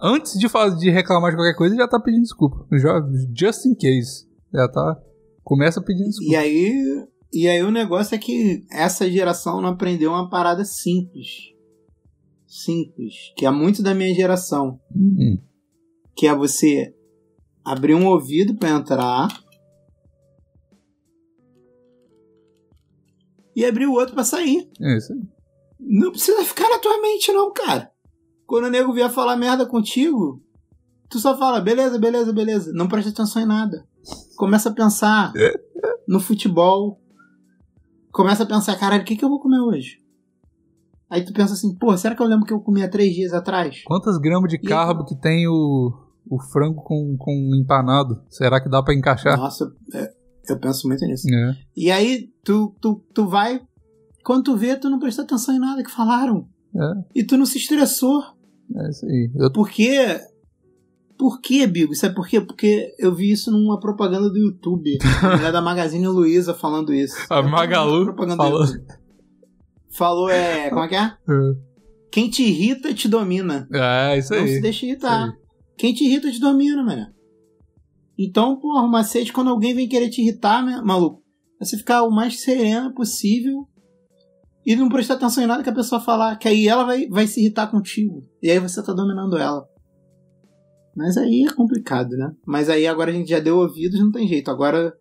Antes 0.00 0.38
de, 0.38 0.48
fazer, 0.48 0.76
de 0.78 0.90
reclamar 0.90 1.30
de 1.30 1.36
qualquer 1.36 1.54
coisa, 1.54 1.74
ele 1.74 1.82
já 1.82 1.88
tá 1.88 2.00
pedindo 2.00 2.22
desculpa. 2.22 2.66
Já, 2.72 3.00
just 3.36 3.64
in 3.66 3.74
case. 3.74 4.26
Já 4.52 4.68
tá... 4.68 5.00
Começa 5.44 5.80
pedindo 5.80 6.08
desculpa. 6.08 6.32
E 6.32 6.36
aí, 6.36 7.06
e 7.32 7.48
aí 7.48 7.62
o 7.62 7.70
negócio 7.70 8.14
é 8.14 8.18
que 8.18 8.64
essa 8.70 9.10
geração 9.10 9.60
não 9.60 9.70
aprendeu 9.70 10.10
uma 10.10 10.28
parada 10.28 10.64
simples. 10.64 11.28
Simples. 12.46 13.32
Que 13.36 13.46
é 13.46 13.50
muito 13.50 13.82
da 13.82 13.94
minha 13.94 14.14
geração. 14.14 14.78
Hum, 14.94 15.38
Que 16.14 16.26
é 16.26 16.34
você 16.34 16.94
abrir 17.64 17.94
um 17.94 18.06
ouvido 18.06 18.54
pra 18.56 18.70
entrar. 18.70 19.28
E 23.54 23.64
abrir 23.64 23.86
o 23.86 23.92
outro 23.92 24.14
pra 24.14 24.24
sair. 24.24 24.68
é 24.80 24.96
isso 24.96 25.12
aí. 25.12 25.20
Não 25.78 26.10
precisa 26.10 26.44
ficar 26.44 26.68
na 26.68 26.78
tua 26.78 27.00
mente, 27.00 27.32
não, 27.32 27.52
cara. 27.52 27.90
Quando 28.46 28.66
o 28.66 28.70
nego 28.70 28.92
vier 28.92 29.10
falar 29.10 29.36
merda 29.36 29.66
contigo, 29.66 30.42
tu 31.08 31.18
só 31.18 31.36
fala, 31.36 31.60
beleza, 31.60 31.98
beleza, 31.98 32.32
beleza. 32.32 32.72
Não 32.72 32.88
presta 32.88 33.10
atenção 33.10 33.42
em 33.42 33.46
nada. 33.46 33.86
Começa 34.36 34.68
a 34.68 34.72
pensar 34.74 35.32
no 36.06 36.20
futebol. 36.20 37.00
Começa 38.12 38.42
a 38.42 38.46
pensar, 38.46 38.76
caralho, 38.78 39.02
o 39.02 39.04
que, 39.04 39.16
que 39.16 39.24
eu 39.24 39.28
vou 39.28 39.40
comer 39.40 39.60
hoje? 39.60 39.98
Aí 41.08 41.24
tu 41.24 41.32
pensa 41.32 41.54
assim, 41.54 41.74
pô, 41.76 41.96
será 41.96 42.14
que 42.14 42.22
eu 42.22 42.26
lembro 42.26 42.44
que 42.46 42.52
eu 42.52 42.60
comi 42.60 42.82
há 42.82 42.88
três 42.88 43.14
dias 43.14 43.32
atrás? 43.32 43.82
Quantos 43.84 44.18
gramas 44.18 44.48
de 44.50 44.56
E- 44.56 44.60
carbo 44.60 45.04
que 45.04 45.14
tem 45.14 45.46
o, 45.46 45.92
o 46.28 46.40
frango 46.50 46.82
com, 46.82 47.16
com 47.18 47.32
empanado? 47.54 48.22
Será 48.30 48.60
que 48.60 48.68
dá 48.68 48.82
pra 48.82 48.94
encaixar? 48.94 49.36
Nossa, 49.36 49.70
é, 49.94 50.10
eu 50.48 50.58
penso 50.58 50.86
muito 50.88 51.04
nisso. 51.06 51.26
É. 51.34 51.54
E 51.76 51.90
aí 51.90 52.28
tu, 52.44 52.74
tu, 52.80 53.02
tu 53.14 53.26
vai, 53.26 53.60
quando 54.24 54.44
tu 54.44 54.56
vê, 54.56 54.76
tu 54.76 54.88
não 54.88 54.98
presta 54.98 55.22
atenção 55.22 55.54
em 55.54 55.58
nada 55.58 55.82
que 55.82 55.90
falaram. 55.90 56.46
É. 56.74 57.20
E 57.20 57.24
tu 57.24 57.36
não 57.36 57.44
se 57.46 57.58
estressou. 57.58 58.22
É 58.74 58.88
isso 58.88 59.04
aí. 59.04 59.30
Eu, 59.36 59.52
Por 59.52 59.68
quê? 59.68 60.18
Por 61.22 61.40
quê, 61.40 61.68
Bigo? 61.68 61.94
Sabe 61.94 62.16
por 62.16 62.26
quê? 62.26 62.40
Porque 62.40 62.92
eu 62.98 63.14
vi 63.14 63.30
isso 63.30 63.48
numa 63.52 63.78
propaganda 63.78 64.28
do 64.28 64.36
YouTube. 64.36 64.98
Da 65.52 65.62
Magazine 65.62 66.08
Luiza 66.08 66.52
falando 66.52 66.92
isso. 66.92 67.14
A 67.30 67.38
É 67.38 67.42
Magalu 67.42 68.12
falou. 68.36 68.64
Falou, 69.88 70.28
é. 70.28 70.68
Como 70.68 70.82
é 70.82 70.88
que 70.88 70.96
é? 70.96 71.12
Quem 72.10 72.28
te 72.28 72.42
irrita, 72.42 72.92
te 72.92 73.06
domina. 73.06 73.68
É, 73.72 74.18
isso 74.18 74.34
Não 74.34 74.44
se 74.44 74.54
aí. 74.54 74.60
deixa 74.60 74.84
irritar. 74.84 75.32
Quem 75.78 75.94
te 75.94 76.02
irrita, 76.04 76.28
te 76.28 76.40
domina, 76.40 76.82
mano. 76.82 77.06
Então, 78.18 78.58
porra, 78.58 78.82
o 78.82 78.90
macete, 78.90 79.32
quando 79.32 79.50
alguém 79.50 79.76
vem 79.76 79.88
querer 79.88 80.10
te 80.10 80.22
irritar, 80.22 80.60
né, 80.64 80.82
maluco, 80.84 81.22
é 81.60 81.64
você 81.64 81.78
ficar 81.78 82.02
o 82.02 82.10
mais 82.10 82.40
sereno 82.42 82.92
possível 82.92 83.64
e 84.66 84.74
não 84.74 84.88
prestar 84.88 85.14
atenção 85.14 85.44
em 85.44 85.46
nada 85.46 85.62
que 85.62 85.70
a 85.70 85.74
pessoa 85.74 86.00
falar, 86.00 86.34
que 86.34 86.48
aí 86.48 86.66
ela 86.66 86.82
vai, 86.82 87.06
vai 87.06 87.28
se 87.28 87.40
irritar 87.40 87.68
contigo. 87.68 88.26
E 88.42 88.50
aí 88.50 88.58
você 88.58 88.82
tá 88.82 88.92
dominando 88.92 89.38
ela. 89.38 89.70
Mas 90.94 91.16
aí 91.16 91.44
é 91.48 91.52
complicado, 91.54 92.10
né? 92.16 92.32
Mas 92.46 92.68
aí 92.68 92.86
agora 92.86 93.10
a 93.10 93.14
gente 93.14 93.30
já 93.30 93.40
deu 93.40 93.58
ouvidos, 93.58 93.98
não 94.00 94.12
tem 94.12 94.26
jeito. 94.28 94.50
Agora 94.50 94.94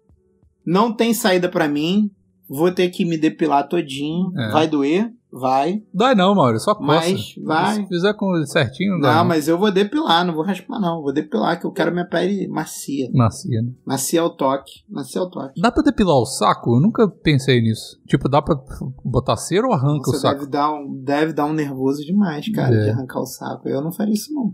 não 0.66 0.94
tem 0.94 1.14
saída 1.14 1.50
pra 1.50 1.68
mim. 1.68 2.10
Vou 2.48 2.72
ter 2.72 2.90
que 2.90 3.06
me 3.06 3.18
depilar 3.18 3.68
todinho. 3.70 4.32
É. 4.38 4.52
Vai 4.52 4.68
doer? 4.68 5.12
Vai. 5.34 5.82
Dói 5.94 6.14
não, 6.14 6.36
Mauro, 6.36 6.60
só 6.60 6.76
coça. 6.76 6.86
Mas 6.86 7.34
vai. 7.42 7.76
Se 7.76 7.88
fizer 7.88 8.14
com 8.16 8.46
certinho, 8.46 8.96
não 8.96 9.00
dá. 9.00 9.16
Não, 9.16 9.24
mas 9.26 9.48
eu 9.48 9.58
vou 9.58 9.72
depilar, 9.72 10.26
não 10.26 10.34
vou 10.34 10.44
raspar, 10.44 10.78
não. 10.78 11.02
Vou 11.02 11.14
depilar, 11.14 11.58
que 11.58 11.66
eu 11.66 11.72
quero 11.72 11.90
minha 11.94 12.04
pele 12.06 12.50
macia. 12.50 13.10
Macia, 13.14 13.62
né? 13.62 13.72
Macia 13.86 14.20
ao 14.20 14.36
toque. 14.36 14.84
Macia 14.90 15.22
ao 15.22 15.30
toque. 15.30 15.62
Dá 15.62 15.72
pra 15.72 15.84
depilar 15.84 16.18
o 16.18 16.26
saco? 16.26 16.76
Eu 16.76 16.82
nunca 16.82 17.08
pensei 17.08 17.62
nisso. 17.62 17.98
Tipo, 18.06 18.28
dá 18.28 18.42
pra 18.42 18.60
botar 19.06 19.38
cera 19.38 19.66
ou 19.66 19.72
arranca 19.74 20.10
o 20.10 20.14
Você 20.14 20.20
saco? 20.20 20.40
deve 20.42 20.52
dar, 20.52 20.74
um, 20.74 21.02
deve 21.02 21.32
dar 21.32 21.46
um 21.46 21.54
nervoso 21.54 22.04
demais, 22.06 22.52
cara, 22.52 22.76
É. 22.76 22.84
de 22.84 22.90
arrancar 22.90 23.22
o 23.22 23.26
saco. 23.26 23.70
Eu 23.70 23.82
não 23.82 23.94
faria 23.94 24.14
isso, 24.14 24.34
não. 24.34 24.54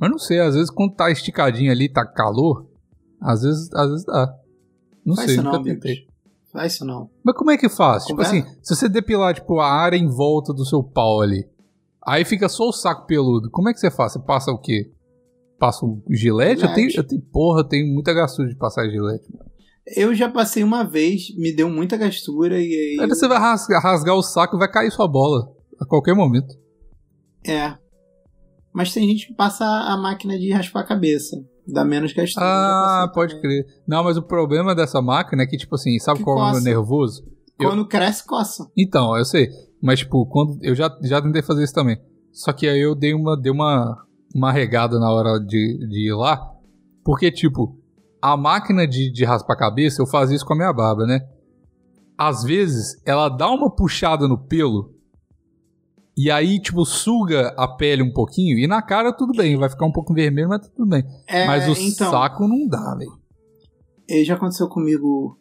Eu 0.00 0.08
não 0.08 0.18
sei, 0.18 0.40
às 0.40 0.54
vezes 0.54 0.70
quando 0.70 0.94
tá 0.94 1.10
esticadinho 1.10 1.70
ali, 1.70 1.88
tá 1.88 2.04
calor, 2.04 2.66
às 3.20 3.42
vezes, 3.42 3.72
às 3.72 3.90
vezes 3.90 4.04
dá. 4.04 4.34
Não 5.04 5.16
Faz 5.16 5.30
sei, 5.30 5.36
nunca 5.36 5.52
não, 5.52 5.62
tentei. 5.62 6.06
Faz 6.52 6.74
isso 6.74 6.84
não. 6.84 7.10
Mas 7.22 7.36
como 7.36 7.50
é 7.50 7.56
que 7.56 7.68
faz? 7.68 8.04
Tipo 8.04 8.22
assim, 8.22 8.44
se 8.62 8.74
você 8.74 8.88
depilar, 8.88 9.34
tipo, 9.34 9.58
a 9.60 9.70
área 9.70 9.96
em 9.96 10.08
volta 10.08 10.52
do 10.52 10.64
seu 10.64 10.82
pau 10.82 11.20
ali, 11.20 11.46
aí 12.06 12.24
fica 12.24 12.48
só 12.48 12.68
o 12.68 12.72
saco 12.72 13.06
peludo, 13.06 13.50
como 13.50 13.68
é 13.68 13.72
que 13.72 13.80
você 13.80 13.90
faz? 13.90 14.12
Você 14.12 14.20
passa 14.20 14.50
o 14.50 14.58
quê? 14.58 14.90
Passa 15.58 15.84
um 15.84 16.02
gilete? 16.10 16.64
Eu, 16.64 16.72
tenho, 16.72 16.90
eu 16.94 17.04
tenho, 17.04 17.22
porra, 17.22 17.60
eu 17.60 17.64
tenho 17.64 17.92
muita 17.92 18.12
gastura 18.12 18.48
de 18.48 18.56
passar 18.56 18.88
gilete. 18.88 19.26
Eu 19.96 20.14
já 20.14 20.30
passei 20.30 20.64
uma 20.64 20.84
vez, 20.84 21.34
me 21.36 21.52
deu 21.52 21.68
muita 21.68 21.96
gastura 21.96 22.60
e 22.60 22.64
aí. 22.64 22.96
Aí 23.00 23.08
você 23.08 23.28
vai 23.28 23.38
rasgar, 23.38 23.82
rasgar 23.82 24.14
o 24.14 24.22
saco 24.22 24.56
e 24.56 24.58
vai 24.58 24.70
cair 24.70 24.90
sua 24.90 25.06
bola 25.06 25.52
a 25.80 25.84
qualquer 25.84 26.14
momento. 26.14 26.54
É. 27.46 27.76
Mas 28.74 28.92
tem 28.92 29.06
gente 29.08 29.28
que 29.28 29.34
passa 29.34 29.64
a 29.64 29.96
máquina 29.96 30.36
de 30.36 30.50
raspar 30.52 30.80
a 30.80 30.84
cabeça. 30.84 31.36
Dá 31.66 31.84
menos. 31.84 32.12
Eu 32.16 32.26
já 32.26 32.40
Ah, 32.40 33.10
pode 33.14 33.36
também. 33.36 33.62
crer. 33.62 33.82
Não, 33.86 34.02
mas 34.04 34.16
o 34.16 34.22
problema 34.22 34.74
dessa 34.74 35.00
máquina 35.00 35.44
é 35.44 35.46
que, 35.46 35.56
tipo 35.56 35.76
assim, 35.76 35.98
sabe 36.00 36.18
Que 36.18 36.24
qual 36.24 36.54
é 36.54 36.58
o 36.58 36.60
nervoso? 36.60 37.24
Eu- 37.58 37.68
Quando 37.70 37.86
cresce, 37.86 38.26
coça. 38.26 38.68
Então, 38.76 39.16
eu 39.16 39.24
sei. 39.24 39.48
Mas, 39.80 40.00
tipo, 40.00 40.26
quando. 40.26 40.58
Eu 40.60 40.74
já, 40.74 40.90
já 41.02 41.22
tentei 41.22 41.40
fazer 41.40 41.62
isso 41.62 41.72
também. 41.72 41.98
Só 42.32 42.52
que 42.52 42.66
aí 42.68 42.80
eu 42.80 42.94
dei 42.96 43.14
uma, 43.14 43.40
dei 43.40 43.52
uma, 43.52 43.96
uma 44.34 44.50
regada 44.50 44.98
na 44.98 45.08
hora 45.10 45.38
de, 45.38 45.86
de 45.88 46.08
ir 46.08 46.14
lá. 46.14 46.50
Porque, 47.04 47.30
tipo, 47.30 47.78
a 48.20 48.36
máquina 48.36 48.86
de, 48.88 49.10
de 49.12 49.24
raspar 49.24 49.54
a 49.54 49.58
cabeça, 49.58 50.02
eu 50.02 50.06
fazia 50.06 50.34
isso 50.34 50.44
com 50.44 50.54
a 50.54 50.56
minha 50.56 50.72
barba, 50.72 51.06
né? 51.06 51.20
Às 52.18 52.42
vezes, 52.42 53.00
ela 53.06 53.28
dá 53.28 53.48
uma 53.48 53.70
puxada 53.70 54.26
no 54.26 54.36
pelo. 54.36 54.93
E 56.16 56.30
aí, 56.30 56.60
tipo, 56.60 56.84
suga 56.84 57.48
a 57.56 57.66
pele 57.66 58.02
um 58.02 58.12
pouquinho. 58.12 58.56
E 58.58 58.66
na 58.66 58.80
cara 58.80 59.12
tudo 59.12 59.32
bem, 59.36 59.56
vai 59.56 59.68
ficar 59.68 59.84
um 59.86 59.92
pouco 59.92 60.14
vermelho, 60.14 60.48
mas 60.48 60.68
tudo 60.68 60.86
bem. 60.88 61.02
É, 61.26 61.46
mas 61.46 61.66
o 61.68 61.72
então, 61.80 62.10
saco 62.10 62.46
não 62.46 62.66
dá, 62.68 62.94
velho. 62.96 63.10
eh, 64.08 64.24
já 64.24 64.34
aconteceu 64.34 64.68
comigo. 64.68 65.36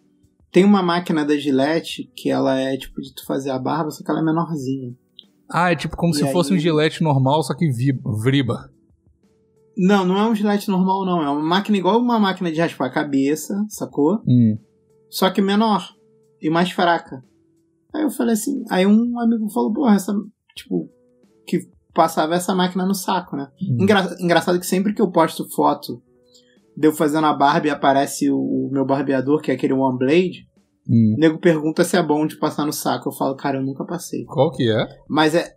Tem 0.51 0.63
uma 0.63 0.81
máquina 0.83 1.23
da 1.25 1.37
Gillette 1.37 2.11
que 2.15 2.29
ela 2.29 2.59
é 2.59 2.75
tipo 2.77 3.01
de 3.01 3.13
tu 3.13 3.25
fazer 3.25 3.49
a 3.51 3.59
barba, 3.59 3.91
só 3.91 4.03
que 4.03 4.09
ela 4.09 4.19
é 4.21 4.23
menorzinha. 4.23 4.95
Ah, 5.49 5.71
é 5.71 5.75
tipo 5.75 5.95
como 5.95 6.13
E 6.13 6.17
se 6.17 6.31
fosse 6.31 6.51
um 6.51 6.55
aí- 6.55 6.59
gilete 6.59 7.03
normal, 7.03 7.43
só 7.43 7.53
que 7.55 7.69
vriba. 7.71 8.69
Não, 9.77 10.05
não 10.05 10.17
é 10.17 10.27
um 10.29 10.35
Gillette 10.35 10.69
normal, 10.69 11.03
não. 11.05 11.21
É 11.21 11.29
uma 11.29 11.41
máquina 11.43 11.77
igual 11.77 11.99
uma 11.99 12.19
máquina 12.19 12.51
de 12.51 12.59
raspar 12.59 12.85
a 12.87 12.91
cabeça, 12.91 13.65
sacou? 13.69 14.21
Hum. 14.27 14.57
Só 15.09 15.29
que 15.31 15.41
menor 15.41 15.87
e 16.41 16.49
mais 16.49 16.71
fraca. 16.71 17.23
Aí 17.93 18.03
eu 18.03 18.09
falei 18.11 18.33
assim. 18.33 18.63
Aí 18.69 18.85
um 18.85 19.19
amigo 19.19 19.49
falou, 19.49 19.73
porra, 19.73 19.95
essa. 19.95 20.13
Tipo, 20.55 20.89
que 21.47 21.59
passava 21.93 22.35
essa 22.35 22.53
máquina 22.55 22.85
no 22.85 22.93
saco, 22.95 23.35
né? 23.35 23.47
Engra- 23.61 24.15
engraçado 24.19 24.59
que 24.59 24.65
sempre 24.65 24.93
que 24.93 25.01
eu 25.01 25.11
posto 25.11 25.47
foto 25.55 26.01
de 26.75 26.87
eu 26.87 26.91
fazendo 26.91 27.27
a 27.27 27.33
barba 27.33 27.67
e 27.67 27.69
aparece 27.69 28.29
o, 28.31 28.37
o 28.37 28.69
meu 28.71 28.85
barbeador, 28.85 29.41
que 29.41 29.51
é 29.51 29.53
aquele 29.53 29.73
One 29.73 29.97
Blade, 29.97 30.47
Hum. 30.89 31.13
o 31.15 31.17
nego 31.17 31.39
pergunta 31.39 31.81
se 31.85 31.95
é 31.95 32.03
bom 32.03 32.27
de 32.27 32.35
passar 32.37 32.65
no 32.65 32.73
saco. 32.73 33.07
Eu 33.07 33.13
falo, 33.13 33.37
cara, 33.37 33.57
eu 33.57 33.63
nunca 33.63 33.85
passei. 33.85 34.25
Qual 34.25 34.51
que 34.51 34.69
é? 34.69 34.85
Mas 35.07 35.33
é. 35.33 35.53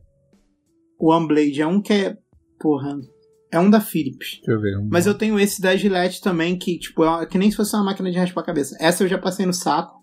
O 1.01 1.13
One 1.13 1.27
Blade 1.27 1.61
é 1.61 1.67
um 1.67 1.83
que 1.83 1.93
é. 1.93 2.17
Porra. 2.61 2.97
É 3.53 3.59
um 3.59 3.69
da 3.69 3.81
Philips. 3.81 4.37
Deixa 4.37 4.53
eu 4.53 4.61
ver. 4.61 4.79
um- 4.79 4.89
Mas 4.89 5.05
eu 5.07 5.15
tenho 5.19 5.39
esse 5.41 5.61
da 5.61 5.75
Gillette 5.75 6.21
também, 6.21 6.57
que, 6.57 6.79
tipo, 6.79 7.03
é 7.03 7.09
uma- 7.09 7.27
que 7.27 7.39
nem 7.39 7.51
se 7.51 7.57
fosse 7.57 7.75
uma 7.75 7.85
máquina 7.87 8.09
de 8.11 8.17
raspar 8.19 8.43
a 8.43 8.45
cabeça. 8.45 8.77
Essa 8.81 9.03
eu 9.03 9.09
já 9.09 9.19
passei 9.19 9.45
no 9.47 9.53
saco. 9.53 9.97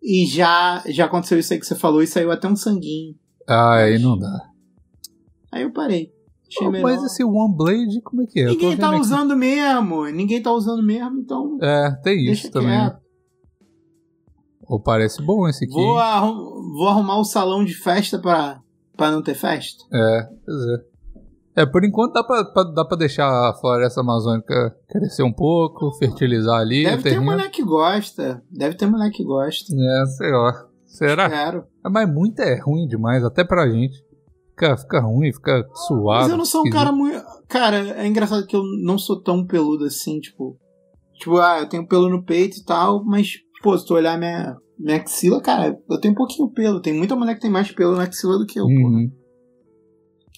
E 0.00 0.24
já, 0.26 0.84
já 0.88 1.06
aconteceu 1.06 1.36
isso 1.38 1.52
aí 1.52 1.58
que 1.58 1.66
você 1.66 1.74
falou 1.74 2.00
e 2.02 2.06
saiu 2.06 2.30
até 2.30 2.46
um 2.46 2.54
sanguinho. 2.54 3.14
Ah, 3.48 3.74
aí 3.76 3.98
não 3.98 4.18
dá. 4.18 4.32
Aí 5.52 5.62
eu 5.62 5.72
parei. 5.72 6.12
Achei 6.48 6.68
melhor. 6.70 6.82
mas 6.90 7.02
esse 7.04 7.24
One 7.24 7.56
Blade, 7.56 8.00
como 8.02 8.22
é 8.22 8.26
que 8.26 8.40
é? 8.40 8.46
Ninguém 8.46 8.76
tá 8.76 8.86
vendo 8.88 8.94
aqui. 8.96 9.00
usando 9.00 9.36
mesmo. 9.36 10.04
Ninguém 10.06 10.42
tá 10.42 10.52
usando 10.52 10.82
mesmo, 10.82 11.18
então. 11.20 11.58
É, 11.60 11.90
tem 12.02 12.30
isso 12.30 12.50
também. 12.50 12.68
quieto. 12.78 12.98
Ou 14.66 14.80
parece 14.80 15.22
bom 15.22 15.46
esse 15.48 15.64
aqui. 15.64 15.74
Vou, 15.74 15.98
arrum- 15.98 16.72
vou 16.76 16.88
arrumar 16.88 17.18
o 17.18 17.24
salão 17.24 17.64
de 17.64 17.74
festa 17.74 18.18
pra, 18.18 18.60
pra 18.96 19.10
não 19.10 19.22
ter 19.22 19.34
festa. 19.34 19.84
É, 19.92 20.28
pois 20.44 20.58
é. 20.68 20.94
É, 21.62 21.66
por 21.66 21.84
enquanto 21.84 22.14
dá 22.14 22.24
pra, 22.24 22.44
pra- 22.46 22.64
dá 22.64 22.84
pra 22.84 22.96
deixar 22.96 23.28
a 23.28 23.54
floresta 23.54 24.00
amazônica 24.00 24.74
crescer 24.88 25.22
um 25.22 25.32
pouco, 25.32 25.92
fertilizar 25.98 26.60
ali 26.60 26.82
Deve 26.84 27.02
ter 27.02 27.20
mulher 27.20 27.48
que 27.50 27.62
gosta. 27.62 28.42
Deve 28.50 28.76
ter 28.76 28.86
mulher 28.86 29.10
que 29.10 29.22
gosta. 29.22 29.72
É, 29.72 30.06
sei 30.06 30.30
lá. 30.32 30.66
Será? 30.94 31.24
É, 31.24 31.88
Mas 31.90 32.08
muito 32.08 32.40
é 32.40 32.60
ruim 32.60 32.86
demais, 32.86 33.24
até 33.24 33.42
pra 33.42 33.68
gente. 33.68 34.00
Fica, 34.50 34.76
fica 34.76 35.00
ruim, 35.00 35.32
fica 35.32 35.66
suado. 35.74 36.22
Mas 36.22 36.30
eu 36.30 36.36
não 36.36 36.44
sou 36.44 36.64
um 36.64 36.70
cara 36.70 36.92
muito. 36.92 37.20
Cara, 37.48 38.00
é 38.00 38.06
engraçado 38.06 38.46
que 38.46 38.54
eu 38.54 38.62
não 38.84 38.96
sou 38.96 39.20
tão 39.20 39.44
peludo 39.44 39.84
assim, 39.84 40.20
tipo. 40.20 40.56
Tipo, 41.18 41.38
ah, 41.38 41.58
eu 41.58 41.68
tenho 41.68 41.86
pelo 41.86 42.08
no 42.08 42.24
peito 42.24 42.58
e 42.58 42.64
tal, 42.64 43.04
mas, 43.04 43.38
pô, 43.60 43.76
se 43.76 43.84
tu 43.84 43.94
olhar 43.94 44.16
minha, 44.16 44.56
minha 44.78 44.98
axila, 44.98 45.40
cara, 45.40 45.76
eu 45.90 46.00
tenho 46.00 46.12
um 46.12 46.16
pouquinho 46.16 46.48
pelo. 46.52 46.80
Tem 46.80 46.92
muita 46.92 47.16
mulher 47.16 47.34
que 47.34 47.40
tem 47.40 47.50
mais 47.50 47.72
pelo 47.72 47.96
na 47.96 48.04
axila 48.04 48.38
do 48.38 48.46
que 48.46 48.60
eu, 48.60 48.64
pô. 48.64 48.70
Uhum. 48.70 49.10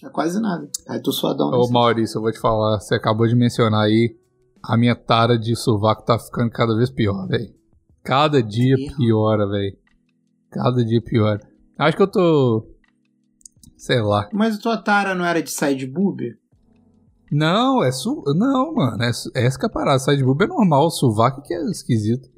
É 0.04 0.08
quase 0.08 0.40
nada. 0.40 0.66
Aí 0.88 1.02
tô 1.02 1.12
suadão. 1.12 1.50
Ô 1.50 1.64
assim. 1.64 1.72
Maurício, 1.72 2.16
eu 2.16 2.22
vou 2.22 2.32
te 2.32 2.40
falar, 2.40 2.80
você 2.80 2.94
acabou 2.94 3.26
de 3.26 3.34
mencionar 3.34 3.84
aí, 3.84 4.16
a 4.62 4.74
minha 4.78 4.96
tara 4.96 5.38
de 5.38 5.54
sovaco 5.54 6.02
tá 6.04 6.18
ficando 6.18 6.50
cada 6.50 6.74
vez 6.74 6.88
pior, 6.90 7.26
velho. 7.26 7.54
Cada 8.02 8.42
dia 8.42 8.76
piora, 8.96 9.46
velho. 9.46 9.76
Cada 10.50 10.84
dia 10.84 11.02
piora. 11.02 11.40
Acho 11.78 11.96
que 11.96 12.02
eu 12.02 12.10
tô. 12.10 12.66
Sei 13.76 14.00
lá. 14.00 14.28
Mas 14.32 14.56
a 14.56 14.58
tua 14.60 14.76
tara 14.78 15.14
não 15.14 15.24
era 15.24 15.42
de 15.42 15.50
side 15.50 15.86
boob? 15.86 16.34
Não, 17.30 17.82
é 17.82 17.90
su... 17.92 18.22
Não, 18.36 18.72
mano. 18.74 19.02
É, 19.02 19.12
su- 19.12 19.30
essa 19.34 19.58
que 19.58 19.66
é 19.66 19.68
a 19.68 19.72
parada. 19.72 19.98
Side 19.98 20.22
boob 20.24 20.44
é 20.44 20.46
normal, 20.46 20.90
sovaco 20.90 21.42
que 21.42 21.52
é 21.52 21.60
esquisito. 21.70 22.28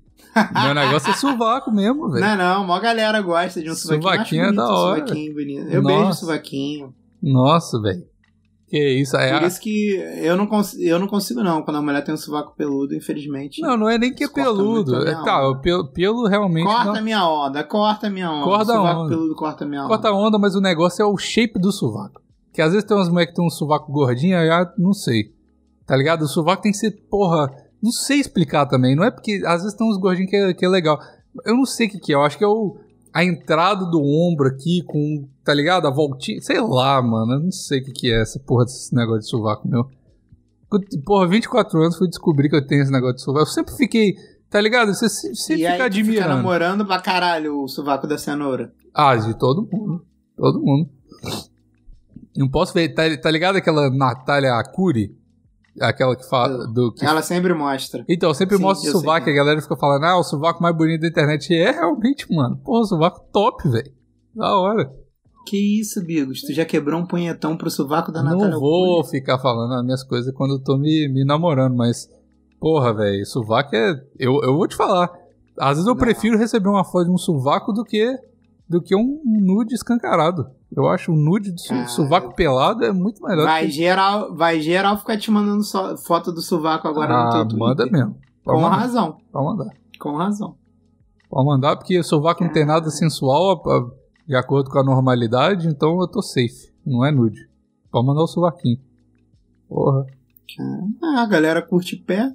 Meu 0.64 0.74
negócio 0.74 1.11
é 1.11 1.14
sovaco 1.14 1.70
mesmo, 1.70 2.11
velho. 2.11 2.24
Não, 2.24 2.36
não, 2.36 2.66
mó 2.66 2.78
galera 2.80 3.20
gosta 3.20 3.62
de 3.62 3.70
um 3.70 3.74
sovaquinho. 3.74 4.02
Sovaquinho 4.12 4.44
é 4.44 4.52
da 4.52 4.66
hora. 4.68 5.00
Sovaquinho 5.00 5.34
bonito. 5.34 5.68
Eu 5.68 5.82
Nossa. 5.82 5.94
beijo 5.96 6.11
o 6.11 6.14
sovaquinho. 6.14 6.94
Nossa, 7.22 7.80
velho. 7.80 8.06
Que 8.68 9.00
isso, 9.00 9.16
é. 9.16 9.38
Por 9.38 9.46
isso 9.46 9.60
que 9.60 9.94
eu 10.22 10.36
não, 10.36 10.46
eu 10.78 10.98
não 10.98 11.06
consigo, 11.06 11.42
não. 11.42 11.62
Quando 11.62 11.78
a 11.78 11.82
mulher 11.82 12.04
tem 12.04 12.14
um 12.14 12.18
sovaco 12.18 12.54
peludo, 12.54 12.94
infelizmente. 12.94 13.62
Não, 13.62 13.78
não 13.78 13.88
é 13.88 13.96
nem 13.96 14.12
que 14.12 14.24
é 14.24 14.28
peludo. 14.28 15.08
É, 15.08 15.14
tá, 15.24 15.54
pelo, 15.62 15.88
pelo 15.88 16.26
realmente. 16.26 16.66
Corta 16.66 16.92
não- 16.92 17.02
minha 17.02 17.26
onda, 17.26 17.64
corta 17.64 18.10
minha 18.10 18.30
onda. 18.30 18.44
Corta 18.44 18.72
sovaco 18.72 19.00
onda. 19.00 19.08
peludo 19.08 19.34
corta 19.34 19.64
minha 19.64 19.80
onda. 19.80 19.88
Corta 19.88 20.08
a 20.08 20.12
onda, 20.12 20.38
mas 20.38 20.54
o 20.54 20.60
negócio 20.60 21.02
é 21.02 21.06
o 21.06 21.16
shape 21.16 21.58
do 21.58 21.72
sovaco. 21.72 22.20
Que 22.52 22.60
às 22.60 22.72
vezes 22.72 22.86
tem 22.86 22.94
umas 22.94 23.08
mulheres 23.08 23.30
que 23.30 23.36
tem 23.36 23.46
um 23.46 23.50
sovaco 23.50 23.90
gordinho, 23.90 24.36
aí 24.36 24.48
não 24.76 24.92
sei. 24.92 25.32
Tá 25.86 25.96
ligado? 25.96 26.22
O 26.22 26.28
sovaco 26.28 26.62
tem 26.62 26.72
que 26.72 26.78
ser, 26.78 26.90
porra. 27.08 27.50
Não 27.82 27.90
sei 27.92 28.20
explicar 28.20 28.66
também. 28.66 28.94
Não 28.94 29.04
é 29.04 29.10
porque 29.10 29.40
às 29.46 29.62
vezes 29.62 29.74
tem 29.78 29.88
uns 29.88 29.96
gordinhos 29.96 30.28
que 30.28 30.36
é, 30.36 30.52
que 30.52 30.64
é 30.64 30.68
legal. 30.68 31.00
Eu 31.46 31.56
não 31.56 31.64
sei 31.64 31.86
o 31.86 31.90
que, 31.90 31.98
que 31.98 32.12
é. 32.12 32.16
Eu 32.16 32.22
acho 32.22 32.36
que 32.36 32.44
é 32.44 32.48
o, 32.48 32.76
a 33.12 33.24
entrada 33.24 33.84
do 33.86 34.00
ombro 34.02 34.48
aqui 34.48 34.82
com, 34.86 35.28
tá 35.44 35.52
ligado? 35.52 35.86
A 35.86 35.90
voltinha. 35.90 36.40
Sei 36.40 36.61
lá, 36.61 37.00
mano. 37.02 37.34
Eu 37.34 37.40
não 37.40 37.52
sei 37.52 37.80
o 37.80 37.84
que, 37.84 37.92
que 37.92 38.12
é 38.12 38.22
essa 38.22 38.38
porra 38.38 38.64
desse 38.64 38.94
negócio 38.94 39.20
de 39.20 39.28
sovaco 39.28 39.68
meu. 39.68 39.88
Porra, 41.04 41.26
24 41.28 41.80
anos 41.80 41.96
fui 41.96 42.09
descobrir 42.09 42.48
que 42.48 42.56
eu 42.56 42.66
tenho 42.66 42.82
esse 42.82 42.92
negócio 42.92 43.16
de 43.16 43.22
sovaco. 43.22 43.46
Eu 43.46 43.52
sempre 43.52 43.74
fiquei. 43.74 44.14
Tá 44.50 44.61
ligado? 44.61 44.94
Você 44.94 45.09
sempre 45.09 45.70
fica 45.70 45.84
admirando. 45.84 46.22
fica 46.22 46.34
namorando 46.34 46.86
pra 46.86 47.00
caralho 47.00 47.62
o 47.62 47.68
sovaco 47.68 48.06
da 48.06 48.16
cenoura. 48.16 48.72
Ah, 48.94 49.14
de 49.14 49.38
todo 49.38 49.68
mundo. 49.70 50.04
Todo 50.36 50.61
mundo. 50.61 50.88
Não 52.36 52.48
posso 52.48 52.72
ver. 52.72 52.88
Tá, 52.94 53.02
tá 53.16 53.30
ligado 53.30 53.56
aquela 53.56 53.90
Natália 53.90 54.52
Arcuri? 54.52 55.17
Aquela 55.81 56.16
que 56.16 56.29
fala 56.29 56.66
do 56.66 56.93
que 56.93 57.05
Ela 57.05 57.22
sempre 57.22 57.55
mostra. 57.55 58.05
Então, 58.09 58.31
eu 58.31 58.35
sempre 58.35 58.57
Sim, 58.57 58.62
mostro 58.62 58.89
o 58.89 58.93
sovaco 58.93 59.22
e 59.22 59.24
quem 59.24 59.33
a 59.35 59.37
galera 59.37 59.61
fica 59.61 59.76
falando, 59.76 60.05
ah, 60.05 60.18
o 60.18 60.24
sovaco 60.24 60.62
mais 60.62 60.76
bonito 60.76 61.01
da 61.03 61.09
internet. 61.09 61.53
E 61.53 61.57
é 61.57 61.70
realmente, 61.70 62.26
mano. 62.33 62.57
Porra, 62.64 62.81
o 62.81 62.85
sovaco 62.85 63.20
top, 63.33 63.68
velho. 63.68 63.93
Da 64.35 64.57
hora. 64.57 64.93
Que 65.47 65.81
isso, 65.81 66.05
Bigos? 66.05 66.43
Tu 66.43 66.53
já 66.53 66.64
quebrou 66.64 67.01
um 67.01 67.07
punhetão 67.07 67.57
pro 67.57 67.70
sovaco 67.70 68.12
da 68.12 68.22
Natália 68.22 68.51
Não 68.51 68.61
vou 68.61 69.03
ficar 69.03 69.39
falando 69.39 69.72
as 69.74 69.85
minhas 69.85 70.05
coisas 70.05 70.33
quando 70.35 70.55
eu 70.57 70.62
tô 70.62 70.76
me, 70.76 71.09
me 71.09 71.24
namorando, 71.24 71.74
mas, 71.74 72.09
porra, 72.61 72.93
velho, 72.93 73.24
sovaco 73.24 73.74
é. 73.74 73.95
Eu, 74.18 74.41
eu 74.43 74.55
vou 74.57 74.68
te 74.68 74.76
falar. 74.76 75.11
Às 75.59 75.70
vezes 75.70 75.87
eu 75.87 75.95
Não. 75.95 75.97
prefiro 75.97 76.39
receber 76.39 76.68
uma 76.68 76.85
foto 76.85 77.07
de 77.07 77.11
um 77.11 77.18
sovaco 77.18 77.72
do 77.72 77.83
que, 77.83 78.16
do 78.68 78.81
que 78.83 78.95
um 78.95 79.20
nude 79.24 79.74
escancarado. 79.74 80.51
Eu 80.70 80.86
acho 80.88 81.12
o 81.12 81.16
nude 81.16 81.50
de 81.52 81.62
su- 81.62 81.68
Cara. 81.70 81.86
sovaco 81.88 82.34
pelado 82.34 82.84
é 82.84 82.92
muito 82.92 83.22
melhor. 83.22 83.44
Vai 83.46 83.64
que... 83.66 83.70
geral, 83.72 84.34
vai 84.34 84.60
geral 84.60 84.98
ficar 84.98 85.16
te 85.16 85.30
mandando 85.30 85.62
só- 85.64 85.96
foto 85.96 86.30
do 86.30 86.42
sovaco 86.42 86.86
agora 86.86 87.08
no 87.08 87.14
Ah, 87.28 87.30
teu 87.32 87.40
Twitter. 87.48 87.58
manda 87.58 87.86
mesmo. 87.86 88.16
Pode 88.44 88.56
Com 88.58 88.62
mandar, 88.64 88.76
razão. 88.76 89.16
pode 89.32 89.44
mandar. 89.46 89.74
Com 89.98 90.16
razão. 90.16 90.56
Pode 91.30 91.46
mandar, 91.46 91.76
porque 91.76 92.02
sovaco 92.02 92.44
não 92.44 92.52
tem 92.52 92.64
nada 92.66 92.90
sensual 92.90 93.62
de 94.26 94.36
acordo 94.36 94.70
com 94.70 94.78
a 94.78 94.84
normalidade, 94.84 95.66
então 95.68 95.98
eu 96.00 96.06
tô 96.06 96.20
safe. 96.22 96.70
Não 96.84 97.04
é 97.04 97.10
nude. 97.10 97.48
Pode 97.90 98.06
mandar 98.06 98.22
o 98.22 98.26
sovaquinho. 98.26 98.78
Porra. 99.68 100.04
Ah, 101.02 101.22
a 101.22 101.26
galera 101.26 101.60
curte 101.62 101.96
pé. 101.96 102.32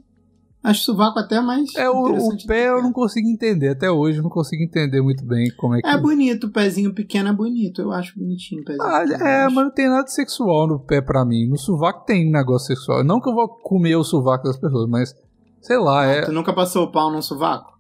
Acho 0.63 0.81
sovaco 0.83 1.19
até 1.19 1.41
mais. 1.41 1.75
É, 1.75 1.89
o, 1.89 2.03
o 2.05 2.47
pé 2.47 2.69
eu 2.69 2.81
não 2.81 2.93
consigo 2.93 3.27
entender. 3.27 3.67
Até 3.69 3.91
hoje 3.91 4.19
eu 4.19 4.23
não 4.23 4.29
consigo 4.29 4.63
entender 4.63 5.01
muito 5.01 5.25
bem 5.25 5.53
como 5.57 5.75
é 5.75 5.81
que. 5.81 5.87
É 5.87 5.97
bonito, 5.97 6.47
o 6.47 6.51
pezinho 6.51 6.93
pequeno 6.93 7.27
é 7.27 7.33
bonito. 7.33 7.81
Eu 7.81 7.91
acho 7.91 8.17
bonitinho 8.17 8.61
o 8.61 8.65
pezinho 8.65 8.81
Ah, 8.87 9.01
pequeno. 9.01 9.23
é, 9.25 9.43
mas 9.49 9.55
não 9.65 9.71
tem 9.71 9.89
nada 9.89 10.07
sexual 10.07 10.65
no 10.67 10.79
pé 10.79 11.01
pra 11.01 11.25
mim. 11.25 11.49
No 11.49 11.57
sovaco 11.57 12.05
tem 12.05 12.31
negócio 12.31 12.67
sexual. 12.67 13.03
Não 13.03 13.19
que 13.19 13.29
eu 13.29 13.33
vou 13.35 13.49
comer 13.49 13.97
o 13.97 14.05
sovaco 14.05 14.45
das 14.45 14.55
pessoas, 14.57 14.89
mas 14.89 15.13
sei 15.61 15.77
lá, 15.77 16.05
é. 16.05 16.21
Tu 16.21 16.31
nunca 16.31 16.53
passou 16.53 16.85
o 16.85 16.91
pau 16.93 17.11
num 17.11 17.21
sovaco? 17.21 17.77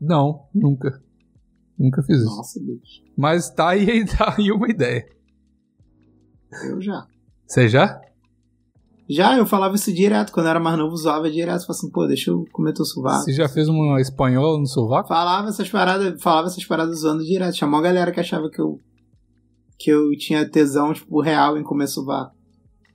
Não, 0.00 0.44
nunca. 0.54 1.02
Nunca 1.76 2.00
fiz 2.02 2.18
isso. 2.18 2.36
Nossa, 2.36 2.60
bicho. 2.60 3.02
Mas 3.16 3.50
tá 3.50 3.70
aí, 3.70 4.04
tá 4.16 4.36
aí 4.38 4.52
uma 4.52 4.68
ideia. 4.70 5.04
Eu 6.68 6.80
já. 6.80 7.06
Você 7.46 7.68
já? 7.68 8.00
Já, 9.12 9.36
eu 9.36 9.44
falava 9.44 9.74
isso 9.74 9.92
direto. 9.92 10.32
Quando 10.32 10.46
eu 10.46 10.50
era 10.50 10.60
mais 10.60 10.78
novo, 10.78 10.92
usava 10.94 11.28
direto. 11.30 11.66
Falava 11.66 11.72
assim, 11.72 11.90
pô, 11.90 12.06
deixa 12.06 12.30
eu 12.30 12.44
comer 12.52 12.72
teu 12.72 12.84
sovaco. 12.84 13.24
Você 13.24 13.32
já 13.32 13.48
fez 13.48 13.68
uma 13.68 14.00
espanhola 14.00 14.58
no 14.58 14.66
sovaco? 14.66 15.08
Falava 15.08 15.48
essas 15.48 15.68
paradas, 15.68 16.22
falava 16.22 16.46
essas 16.46 16.64
paradas 16.64 16.98
usando 16.98 17.24
direto. 17.24 17.56
Chamou 17.56 17.80
a 17.80 17.82
galera 17.82 18.12
que 18.12 18.20
achava 18.20 18.48
que 18.48 18.60
eu 18.60 18.78
que 19.78 19.90
eu 19.90 20.10
tinha 20.18 20.46
tesão, 20.48 20.92
tipo, 20.92 21.20
real 21.22 21.56
em 21.56 21.62
comer 21.62 21.86
sovaco. 21.88 22.34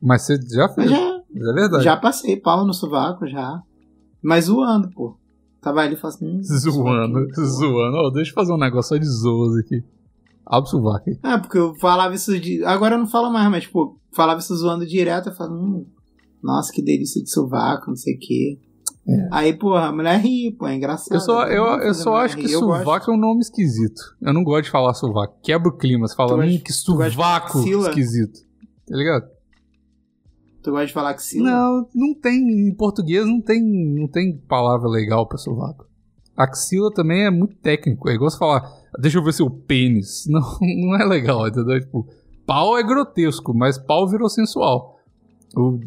Mas 0.01 0.21
você 0.21 0.37
já 0.53 0.67
Mas 0.67 0.75
fez. 0.75 0.89
já, 0.91 0.97
É 0.97 1.53
verdade. 1.53 1.83
já 1.83 1.97
passei 1.97 2.37
pau 2.37 2.63
no 2.65 2.73
sovaco, 2.73 3.25
já. 3.27 3.59
Mas 4.23 4.45
zoando, 4.45 4.89
pô. 4.91 5.17
Tava 5.59 5.81
ali 5.81 5.95
falava 5.95 6.15
assim... 6.15 6.27
hum, 6.37 6.41
Zoando, 6.43 7.27
pô. 7.33 7.43
zoando. 7.43 7.97
Ó, 7.97 8.09
deixa 8.11 8.29
eu 8.31 8.35
fazer 8.35 8.53
um 8.53 8.57
negócio 8.57 8.89
só 8.95 8.97
de 8.97 9.05
zoas 9.07 9.57
aqui. 9.57 9.83
Abre 10.45 10.67
o 10.67 10.71
sovaco 10.71 11.09
aí. 11.09 11.19
É, 11.23 11.37
porque 11.39 11.57
eu 11.57 11.73
falava 11.75 12.13
isso 12.13 12.39
de. 12.39 12.63
Agora 12.63 12.93
eu 12.95 12.99
não 12.99 13.07
falo 13.07 13.31
mais, 13.31 13.49
mas, 13.49 13.63
tipo, 13.63 13.99
falava 14.13 14.39
isso 14.39 14.55
zoando 14.55 14.85
direto. 14.85 15.29
Eu 15.29 15.33
falava, 15.35 15.55
hum, 15.55 15.87
nossa, 16.45 16.71
que 16.71 16.81
delícia 16.81 17.21
de 17.21 17.29
sovaco, 17.29 17.87
não 17.87 17.95
sei 17.95 18.15
o 18.15 18.19
quê. 18.19 18.59
É. 19.07 19.27
Aí, 19.31 19.53
porra, 19.53 19.87
a 19.87 19.91
mulher 19.91 20.19
ri, 20.19 20.51
pô, 20.51 20.67
é 20.67 20.75
engraçado. 20.75 21.13
Eu 21.13 21.19
só, 21.19 21.45
eu, 21.47 21.63
eu 21.79 21.93
só 21.93 22.17
acho 22.17 22.37
que 22.37 22.43
rir. 22.43 22.53
Sovaco 22.53 23.11
é 23.11 23.13
um 23.13 23.17
nome 23.17 23.41
esquisito. 23.41 24.01
Eu 24.21 24.33
não 24.33 24.43
gosto 24.43 24.65
de 24.65 24.71
falar 24.71 24.93
sovaco. 24.93 25.37
Quebra 25.43 25.69
o 25.69 25.77
clima. 25.77 26.07
Você 26.07 26.15
fala, 26.15 26.43
hum, 26.43 26.59
que 26.59 26.73
sovaco 26.73 27.59
axila? 27.59 27.89
esquisito. 27.89 28.39
Tá 28.87 28.95
ligado? 28.95 29.27
Tu 30.63 30.71
gosta 30.71 30.87
de 30.87 30.93
falar 30.93 31.13
que 31.13 31.21
sim? 31.21 31.41
Não, 31.41 31.87
não 31.93 32.15
tem. 32.15 32.67
Em 32.67 32.73
português 32.73 33.25
não 33.25 33.39
tem, 33.39 33.61
não 33.61 34.07
tem 34.07 34.35
palavra 34.35 34.89
legal 34.89 35.27
pra 35.27 35.37
sovaco. 35.37 35.87
Axila 36.35 36.91
também 36.91 37.25
é 37.25 37.29
muito 37.29 37.55
técnico. 37.57 38.09
É 38.09 38.15
igual 38.15 38.29
você 38.29 38.37
falar, 38.37 38.67
deixa 38.99 39.19
eu 39.19 39.23
ver 39.23 39.33
seu 39.33 39.49
pênis. 39.49 40.25
Não, 40.27 40.41
não 40.59 40.95
é 40.99 41.05
legal, 41.05 41.47
entendeu? 41.47 41.79
Tipo, 41.79 42.07
pau 42.45 42.77
é 42.77 42.83
grotesco, 42.83 43.53
mas 43.53 43.77
pau 43.77 44.07
virou 44.07 44.27
sensual. 44.27 44.94
O 45.55 45.79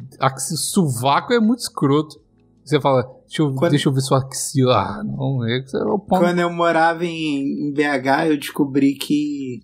sovaco 0.57 1.33
é 1.33 1.41
muito 1.41 1.61
escroto. 1.61 2.21
Você 2.65 2.81
fala, 2.81 3.03
deixa 3.27 3.43
eu, 3.43 3.55
Quando- 3.55 3.71
deixa 3.71 3.89
eu 3.89 3.93
ver 3.93 4.01
sua 4.03 4.19
axila. 4.19 4.77
Ah, 4.77 5.03
não, 5.05 5.45
é, 5.45 5.59
é 5.59 5.85
o 5.85 5.99
pau. 5.99 6.21
Quando 6.21 6.39
eu 6.39 6.53
morava 6.53 7.05
em, 7.05 7.69
em 7.69 7.73
BH, 7.73 8.29
eu 8.31 8.39
descobri 8.39 8.95
que. 8.95 9.61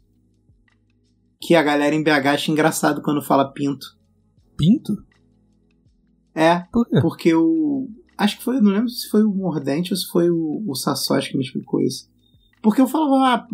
Que 1.41 1.55
a 1.55 1.63
galera 1.63 1.95
em 1.95 2.03
BH 2.03 2.27
acha 2.29 2.51
engraçado 2.51 3.03
quando 3.03 3.21
fala 3.23 3.53
pinto. 3.53 3.87
Pinto? 4.57 4.95
É, 6.35 6.61
Por 6.73 6.87
quê? 6.89 7.01
porque 7.01 7.35
o. 7.35 7.89
Acho 8.17 8.39
que 8.39 8.45
foi, 8.45 8.61
não 8.61 8.71
lembro 8.73 8.89
se 8.89 9.09
foi 9.11 9.23
o 9.25 9.31
Mordente 9.35 9.93
ou 9.93 9.97
se 9.97 10.07
foi 10.07 10.31
o, 10.31 10.65
o 10.67 10.75
Sassotti 10.75 11.31
que 11.31 11.37
me 11.37 11.45
explicou 11.45 11.81
isso. 11.83 12.09
Porque 12.63 12.81
eu 12.81 12.87
falava. 12.89 13.15
ah, 13.35 13.47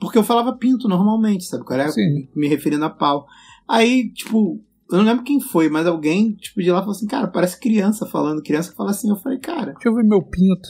Porque 0.00 0.18
eu 0.18 0.24
falava 0.24 0.56
pinto 0.56 0.88
normalmente, 0.88 1.44
sabe? 1.44 1.64
qual 1.64 1.78
era? 1.78 1.90
Sim. 1.90 2.28
Me 2.34 2.48
referindo 2.48 2.84
a 2.84 2.90
pau. 2.90 3.26
Aí, 3.68 4.10
tipo, 4.12 4.60
eu 4.96 4.98
não 4.98 5.06
lembro 5.06 5.24
quem 5.24 5.40
foi, 5.40 5.68
mas 5.68 5.86
alguém, 5.86 6.32
tipo, 6.34 6.62
de 6.62 6.70
lá 6.70 6.80
falou 6.80 6.92
assim, 6.92 7.06
cara, 7.06 7.28
parece 7.28 7.58
criança 7.58 8.06
falando. 8.06 8.42
Criança 8.42 8.70
que 8.70 8.76
fala 8.76 8.90
assim. 8.90 9.08
Eu 9.10 9.16
falei, 9.16 9.38
cara. 9.38 9.72
Deixa 9.72 9.88
eu 9.88 9.94
ver 9.94 10.04
meu 10.04 10.22
pinto. 10.22 10.68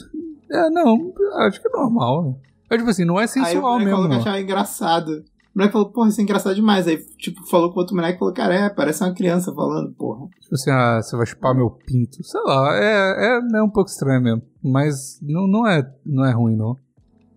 É, 0.51 0.69
não, 0.69 1.13
acho 1.47 1.61
que 1.61 1.67
é 1.67 1.71
normal. 1.71 2.23
né? 2.23 2.35
É 2.69 2.77
tipo 2.77 2.89
assim, 2.89 3.05
não 3.05 3.17
é 3.19 3.23
aí 3.23 3.25
o 3.25 3.29
sensual 3.29 3.77
mesmo, 3.79 3.91
falou 3.91 4.09
que 4.09 4.15
achava 4.15 4.39
engraçado. 4.39 5.23
O 5.53 5.59
moleque 5.59 5.73
falou, 5.73 5.91
porra, 5.91 6.09
isso 6.09 6.19
é 6.19 6.23
engraçado 6.23 6.55
demais. 6.55 6.87
Aí, 6.87 6.97
tipo, 7.17 7.45
falou 7.47 7.71
com 7.71 7.79
outro 7.79 7.95
moleque 7.95 8.15
e 8.15 8.19
falou, 8.19 8.33
cara, 8.33 8.55
é, 8.55 8.69
parece 8.69 9.03
uma 9.03 9.13
criança 9.13 9.53
falando, 9.53 9.93
porra. 9.93 10.27
Tipo 10.41 10.55
assim, 10.55 10.71
ah, 10.71 10.99
você 11.01 11.15
vai 11.15 11.25
chupar 11.27 11.53
meu 11.53 11.69
pinto. 11.69 12.23
Sei 12.23 12.41
lá, 12.41 12.75
é, 12.75 13.37
é, 13.37 13.57
é 13.57 13.63
um 13.63 13.69
pouco 13.69 13.89
estranho 13.89 14.21
mesmo. 14.21 14.41
Mas 14.63 15.19
não, 15.21 15.47
não, 15.47 15.67
é, 15.67 15.83
não 16.05 16.25
é 16.25 16.31
ruim, 16.31 16.55
não. 16.55 16.75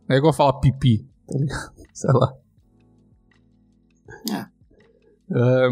É 0.08 0.16
igual 0.16 0.32
falar 0.32 0.60
pipi, 0.60 1.06
tá 1.26 1.38
ligado? 1.38 1.72
Sei 1.92 2.10
lá. 2.12 2.32
É, 4.32 4.46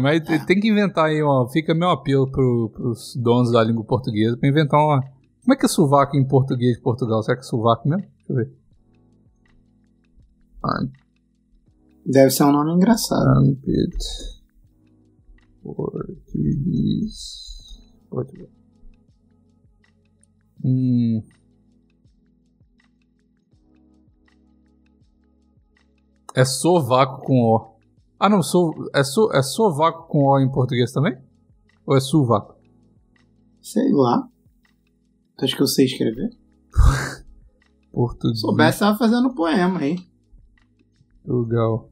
mas 0.01 0.21
te- 0.21 0.45
tem 0.45 0.59
que 0.59 0.67
inventar 0.69 1.05
aí, 1.05 1.21
ó. 1.23 1.47
Fica 1.47 1.73
meu 1.73 1.89
apelo 1.89 2.29
pro, 2.29 2.69
pros 2.73 3.15
donos 3.15 3.51
da 3.51 3.63
língua 3.63 3.83
portuguesa 3.83 4.35
pra 4.37 4.49
inventar 4.49 4.79
uma. 4.79 5.01
Como 5.01 5.53
é 5.53 5.55
que 5.57 5.65
é 5.65 5.69
sovaco 5.69 6.17
em 6.17 6.27
português 6.27 6.75
de 6.75 6.81
Portugal? 6.81 7.21
Será 7.23 7.37
que 7.37 7.43
é 7.45 7.47
sovaco 7.47 7.87
mesmo? 7.87 8.03
Deixa 8.17 8.31
eu 8.33 8.35
ver. 8.35 8.51
Deve 12.05 12.31
ser 12.31 12.43
um 12.43 12.51
nome 12.51 12.73
engraçado. 12.73 13.27
Armpit. 13.27 13.97
Português. 15.63 17.13
Portugal. 18.09 18.47
Hum. 20.63 21.21
É 26.35 26.43
sovaco 26.43 27.21
com 27.25 27.39
O. 27.39 27.74
Ah, 28.19 28.29
não, 28.29 28.41
so, 28.41 28.73
é, 28.93 29.03
so, 29.03 29.29
é 29.33 29.41
sovaco 29.41 30.07
com 30.07 30.25
O 30.25 30.39
em 30.39 30.49
português 30.49 30.91
também? 30.91 31.17
Ou 31.85 31.95
é 31.95 31.99
sovaco? 31.99 32.55
Sei 33.61 33.91
lá. 33.91 34.27
Tu 35.37 35.45
acha 35.45 35.55
que 35.55 35.61
eu 35.61 35.67
sei 35.67 35.85
escrever? 35.85 36.29
Português. 37.91 38.37
Se 38.39 38.41
soubesse, 38.41 38.79
tava 38.79 38.97
fazendo 38.97 39.29
um 39.29 39.33
poema 39.33 39.79
aí. 39.79 39.97
Portugal. 41.25 41.89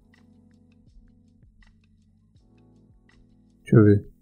Deixa 3.64 3.76
eu 3.76 3.84
ver. 3.84 4.14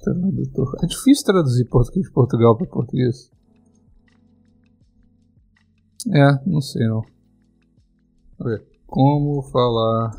Tradutor. 0.00 0.76
É 0.82 0.86
difícil 0.86 1.24
traduzir 1.24 1.64
português 1.68 2.06
de 2.06 2.12
Portugal 2.12 2.56
para 2.56 2.66
português. 2.66 3.30
É, 6.12 6.48
não 6.48 6.60
sei 6.60 6.86
não. 6.88 7.11
Ver. 8.42 8.66
Como 8.86 9.42
falar 9.42 10.10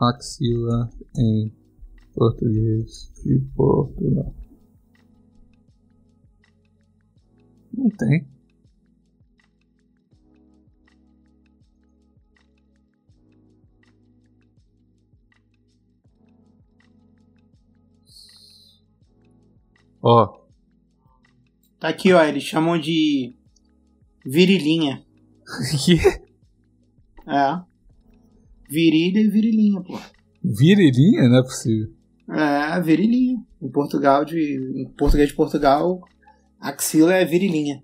axila 0.00 0.90
em 1.16 1.52
português 2.14 3.12
de 3.24 3.38
Portugal? 3.54 4.34
Não 7.72 7.90
tem. 7.90 8.26
Ó, 20.02 20.44
Tá 21.84 21.90
aqui, 21.90 22.14
ó. 22.14 22.24
Eles 22.24 22.42
chamam 22.42 22.80
de 22.80 23.36
Virilinha. 24.24 25.04
Que? 25.84 25.98
É. 27.26 27.62
Virilha 28.68 29.20
e 29.20 29.28
virilinha, 29.28 29.80
pô. 29.82 29.98
Virilinha? 30.42 31.28
Não 31.28 31.38
é 31.38 31.42
possível. 31.42 31.92
É, 32.28 32.80
virilinha. 32.80 33.42
Em 33.60 33.70
Portugal, 33.70 34.24
de, 34.24 34.38
em 34.76 34.88
português 34.96 35.28
de 35.28 35.34
Portugal, 35.34 36.00
axila 36.60 37.14
é 37.14 37.24
virilinha. 37.24 37.82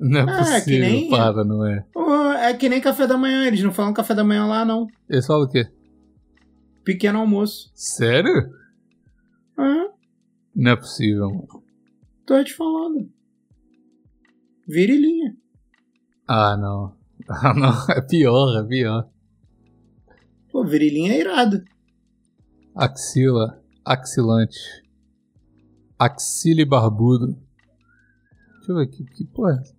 Não 0.00 0.20
é 0.28 0.40
é 0.56 0.60
que 0.60 0.64
possível. 0.70 0.80
nem- 0.90 1.10
Para, 1.10 1.44
não 1.44 1.64
é. 1.66 1.84
É 2.48 2.54
que 2.54 2.68
nem 2.68 2.80
café 2.80 3.06
da 3.06 3.18
manhã, 3.18 3.46
eles 3.46 3.62
não 3.62 3.72
falam 3.72 3.92
café 3.92 4.14
da 4.14 4.22
manhã 4.24 4.46
lá, 4.46 4.64
não. 4.64 4.86
Eles 5.08 5.26
falam 5.26 5.42
o 5.44 5.48
quê? 5.50 5.66
Pequeno 6.84 7.18
almoço. 7.18 7.70
Sério? 7.74 8.50
Ah, 9.56 9.88
Não 10.54 10.70
é 10.72 10.76
possível, 10.76 11.28
mano. 11.30 11.62
tô 12.24 12.42
te 12.44 12.54
falando. 12.54 13.10
Virilinha. 14.66 15.36
Ah, 16.26 16.56
não. 16.56 16.96
Ah, 17.28 17.52
não. 17.54 17.72
É 17.94 18.00
pior, 18.00 18.64
é 18.64 18.66
pior. 18.66 19.08
Pô, 20.50 20.64
virilinha 20.64 21.12
é 21.12 21.20
irado. 21.20 21.62
Axila. 22.74 23.62
Axilante. 23.84 24.58
Axile 25.98 26.64
barbudo. 26.64 27.36
Deixa 28.56 28.72
eu 28.72 28.76
ver 28.76 28.84
aqui. 28.84 29.04
Que 29.04 29.24
porra 29.24 29.52
é? 29.52 29.78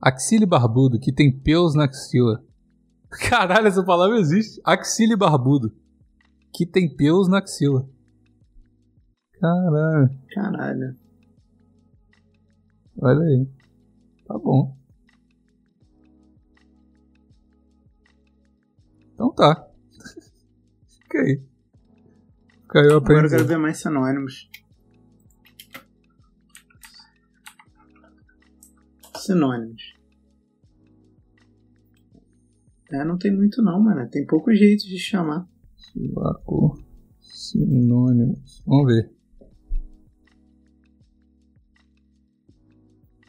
Axile 0.00 0.46
barbudo, 0.46 0.98
que 0.98 1.12
tem 1.12 1.30
pelos 1.30 1.74
na 1.74 1.84
axila. 1.84 2.42
Caralho, 3.28 3.66
essa 3.66 3.84
palavra 3.84 4.18
existe. 4.18 4.60
Axile 4.64 5.16
barbudo. 5.16 5.72
Que 6.52 6.66
tem 6.66 6.94
pelos 6.94 7.28
na 7.28 7.38
axila. 7.38 7.88
Caralho. 9.40 10.10
Caralho. 10.34 10.96
Olha 13.00 13.22
aí. 13.22 13.48
Tá 14.26 14.38
bom. 14.38 14.79
Então 19.20 19.34
tá. 19.34 19.68
Fica 20.88 21.18
aí. 21.18 21.42
Aí 22.74 22.86
o 22.86 22.96
Agora 22.96 23.26
eu 23.26 23.28
quero 23.28 23.44
ver 23.44 23.58
mais 23.58 23.76
sinônimos. 23.76 24.48
Sinônimos. 29.18 29.94
É, 32.90 33.04
não 33.04 33.18
tem 33.18 33.30
muito 33.30 33.60
não, 33.60 33.78
mano. 33.78 34.08
Tem 34.08 34.24
poucos 34.24 34.58
jeitos 34.58 34.86
de 34.86 34.98
chamar. 34.98 35.46
Sovaco. 35.76 36.82
Sinônimos. 37.20 38.62
Vamos 38.66 38.86
ver. 38.86 39.12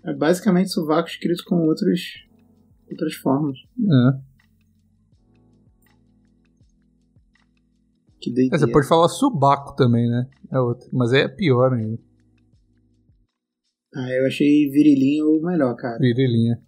É 0.06 0.14
basicamente 0.14 0.72
sovaco 0.72 1.10
escrito 1.10 1.44
com 1.44 1.68
outros, 1.68 2.26
outras 2.90 3.14
formas. 3.16 3.58
É. 3.78 4.31
Que 8.22 8.30
É. 8.54 8.58
Você 8.58 8.68
pode 8.72 8.88
falar 8.88 9.08
subaco 9.10 9.76
também, 9.76 10.08
né? 10.08 10.28
É 10.52 10.60
outro. 10.60 10.88
Mas 10.94 11.12
é 11.14 11.28
pior 11.28 11.74
ainda. 11.74 11.98
Ah, 13.96 14.10
eu 14.10 14.26
achei 14.28 14.70
virilinho 14.70 15.26
o 15.28 15.46
melhor, 15.46 15.76
cara. 15.76 15.98
Virilhinha. 15.98 16.62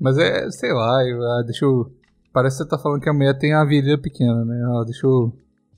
Mas 0.00 0.18
é, 0.18 0.50
sei 0.50 0.72
lá, 0.72 1.04
eu- 1.06 1.22
ah, 1.22 1.42
deixa 1.44 1.64
eu. 1.64 1.92
Parece 2.32 2.56
que 2.58 2.64
você 2.64 2.68
tá 2.68 2.78
falando 2.78 3.00
que 3.00 3.08
a 3.08 3.12
mulher 3.12 3.38
tem 3.38 3.52
a 3.54 3.64
virilha 3.64 3.96
pequena, 3.96 4.44
né? 4.44 4.60
Ah, 4.66 4.82
deixa 4.84 5.06
eu 5.06 5.32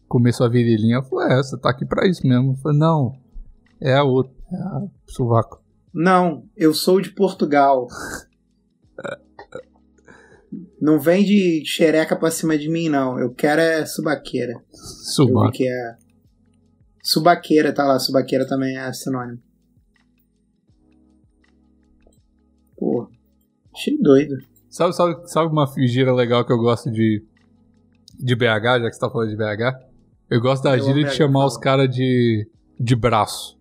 comer 0.09 0.33
sua 0.33 0.49
virilhinha. 0.49 0.97
Eu 0.97 1.03
falei, 1.03 1.35
é, 1.35 1.43
você 1.43 1.59
tá 1.59 1.69
aqui 1.71 1.85
pra 1.85 2.07
isso 2.09 2.27
mesmo. 2.27 2.53
Eu 2.53 2.57
falei, 2.57 2.79
não. 2.79 3.19
É 3.81 3.95
a 3.95 4.05
outra. 4.05 4.33
É 4.51 4.57
a 4.57 4.87
sovaco. 5.07 5.63
Não, 5.93 6.45
eu 6.57 6.73
sou 6.73 7.01
de 7.01 7.11
Portugal. 7.11 7.89
Não 10.81 10.99
vem 11.01 11.25
de 11.25 11.63
xereca 11.65 12.15
pra 12.17 12.31
cima 12.31 12.59
de 12.59 12.69
mim, 12.69 12.89
não. 12.89 13.19
Eu 13.19 13.33
quero 13.33 13.61
é 13.61 13.87
subaqueira. 13.87 14.63
Que 15.53 15.67
é. 15.67 15.95
Subaqueira, 17.03 17.73
tá 17.73 17.85
lá. 17.85 17.99
Subaqueira 17.99 18.47
também 18.47 18.77
é 18.77 18.93
sinônimo. 18.93 19.41
Pô, 22.77 23.09
achei 23.75 23.97
doido. 23.99 24.37
Sabe, 24.69 24.95
sabe, 24.95 25.31
sabe 25.31 25.51
uma 25.51 25.67
gíria 25.87 26.13
legal 26.13 26.45
que 26.45 26.53
eu 26.53 26.59
gosto 26.59 26.91
de, 26.91 27.25
de 28.19 28.35
BH, 28.37 28.45
já 28.83 28.89
que 28.89 28.93
você 28.93 29.01
tá 29.01 29.11
falando 29.11 29.31
de 29.31 29.37
BH? 29.37 29.79
Eu 30.29 30.41
gosto 30.41 30.63
da 30.65 30.77
Eu 30.77 30.85
gíria 30.85 31.05
de 31.05 31.15
chamar 31.15 31.47
os 31.47 31.57
caras 31.57 31.89
de, 31.89 32.47
de 32.79 32.95
braço. 32.95 33.57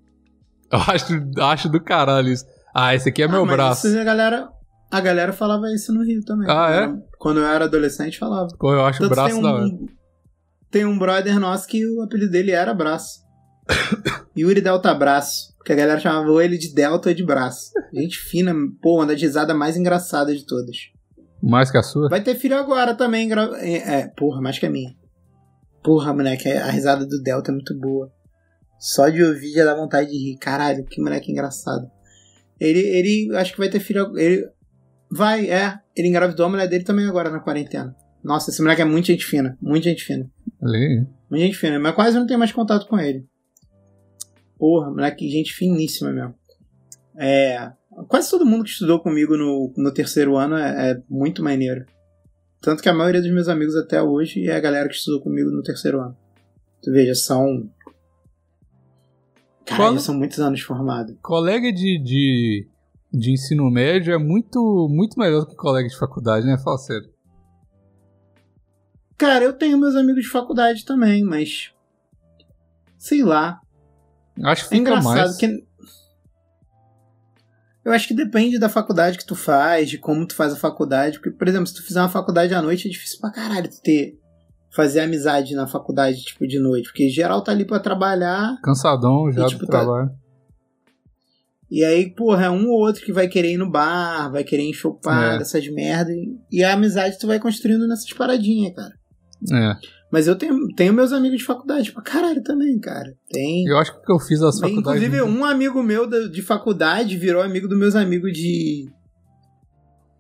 Eu 0.70 0.80
acho, 0.80 1.06
acho 1.40 1.70
do 1.70 1.80
caralho 1.82 2.30
isso. 2.30 2.44
Ah, 2.74 2.94
esse 2.94 3.08
aqui 3.08 3.24
é 3.24 3.28
meu 3.28 3.44
Ah, 3.44 3.46
mas 3.46 3.56
braço. 3.56 3.88
isso 3.88 3.98
a 3.98 4.04
galera, 4.04 4.50
a 4.98 5.02
galera 5.02 5.34
falava 5.34 5.68
isso 5.74 5.94
no 5.94 6.04
Rio 6.04 6.24
também. 6.24 6.48
Ah, 6.50 6.70
é? 6.72 6.86
Quando 6.88 6.96
eu- 6.98 7.04
Quando 7.20 7.40
eu 7.40 7.46
era 7.48 7.66
adolescente, 7.66 8.18
falava. 8.20 8.48
Pô, 8.60 8.74
eu 8.74 8.86
acho 8.86 9.00
o 9.00 9.02
Tanto 9.10 9.16
braço 9.16 9.34
tem 9.34 9.44
da 9.44 9.54
hora. 9.54 9.66
um, 9.66 9.88
tem 10.72 10.86
um 10.86 10.98
brother 10.98 11.40
nosso 11.40 11.68
que 11.68 11.86
o 11.86 12.02
apelido 12.02 12.32
dele 12.32 12.52
era 12.52 12.74
Braço. 12.74 13.20
Yuri 14.38 14.62
Delta 14.62 14.94
Braço. 14.94 15.54
Que 15.66 15.74
a 15.74 15.76
galera 15.76 16.00
chamava 16.00 16.44
ele 16.44 16.58
de 16.58 16.74
Delta 16.74 17.10
ou 17.10 17.16
de 17.16 17.24
Braço. 17.26 17.72
Gente 17.94 18.18
fina, 18.20 18.54
pô, 18.82 18.98
uma 18.98 19.06
das 19.08 19.20
risadas 19.22 19.56
mais 19.56 19.76
engraçadas 19.76 20.38
de 20.38 20.46
todas. 20.46 20.76
Mais 21.42 21.72
que 21.72 21.78
a 21.78 21.84
sua? 21.84 22.08
Vai 22.10 22.22
ter 22.22 22.36
filho 22.36 22.56
agora 22.58 22.94
também. 22.94 23.28
gra- 23.28 23.58
É, 23.58 24.00
é, 24.02 24.08
porra, 24.16 24.42
mais 24.42 24.60
que 24.60 24.66
a 24.66 24.70
minha. 24.70 24.96
Porra, 25.84 26.14
moleque, 26.14 26.50
a 26.50 26.70
risada 26.70 27.06
do 27.06 27.22
Delta 27.22 27.52
é 27.52 27.54
muito 27.54 27.74
boa. 27.80 28.12
Só 28.80 29.10
de 29.10 29.24
ouvir 29.24 29.54
já 29.54 29.64
dá 29.66 29.74
vontade 29.76 30.12
de 30.12 30.18
rir. 30.18 30.38
Caralho, 30.38 30.84
que 30.86 31.02
moleque 31.02 31.32
engraçado. 31.32 31.88
Ele, 32.60 32.80
ele 32.80 33.36
acho 33.36 33.52
que 33.54 33.58
vai 33.60 33.70
ter 33.70 33.80
filho. 33.80 34.18
Ele, 34.18 34.48
vai, 35.10 35.50
é. 35.50 35.80
Ele 35.96 36.08
engravidou 36.10 36.46
a 36.46 36.50
mulher 36.50 36.68
dele 36.68 36.84
também 36.84 37.06
agora 37.08 37.30
na 37.30 37.40
quarentena. 37.40 37.96
Nossa, 38.24 38.50
esse 38.50 38.62
moleque 38.62 38.82
é 38.82 38.86
muito 38.86 39.06
gente 39.08 39.26
fina. 39.26 39.58
Muito 39.62 39.84
gente 39.84 40.04
fina. 40.04 40.30
Ali. 40.62 41.06
Muito 41.30 41.42
gente 41.44 41.58
fina. 41.58 41.80
Mas 41.80 41.96
quase 41.96 42.18
não 42.18 42.26
tenho 42.28 42.40
mais 42.40 42.52
contato 42.52 42.88
com 42.88 43.00
ele. 43.00 43.26
Porra, 44.58 44.90
moleque, 44.90 45.30
gente 45.30 45.54
finíssima 45.54 46.12
mesmo. 46.12 46.34
É. 47.18 47.72
Quase 48.08 48.30
todo 48.30 48.46
mundo 48.46 48.64
que 48.64 48.72
estudou 48.72 49.00
comigo 49.00 49.38
no, 49.38 49.72
no 49.78 49.94
terceiro 49.94 50.36
ano 50.36 50.58
é, 50.58 50.92
é 50.92 51.02
muito 51.10 51.44
maneiro. 51.44 51.86
Tanto 52.62 52.82
que 52.82 52.90
a 52.90 52.94
maioria 52.94 53.22
dos 53.22 53.32
meus 53.32 53.48
amigos 53.48 53.76
até 53.76 54.02
hoje 54.02 54.48
é 54.50 54.56
a 54.56 54.60
galera 54.60 54.90
que 54.90 54.96
estudou 54.96 55.22
comigo 55.22 55.52
no 55.52 55.62
terceiro 55.62 56.02
ano. 56.02 56.18
Tu 56.82 56.92
veja, 56.92 57.14
são. 57.16 57.70
Caralho, 59.66 59.92
Qual- 59.94 60.00
são 60.00 60.16
muitos 60.16 60.40
anos 60.40 60.62
formados. 60.62 61.16
Colega 61.22 61.72
de, 61.72 61.98
de, 62.00 62.68
de 63.18 63.32
ensino 63.34 63.70
médio 63.70 64.14
é 64.14 64.18
muito, 64.18 64.88
muito 64.90 65.18
melhor 65.20 65.42
do 65.42 65.48
que 65.48 65.56
colega 65.56 65.88
de 65.88 65.98
faculdade, 65.98 66.46
né? 66.46 66.58
Fala 66.64 66.78
sério. 66.78 67.10
Cara, 69.18 69.46
eu 69.46 69.54
tenho 69.54 69.78
meus 69.78 69.96
amigos 69.96 70.24
de 70.24 70.30
faculdade 70.30 70.84
também, 70.86 71.24
mas. 71.24 71.72
Sei 72.98 73.24
lá. 73.24 73.62
Acho 74.44 74.68
que 74.68 74.76
É 74.76 74.78
engraçado 74.78 75.16
mais. 75.16 75.38
que. 75.38 75.66
Eu 77.84 77.92
acho 77.94 78.08
que 78.08 78.14
depende 78.16 78.58
da 78.58 78.68
faculdade 78.68 79.18
que 79.18 79.26
tu 79.26 79.36
faz, 79.36 79.90
de 79.90 79.98
como 80.00 80.26
tu 80.26 80.36
faz 80.36 80.52
a 80.54 80.58
faculdade. 80.58 81.20
Porque, 81.20 81.32
por 81.38 81.48
exemplo, 81.48 81.68
se 81.68 81.76
tu 81.76 81.84
fizer 81.84 82.02
uma 82.02 82.10
faculdade 82.10 82.54
à 82.54 82.62
noite, 82.62 82.88
é 82.88 82.92
difícil 82.92 83.20
pra 83.20 83.32
caralho 83.32 83.70
tu 83.70 83.82
ter. 83.82 84.20
Fazer 84.72 85.00
amizade 85.00 85.56
na 85.56 85.66
faculdade, 85.68 86.22
tipo, 86.22 86.46
de 86.46 86.60
noite. 86.60 86.90
Porque 86.90 87.08
geral 87.08 87.42
tá 87.42 87.52
ali 87.54 87.64
pra 87.64 87.80
trabalhar. 87.80 88.60
Cansadão 88.62 89.32
já 89.32 89.46
E, 89.46 89.48
tipo, 89.48 89.62
do 89.62 89.68
tá- 89.68 89.80
trabalho. 89.80 90.12
E 91.70 91.84
aí, 91.84 92.14
porra, 92.14 92.46
é 92.46 92.50
um 92.50 92.68
ou 92.70 92.80
outro 92.80 93.04
que 93.04 93.12
vai 93.12 93.28
querer 93.28 93.54
ir 93.54 93.58
no 93.58 93.70
bar, 93.70 94.32
vai 94.32 94.44
querer 94.44 94.64
enxopar 94.70 95.36
É. 95.36 95.38
dessas 95.40 95.68
merda. 95.68 96.12
e- 96.52 96.64
a 96.64 96.74
amizade 96.74 97.18
tu 97.20 97.28
vai 97.28 97.40
construindo 97.40 97.88
nessas 97.88 98.12
paradinhas, 98.14 98.74
cara. 98.76 98.94
É. 99.52 99.76
Mas 100.12 100.28
eu 100.28 100.36
tenho, 100.38 100.56
tenho 100.76 100.94
meus 100.94 101.12
amigos 101.12 101.40
de 101.40 101.44
faculdade 101.44 101.92
pra 101.92 102.02
caralho 102.02 102.42
também, 102.44 102.80
cara. 102.80 103.14
Tem. 103.30 103.66
Eu 103.66 103.78
acho 103.78 103.92
que 104.00 104.12
eu 104.12 104.20
fiz 104.20 104.42
as 104.42 104.60
faculdades. 104.60 105.04
Inclusive, 105.04 105.22
um 105.24 105.44
amigo 105.44 105.82
meu 105.84 106.08
de 106.30 106.42
faculdade 106.42 107.18
virou 107.18 107.42
amigo 107.42 107.68
dos 107.68 107.78
meus 107.78 107.96
amigos 107.96 108.32
de. 108.32 108.88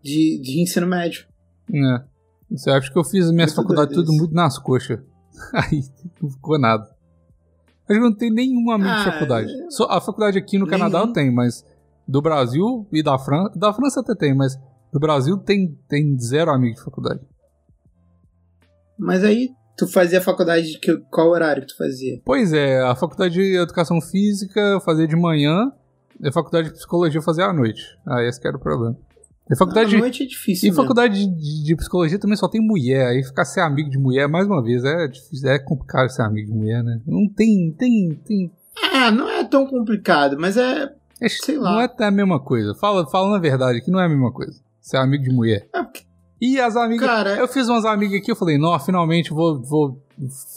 de, 0.03 0.39
de 0.41 0.61
ensino 0.61 0.87
médio. 0.87 1.25
É. 1.73 2.03
Você 2.51 2.69
acha 2.69 2.91
que 2.91 2.97
eu 2.97 3.03
fiz 3.03 3.31
minhas 3.31 3.53
faculdades 3.53 3.95
tudo 3.95 4.11
muito 4.13 4.33
nas 4.33 4.57
coxas. 4.59 4.99
Aí 5.53 5.81
não 6.21 6.29
ficou 6.29 6.59
nada. 6.59 6.87
Acho 7.87 7.99
que 7.99 8.05
não 8.05 8.15
tem 8.15 8.31
nenhum 8.31 8.71
amigo 8.71 8.89
Ah, 8.89 8.97
de 8.97 9.11
faculdade. 9.11 9.51
Só 9.69 9.85
a 9.85 10.01
faculdade 10.01 10.37
aqui 10.37 10.57
no 10.57 10.67
Canadá 10.67 10.99
nenhum. 10.99 11.09
eu 11.09 11.13
tenho, 11.13 11.33
mas 11.33 11.63
do 12.07 12.21
Brasil 12.21 12.87
e 12.91 13.03
da 13.03 13.17
França. 13.17 13.57
Da 13.57 13.73
França 13.73 13.99
até 13.99 14.15
tem, 14.15 14.35
mas 14.35 14.57
do 14.91 14.99
Brasil 14.99 15.37
tem, 15.37 15.77
tem 15.87 16.17
zero 16.19 16.51
amigo 16.51 16.75
de 16.75 16.83
faculdade. 16.83 17.21
Mas 18.97 19.23
aí, 19.23 19.49
tu 19.77 19.87
fazia 19.87 20.21
faculdade 20.21 20.71
de 20.71 20.79
que, 20.79 20.97
qual 21.11 21.29
horário 21.29 21.61
que 21.61 21.67
tu 21.67 21.77
fazia? 21.77 22.19
Pois 22.25 22.53
é, 22.53 22.81
a 22.81 22.95
faculdade 22.95 23.33
de 23.33 23.57
educação 23.57 23.99
física 24.01 24.59
eu 24.59 24.79
fazia 24.81 25.07
de 25.07 25.15
manhã, 25.15 25.71
e 26.19 26.27
a 26.27 26.31
faculdade 26.31 26.69
de 26.69 26.73
psicologia 26.75 27.19
eu 27.19 27.23
fazia 27.23 27.45
à 27.45 27.53
noite. 27.53 27.81
Aí 28.07 28.27
esse 28.27 28.39
que 28.39 28.47
era 28.47 28.55
o 28.57 28.59
problema. 28.59 28.97
E 29.49 29.55
faculdade 29.55 29.95
noite 29.97 30.23
é 30.23 30.25
difícil. 30.25 30.67
E 30.67 30.71
mesmo. 30.71 30.81
faculdade 30.81 31.27
de, 31.27 31.63
de 31.63 31.75
psicologia 31.75 32.17
também 32.17 32.35
só 32.35 32.47
tem 32.47 32.59
mulher, 32.59 33.07
aí 33.07 33.23
ficar 33.23 33.45
ser 33.45 33.61
amigo 33.61 33.89
de 33.89 33.97
mulher, 33.97 34.27
mais 34.27 34.47
uma 34.47 34.61
vez, 34.63 34.83
é 34.83 35.07
difícil, 35.07 35.49
é 35.49 35.59
complicado 35.59 36.09
ser 36.09 36.23
amigo 36.23 36.51
de 36.51 36.57
mulher, 36.57 36.83
né? 36.83 36.99
Não 37.05 37.27
tem, 37.29 37.71
tem, 37.77 38.19
tem. 38.25 38.51
Ah, 38.91 39.11
não 39.11 39.29
é 39.29 39.43
tão 39.43 39.67
complicado, 39.67 40.35
mas 40.39 40.57
é. 40.57 40.91
É, 41.21 41.29
Sei 41.29 41.57
lá. 41.57 41.73
Não 41.73 41.81
é 41.81 41.89
a 41.97 42.11
mesma 42.11 42.39
coisa. 42.39 42.73
Fala, 42.75 43.05
fala 43.07 43.31
na 43.31 43.39
verdade 43.39 43.81
que 43.81 43.91
não 43.91 43.99
é 43.99 44.05
a 44.05 44.09
mesma 44.09 44.31
coisa. 44.31 44.59
Ser 44.81 44.97
amigo 44.97 45.23
de 45.23 45.31
mulher. 45.31 45.67
É 45.73 45.83
porque, 45.83 46.03
E 46.41 46.59
as 46.59 46.75
amigas. 46.75 47.07
cara, 47.07 47.37
Eu 47.37 47.47
fiz 47.47 47.69
umas 47.69 47.85
amigas 47.85 48.19
aqui, 48.19 48.31
eu 48.31 48.35
falei, 48.35 48.57
não, 48.57 48.77
finalmente 48.79 49.29
vou, 49.31 49.61
vou 49.61 50.01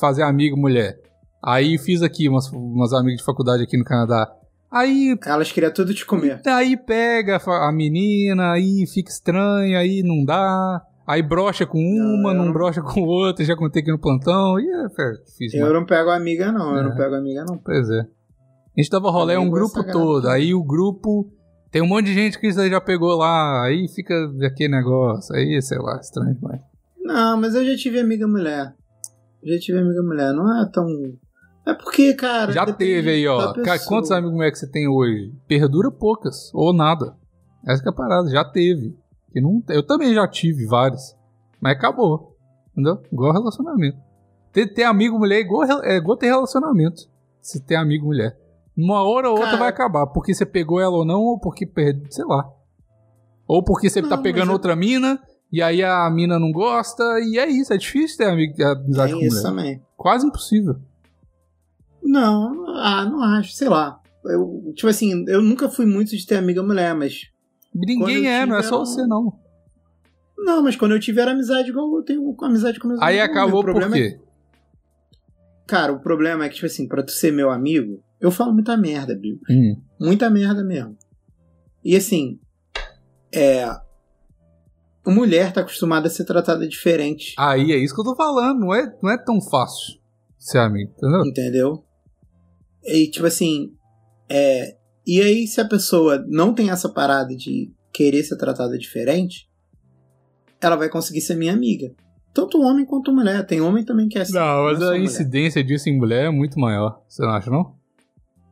fazer 0.00 0.22
amigo 0.22 0.56
mulher. 0.56 0.98
Aí 1.42 1.78
fiz 1.78 2.02
aqui 2.02 2.28
umas, 2.28 2.50
umas 2.50 2.92
amigas 2.92 3.18
de 3.18 3.24
faculdade 3.24 3.62
aqui 3.62 3.76
no 3.76 3.84
Canadá. 3.84 4.28
Aí, 4.70 5.16
elas 5.24 5.50
queriam 5.50 5.72
tudo 5.72 5.94
te 5.94 6.04
comer. 6.04 6.40
aí 6.46 6.76
pega 6.76 7.38
a 7.46 7.72
menina, 7.72 8.52
aí 8.52 8.84
fica 8.86 9.10
estranho, 9.10 9.78
aí 9.78 10.02
não 10.02 10.24
dá. 10.24 10.82
Aí 11.06 11.22
brocha 11.22 11.64
com 11.64 11.78
uma, 11.78 12.32
eu 12.32 12.34
não, 12.34 12.44
não- 12.46 12.52
brocha 12.52 12.82
com 12.82 13.00
outra, 13.00 13.42
já 13.42 13.56
contei 13.56 13.80
aqui 13.80 13.90
no 13.90 13.98
plantão. 13.98 14.60
E 14.60 14.66
é, 14.68 14.84
é 14.84 15.12
difícil, 15.24 15.60
Eu 15.60 15.66
mano. 15.68 15.80
não 15.80 15.86
pego 15.86 16.10
amiga, 16.10 16.52
não. 16.52 16.74
Eu 16.74 16.80
É. 16.80 16.82
não 16.82 16.94
pego 16.94 17.14
amiga, 17.14 17.44
não. 17.46 17.56
Pois 17.56 17.88
é. 17.88 18.00
A 18.00 18.80
gente 18.80 18.90
dava 18.90 19.10
rolê 19.10 19.36
um 19.38 19.46
é 19.46 19.50
grupo 19.50 19.82
todo. 19.90 20.28
Aí 20.28 20.52
o 20.54 20.62
grupo. 20.62 21.32
Tem 21.70 21.82
um 21.82 21.86
monte 21.86 22.06
de 22.06 22.14
gente 22.14 22.38
que 22.38 22.50
já 22.52 22.80
pegou 22.80 23.14
lá. 23.16 23.64
Aí 23.64 23.88
fica 23.88 24.14
aquele 24.46 24.70
negócio. 24.74 25.34
Aí, 25.34 25.60
sei 25.62 25.78
lá, 25.78 25.98
estranho 25.98 26.34
demais. 26.34 26.60
Não, 27.02 27.40
mas 27.40 27.54
eu 27.54 27.64
já 27.64 27.74
tive 27.76 27.98
amiga 28.00 28.28
mulher. 28.28 28.74
Já 29.42 29.58
tive 29.58 29.78
amiga 29.78 30.02
mulher. 30.02 30.32
Não 30.34 30.62
é 30.62 30.70
tão. 30.70 30.86
É 31.68 31.74
porque, 31.74 32.14
cara. 32.14 32.50
Já 32.52 32.64
teve 32.72 33.10
aí, 33.10 33.28
ó. 33.28 33.52
Cara, 33.62 33.78
quantos 33.86 34.10
amigos 34.10 34.34
mulher 34.34 34.50
que 34.50 34.58
você 34.58 34.70
tem 34.70 34.88
hoje? 34.88 35.32
Perdura 35.46 35.90
poucas. 35.90 36.50
Ou 36.54 36.72
nada. 36.72 37.14
Essa 37.66 37.82
que 37.82 37.88
é 37.88 37.92
a 37.92 37.94
parada. 37.94 38.30
Já 38.30 38.44
teve. 38.44 38.96
Que 39.30 39.40
não, 39.40 39.62
eu 39.68 39.86
também 39.86 40.14
já 40.14 40.26
tive 40.26 40.66
vários. 40.66 41.14
Mas 41.60 41.76
acabou. 41.76 42.34
Entendeu? 42.72 43.02
Igual 43.12 43.32
relacionamento. 43.32 43.98
Ter, 44.52 44.66
ter 44.72 44.84
amigo 44.84 45.18
mulher 45.18 45.36
é 45.36 45.40
igual, 45.40 45.64
é 45.82 45.96
igual 45.96 46.16
ter 46.16 46.26
relacionamento. 46.28 47.02
Se 47.42 47.60
ter 47.62 47.74
amigo 47.76 48.06
mulher. 48.06 48.34
Uma 48.76 49.02
hora 49.02 49.28
ou 49.28 49.34
outra 49.34 49.46
Cara- 49.50 49.58
vai 49.58 49.68
acabar. 49.68 50.06
Porque 50.06 50.32
você 50.32 50.46
pegou 50.46 50.80
ela 50.80 50.96
ou 50.96 51.04
não, 51.04 51.20
ou 51.22 51.38
porque 51.38 51.66
perdeu. 51.66 52.10
Sei 52.10 52.24
lá. 52.24 52.48
Ou 53.46 53.62
porque 53.62 53.90
você 53.90 54.00
Não, 54.00 54.08
tá 54.08 54.16
pegando 54.16 54.48
eu- 54.48 54.52
outra 54.54 54.74
mina. 54.74 55.20
E 55.52 55.62
aí 55.62 55.82
a 55.82 56.08
mina 56.10 56.38
não 56.38 56.50
gosta. 56.52 57.02
E 57.20 57.38
é 57.38 57.46
isso. 57.46 57.72
É 57.74 57.76
difícil 57.76 58.16
ter 58.16 58.24
amigo, 58.30 58.54
amizade 58.62 59.12
com 59.12 59.20
isso 59.20 59.36
mulher. 59.36 59.42
também. 59.42 59.82
Quase 59.96 60.26
impossível. 60.26 60.76
Não, 62.08 62.66
ah, 62.74 63.04
não 63.04 63.22
acho, 63.22 63.52
sei 63.52 63.68
lá. 63.68 64.00
Eu, 64.24 64.72
tipo 64.74 64.88
assim, 64.88 65.26
eu 65.28 65.42
nunca 65.42 65.68
fui 65.68 65.84
muito 65.84 66.16
de 66.16 66.26
ter 66.26 66.36
amiga 66.36 66.62
mulher, 66.62 66.94
mas. 66.94 67.20
Ninguém 67.74 68.26
é, 68.26 68.46
não 68.46 68.56
é 68.56 68.62
só 68.62 68.78
você 68.78 69.06
não. 69.06 69.38
Não, 70.38 70.62
mas 70.62 70.74
quando 70.74 70.92
eu 70.92 71.00
tiver 71.00 71.28
amizade 71.28 71.68
igual 71.68 71.94
eu 71.96 72.02
tenho 72.02 72.32
com 72.34 72.44
amizade 72.46 72.80
com 72.80 72.88
meus 72.88 73.02
Aí 73.02 73.20
amigos. 73.20 73.36
acabou 73.36 73.60
o 73.60 73.64
por 73.64 73.72
problema 73.72 73.98
é- 73.98 74.00
quê? 74.00 74.20
Cara, 75.66 75.92
o 75.92 76.00
problema 76.00 76.46
é 76.46 76.48
que, 76.48 76.54
tipo 76.54 76.66
assim, 76.66 76.88
pra 76.88 77.02
tu 77.02 77.10
ser 77.10 77.30
meu 77.30 77.50
amigo, 77.50 78.02
eu 78.18 78.30
falo 78.30 78.54
muita 78.54 78.74
merda, 78.74 79.14
Bill. 79.14 79.38
Hum. 79.50 79.78
Muita 80.00 80.30
merda 80.30 80.64
mesmo. 80.64 80.96
E 81.84 81.94
assim, 81.94 82.40
é. 83.30 83.64
A 83.64 83.82
mulher 85.06 85.52
tá 85.52 85.60
acostumada 85.60 86.06
a 86.06 86.10
ser 86.10 86.24
tratada 86.24 86.66
diferente. 86.66 87.34
Aí 87.38 87.70
é 87.70 87.76
isso 87.76 87.94
que 87.94 88.00
eu 88.00 88.04
tô 88.04 88.16
falando, 88.16 88.60
não 88.60 88.74
é, 88.74 88.96
não 89.02 89.10
é 89.10 89.18
tão 89.18 89.42
fácil 89.42 89.98
ser 90.38 90.58
amigo, 90.58 90.90
entendeu? 90.96 91.26
Entendeu? 91.26 91.84
E 92.88 93.10
tipo 93.10 93.26
assim, 93.26 93.72
é. 94.28 94.76
E 95.06 95.20
aí, 95.22 95.46
se 95.46 95.60
a 95.60 95.64
pessoa 95.64 96.24
não 96.28 96.52
tem 96.52 96.70
essa 96.70 96.88
parada 96.88 97.34
de 97.34 97.72
querer 97.92 98.22
ser 98.22 98.36
tratada 98.36 98.76
diferente, 98.76 99.48
ela 100.60 100.76
vai 100.76 100.88
conseguir 100.88 101.20
ser 101.20 101.34
minha 101.34 101.52
amiga. 101.52 101.90
Tanto 102.34 102.60
homem 102.60 102.84
quanto 102.84 103.12
mulher. 103.12 103.44
Tem 103.46 103.60
homem 103.60 103.84
também 103.84 104.08
que 104.08 104.18
é 104.18 104.22
assim. 104.22 104.34
Não, 104.34 104.64
mas 104.64 104.80
é 104.80 104.84
a 104.84 104.88
mulher. 104.90 105.02
incidência 105.02 105.64
disso 105.64 105.88
em 105.88 105.96
mulher 105.96 106.26
é 106.26 106.30
muito 106.30 106.60
maior, 106.60 107.02
você 107.08 107.22
não 107.22 107.30
acha, 107.30 107.50
não? 107.50 107.74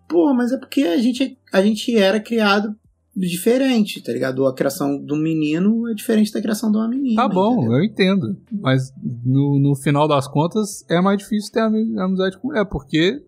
Pô, 0.09 0.32
mas 0.32 0.51
é 0.53 0.57
porque 0.59 0.82
a 0.82 0.97
gente, 0.99 1.39
a 1.53 1.61
gente 1.61 1.97
era 1.97 2.18
criado 2.20 2.74
diferente, 3.14 4.03
tá 4.03 4.12
ligado? 4.12 4.47
A 4.47 4.55
criação 4.55 4.99
do 5.03 5.16
menino 5.16 5.89
é 5.89 5.95
diferente 5.95 6.32
da 6.32 6.41
criação 6.41 6.70
de 6.70 6.76
uma 6.76 6.89
menina. 6.89 7.22
Tá 7.22 7.28
bom, 7.28 7.55
entendeu? 7.59 7.72
eu 7.78 7.84
entendo. 7.84 8.37
Mas 8.61 8.93
no, 9.24 9.59
no 9.59 9.74
final 9.74 10.07
das 10.07 10.28
contas 10.28 10.84
é 10.89 11.01
mais 11.01 11.18
difícil 11.18 11.53
ter 11.53 11.61
ami- 11.61 11.99
amizade 11.99 12.39
com 12.39 12.49
mulher, 12.49 12.64
porque 12.66 13.22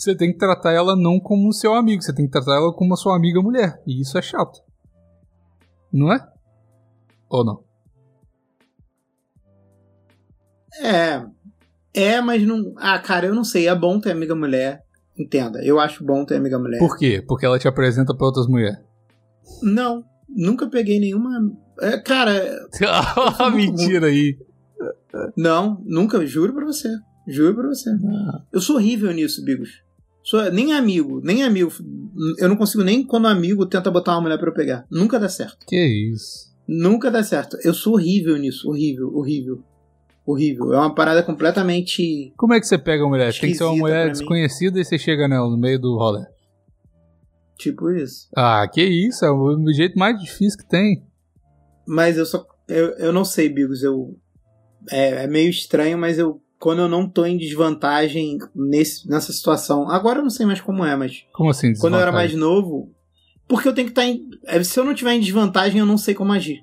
você 0.00 0.14
tem 0.16 0.32
que 0.32 0.38
tratar 0.38 0.72
ela 0.72 0.96
não 0.96 1.20
como 1.20 1.52
seu 1.52 1.74
amigo, 1.74 2.02
você 2.02 2.14
tem 2.14 2.24
que 2.26 2.32
tratar 2.32 2.54
ela 2.56 2.72
como 2.72 2.94
a 2.94 2.96
sua 2.96 3.14
amiga 3.16 3.40
mulher. 3.42 3.82
E 3.86 4.00
isso 4.00 4.16
é 4.16 4.22
chato. 4.22 4.60
Não 5.92 6.12
é? 6.12 6.26
Ou 7.28 7.44
não? 7.44 7.62
É. 10.82 11.22
É, 11.92 12.20
mas 12.20 12.46
não. 12.46 12.72
Ah, 12.76 12.98
cara, 12.98 13.26
eu 13.26 13.34
não 13.34 13.44
sei. 13.44 13.68
É 13.68 13.74
bom 13.74 14.00
ter 14.00 14.12
amiga 14.12 14.34
mulher. 14.34 14.82
Entenda. 15.18 15.62
Eu 15.64 15.78
acho 15.78 16.04
bom 16.04 16.24
ter 16.24 16.36
amiga 16.36 16.58
mulher. 16.58 16.78
Por 16.78 16.96
quê? 16.96 17.22
Porque 17.26 17.44
ela 17.44 17.58
te 17.58 17.68
apresenta 17.68 18.14
pra 18.16 18.26
outras 18.26 18.46
mulheres. 18.46 18.78
Não. 19.62 20.04
Nunca 20.28 20.68
peguei 20.68 21.00
nenhuma. 21.00 21.30
É, 21.80 21.98
cara, 21.98 22.32
Mentira 23.54 24.06
aí. 24.06 24.38
não. 25.36 25.82
Nunca. 25.84 26.24
Juro 26.24 26.54
pra 26.54 26.64
você. 26.64 26.88
Juro 27.26 27.54
pra 27.54 27.68
você. 27.68 27.90
Eu 28.52 28.60
sou 28.60 28.76
horrível 28.76 29.12
nisso, 29.12 29.44
Bigos. 29.44 29.82
Sou, 30.30 30.48
nem 30.52 30.72
amigo. 30.72 31.20
Nem 31.24 31.42
amigo. 31.42 31.72
Eu 32.38 32.48
não 32.48 32.54
consigo 32.54 32.84
nem 32.84 33.02
quando 33.02 33.26
amigo 33.26 33.66
tenta 33.66 33.90
botar 33.90 34.12
uma 34.12 34.20
mulher 34.20 34.38
pra 34.38 34.48
eu 34.48 34.54
pegar. 34.54 34.86
Nunca 34.88 35.18
dá 35.18 35.28
certo. 35.28 35.66
Que 35.66 35.84
isso. 36.12 36.54
Nunca 36.68 37.10
dá 37.10 37.20
certo. 37.24 37.56
Eu 37.64 37.74
sou 37.74 37.94
horrível 37.94 38.36
nisso. 38.36 38.68
Horrível, 38.68 39.12
horrível. 39.12 39.60
Horrível. 40.24 40.72
É 40.72 40.76
uma 40.76 40.94
parada 40.94 41.20
completamente. 41.24 42.32
Como 42.36 42.54
é 42.54 42.60
que 42.60 42.66
você 42.68 42.78
pega 42.78 43.02
uma 43.02 43.10
mulher? 43.10 43.36
Tem 43.36 43.50
que 43.50 43.56
ser 43.56 43.64
uma 43.64 43.74
mulher 43.74 44.12
desconhecida 44.12 44.78
e 44.78 44.84
você 44.84 44.96
chega 44.96 45.26
nela 45.26 45.50
no 45.50 45.58
meio 45.58 45.80
do 45.80 45.96
rolê. 45.96 46.24
Tipo 47.58 47.90
isso. 47.90 48.28
Ah, 48.36 48.68
que 48.72 48.84
isso, 48.84 49.24
é 49.24 49.30
o 49.32 49.72
jeito 49.72 49.98
mais 49.98 50.16
difícil 50.16 50.60
que 50.60 50.68
tem. 50.68 51.02
Mas 51.84 52.16
eu 52.16 52.24
só. 52.24 52.46
Eu, 52.68 52.90
eu 52.98 53.12
não 53.12 53.24
sei, 53.24 53.48
Bigos. 53.48 53.82
Eu. 53.82 54.16
É, 54.92 55.24
é 55.24 55.26
meio 55.26 55.50
estranho, 55.50 55.98
mas 55.98 56.20
eu. 56.20 56.40
Quando 56.60 56.82
eu 56.82 56.88
não 56.88 57.08
tô 57.08 57.24
em 57.24 57.38
desvantagem 57.38 58.36
nesse, 58.54 59.08
nessa 59.08 59.32
situação. 59.32 59.88
Agora 59.90 60.18
eu 60.18 60.22
não 60.22 60.28
sei 60.30 60.44
mais 60.44 60.60
como 60.60 60.84
é, 60.84 60.94
mas. 60.94 61.24
Como 61.32 61.48
assim? 61.50 61.72
Quando 61.80 61.94
eu 61.94 62.00
era 62.00 62.12
mais 62.12 62.34
novo. 62.34 62.94
Porque 63.48 63.66
eu 63.66 63.74
tenho 63.74 63.86
que 63.86 63.92
estar 63.92 64.04
em. 64.04 64.28
é, 64.44 64.62
Se 64.62 64.78
eu 64.78 64.84
não 64.84 64.94
tiver 64.94 65.14
em 65.14 65.20
desvantagem, 65.20 65.80
eu 65.80 65.86
não 65.86 65.96
sei 65.96 66.14
como 66.14 66.32
agir. 66.32 66.62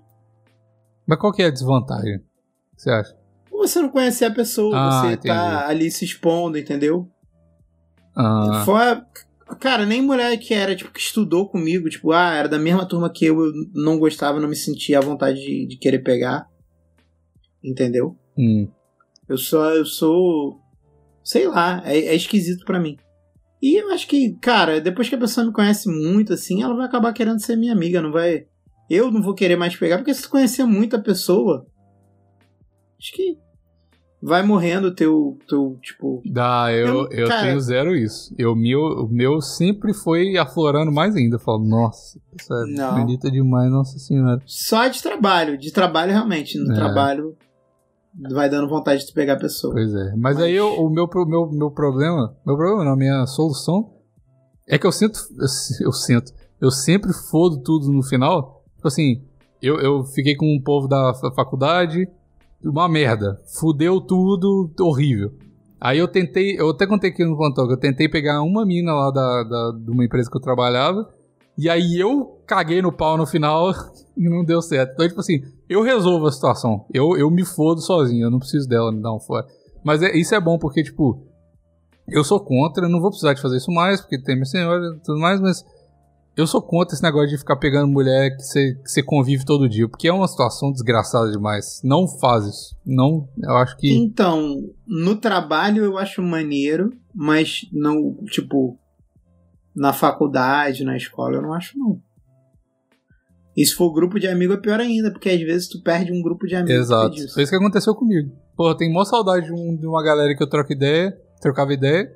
Mas 1.08 1.20
qual 1.20 1.34
que 1.34 1.42
é 1.42 1.48
a 1.48 1.52
desvantagem? 1.52 2.22
Você 2.78 2.92
acha? 2.92 3.18
Você 3.52 3.82
não 3.82 3.90
conhecer 3.90 4.26
a 4.26 4.32
pessoa, 4.32 4.78
Ah, 4.78 4.92
você 5.02 5.08
entendi. 5.14 5.28
tá 5.28 5.68
ali 5.68 5.90
se 5.90 6.06
expondo, 6.06 6.60
entendeu? 6.60 7.10
Ah, 8.16 8.62
Fora. 8.64 9.04
Cara, 9.60 9.84
nem 9.86 10.02
mulher 10.02 10.38
que 10.38 10.54
era, 10.54 10.76
tipo, 10.76 10.92
que 10.92 11.00
estudou 11.00 11.50
comigo, 11.50 11.90
tipo, 11.90 12.12
ah, 12.12 12.34
era 12.36 12.48
da 12.50 12.60
mesma 12.60 12.86
turma 12.86 13.10
que 13.10 13.26
eu, 13.26 13.46
eu 13.46 13.52
não 13.74 13.98
gostava, 13.98 14.40
não 14.40 14.48
me 14.50 14.56
sentia 14.56 15.00
à 15.00 15.02
vontade 15.02 15.40
de, 15.40 15.66
de 15.66 15.78
querer 15.78 16.00
pegar. 16.00 16.46
Entendeu? 17.64 18.16
hum. 18.38 18.68
Eu 19.28 19.38
só, 19.38 19.72
eu 19.72 19.86
sou. 19.86 20.60
Sei 21.24 21.48
lá, 21.48 21.82
é, 21.86 21.98
é 21.98 22.16
esquisito 22.16 22.64
pra 22.66 22.80
mim. 22.80 22.98
E 23.62 23.76
eu 23.82 23.92
acho 23.92 24.08
que, 24.08 24.34
cara, 24.40 24.80
depois 24.80 25.10
que 25.10 25.16
a 25.16 25.20
pessoa 25.20 25.46
me 25.46 25.52
conhece 25.52 25.90
muito, 25.90 26.32
assim, 26.34 26.62
ela 26.64 26.76
vai 26.76 26.86
acabar 26.86 27.12
querendo 27.12 27.40
ser 27.42 27.56
minha 27.56 27.74
amiga, 27.74 28.02
não 28.02 28.12
vai. 28.12 28.46
Eu 28.90 29.12
não 29.12 29.22
vou 29.22 29.34
querer 29.34 29.56
mais 29.58 29.76
pegar, 29.76 29.98
porque 29.98 30.14
se 30.14 30.22
tu 30.24 30.30
conhecer 30.30 30.64
muito 30.64 30.96
a 30.96 31.00
pessoa. 31.00 31.66
Acho 33.00 33.12
que. 33.14 33.38
Vai 34.20 34.42
morrendo 34.42 34.88
o 34.88 34.96
teu, 34.96 35.38
teu, 35.48 35.78
tipo. 35.80 36.24
Dá, 36.26 36.72
eu, 36.72 36.88
Eu- 36.88 37.10
eu, 37.12 37.28
cara- 37.28 37.44
tenho 37.44 37.60
zero 37.62 37.96
isso. 37.96 38.34
Eu, 38.36 38.56
meu, 38.56 38.80
o 38.82 39.08
meu 39.08 39.40
sempre 39.42 39.94
foi 39.94 40.36
aflorando 40.38 40.92
mais 40.92 41.16
ainda. 41.16 41.36
Eu 41.36 41.40
falo, 41.40 41.64
nossa, 41.64 42.20
isso 42.40 42.52
é 42.52 42.66
Não. 42.72 42.96
bonita 42.96 43.30
demais, 43.30 43.70
nossa 43.70 44.00
senhora. 44.00 44.42
Só 44.48 44.88
de 44.88 45.04
trabalho. 45.04 45.56
De 45.56 45.72
trabalho, 45.72 46.12
realmente. 46.14 46.58
No 46.58 46.72
É. 46.72 46.76
trabalho. 46.76 47.38
Vai 48.32 48.50
dando 48.50 48.68
vontade 48.68 49.02
de 49.02 49.08
tu 49.08 49.14
pegar 49.14 49.34
a 49.34 49.38
pessoa. 49.40 49.74
Pois 49.74 49.94
é. 49.94 50.12
Mas, 50.16 50.36
Mas- 50.36 50.40
aí 50.42 50.54
eu- 50.56 50.74
o 50.74 50.90
meu, 50.90 51.08
meu, 51.28 51.50
meu 51.52 51.72
problema, 51.72 52.36
meu 52.46 52.56
problema 52.58 52.84
não, 52.86 52.94
a 52.94 52.98
minha 52.98 53.26
solução 53.28 53.92
é 54.68 54.78
que 54.78 54.88
eu 54.88 54.92
sinto, 54.92 55.20
eu, 55.38 55.46
eu 55.88 55.92
sinto, 55.94 56.32
eu 56.60 56.72
sempre 56.72 57.14
fodo 57.14 57.58
tudo 57.62 57.92
no 57.92 58.02
final. 58.04 58.64
Tipo 58.76 58.88
assim, 58.88 59.22
eu, 59.62 59.80
eu 59.80 60.04
fiquei 60.04 60.36
com 60.36 60.46
um 60.46 60.62
povo 60.62 60.88
da 60.88 61.14
fa- 61.14 61.32
faculdade, 61.32 62.08
uma 62.64 62.90
merda, 62.90 63.40
fudeu 63.60 64.02
tudo, 64.02 64.72
horrível. 64.80 65.32
Aí 65.80 66.00
eu 66.00 66.08
tentei, 66.08 66.60
eu 66.60 66.70
até 66.72 66.88
contei 66.88 67.12
aqui 67.12 67.24
no 67.24 67.38
plantão, 67.38 67.68
que 67.68 67.74
eu 67.74 67.80
tentei 67.80 68.10
pegar 68.10 68.42
uma 68.42 68.66
mina 68.66 68.92
lá 68.94 69.12
da, 69.12 69.44
da, 69.44 69.72
de 69.78 69.92
uma 69.92 70.04
empresa 70.04 70.28
que 70.30 70.36
eu 70.36 70.42
trabalhava, 70.42 71.08
e 71.58 71.70
aí 71.70 72.00
eu 72.00 72.42
caguei 72.46 72.82
no 72.82 72.92
pau 72.92 73.18
no 73.18 73.26
final 73.26 73.72
e 74.16 74.30
não 74.30 74.44
deu 74.44 74.62
certo. 74.62 74.94
Então, 74.94 75.08
tipo 75.08 75.20
assim, 75.20 75.42
eu 75.68 75.82
resolvo 75.82 76.28
a 76.28 76.32
situação. 76.32 76.86
Eu, 76.94 77.18
eu 77.18 77.30
me 77.32 77.44
fodo 77.46 77.82
sozinho, 77.82 78.26
eu 78.26 78.32
não 78.32 78.40
preciso 78.40 78.68
dela 78.68 78.92
me 78.92 79.02
dar 79.02 79.14
um 79.14 79.20
fora. 79.20 79.46
Mas 79.84 80.02
é- 80.02 80.16
isso 80.16 80.34
é 80.36 80.40
bom 80.40 80.58
porque, 80.58 80.84
tipo, 80.84 81.26
eu 82.08 82.24
sou 82.24 82.40
contra, 82.40 82.88
não 82.88 83.02
vou 83.02 83.10
precisar 83.10 83.34
de 83.34 83.42
fazer 83.42 83.58
isso 83.58 83.72
mais, 83.72 84.00
porque 84.02 84.22
tem 84.22 84.36
minha 84.36 84.46
senhora 84.46 84.96
e 84.96 85.00
tudo 85.04 85.20
mais, 85.20 85.42
mas 85.42 85.64
eu 86.38 86.46
sou 86.46 86.62
contra 86.62 86.94
esse 86.94 87.02
negócio 87.04 87.30
de 87.30 87.38
ficar 87.38 87.56
pegando 87.56 87.88
mulher 87.92 88.38
que 88.38 88.44
você 88.86 89.02
convive 89.04 89.44
todo 89.44 89.68
dia, 89.68 89.90
porque 89.90 90.08
é 90.08 90.14
uma 90.14 90.28
situação 90.28 90.72
desgraçada 90.72 91.32
demais. 91.32 91.82
Não 91.84 92.08
faz 92.08 92.46
isso. 92.46 92.78
Não, 92.86 93.28
eu 93.42 93.58
acho 93.58 93.76
que. 93.76 93.92
Então, 93.92 94.70
no 94.86 95.16
trabalho 95.16 95.84
eu 95.84 95.98
acho 95.98 96.22
maneiro, 96.22 96.94
mas 97.14 97.62
não, 97.74 98.16
tipo. 98.30 98.78
Na 99.78 99.94
faculdade, 99.94 100.84
na 100.84 100.98
escola, 100.98 101.36
eu 101.36 101.42
não 101.42 101.54
acho 101.54 101.78
não. 101.78 102.02
E 103.56 103.66
se 103.66 103.74
for 103.74 103.92
grupo 103.94 104.20
de 104.20 104.28
amigo 104.28 104.54
é 104.54 104.58
pior 104.58 104.80
ainda, 104.80 105.12
porque 105.12 105.30
às 105.30 105.40
vezes 105.42 105.68
tu 105.68 105.82
perde 105.82 106.12
um 106.12 106.22
grupo 106.22 106.46
de 106.48 106.56
amigos. 106.56 106.76
Exato. 106.82 107.16
Foi 107.34 107.44
isso 107.44 107.52
que 107.52 107.56
aconteceu 107.58 107.96
comigo. 107.96 108.32
Pô, 108.56 108.70
eu 108.70 108.76
tenho 108.76 108.94
mó 108.94 109.04
saudade 109.04 109.46
de, 109.48 109.54
um- 109.54 109.76
de 109.76 109.86
uma 109.88 110.04
galera 110.04 110.36
que 110.36 110.42
eu 110.44 110.50
troco 110.50 110.74
ideia, 110.74 111.16
trocava 111.42 111.74
ideia. 111.74 112.12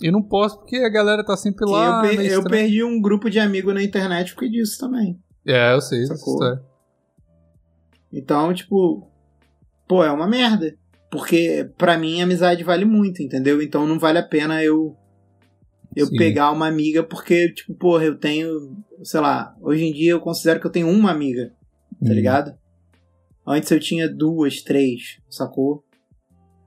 E 0.00 0.10
não 0.10 0.22
posso 0.22 0.58
porque 0.58 0.76
a 0.76 0.88
galera 0.88 1.24
tá 1.24 1.36
sempre 1.36 1.64
lá. 1.68 2.04
eu, 2.06 2.16
per- 2.16 2.26
eu 2.32 2.44
perdi 2.44 2.84
um 2.84 3.00
grupo 3.00 3.28
de 3.28 3.38
amigo 3.40 3.72
na 3.72 3.82
internet 3.82 4.34
por 4.34 4.48
disso 4.48 4.78
também. 4.78 5.18
É, 5.46 5.72
eu 5.74 5.80
sei. 5.80 6.06
Sacou? 6.06 6.34
Isso 6.36 6.44
é. 6.44 6.60
Então, 8.12 8.52
tipo, 8.54 9.10
pô, 9.86 10.04
é 10.04 10.10
uma 10.10 10.26
merda. 10.28 10.74
Porque 11.10 11.70
pra 11.78 11.96
mim 11.98 12.20
amizade 12.20 12.62
vale 12.64 12.84
muito, 12.84 13.22
entendeu? 13.22 13.62
Então 13.62 13.86
não 13.86 13.98
vale 13.98 14.18
a 14.18 14.22
pena 14.22 14.62
eu 14.62 14.96
eu 15.96 16.06
Sim. 16.06 16.16
pegar 16.16 16.50
uma 16.52 16.66
amiga 16.66 17.02
porque, 17.02 17.52
tipo, 17.52 17.74
porra, 17.74 18.04
eu 18.04 18.18
tenho, 18.18 18.76
sei 19.02 19.20
lá, 19.20 19.54
hoje 19.60 19.84
em 19.84 19.92
dia 19.92 20.12
eu 20.12 20.20
considero 20.20 20.60
que 20.60 20.66
eu 20.66 20.70
tenho 20.72 20.88
uma 20.88 21.10
amiga, 21.10 21.52
tá 22.04 22.10
Hum. 22.10 22.14
ligado? 22.14 22.52
Antes 23.46 23.70
eu 23.70 23.80
tinha 23.80 24.08
duas, 24.08 24.60
três, 24.62 25.18
sacou? 25.30 25.82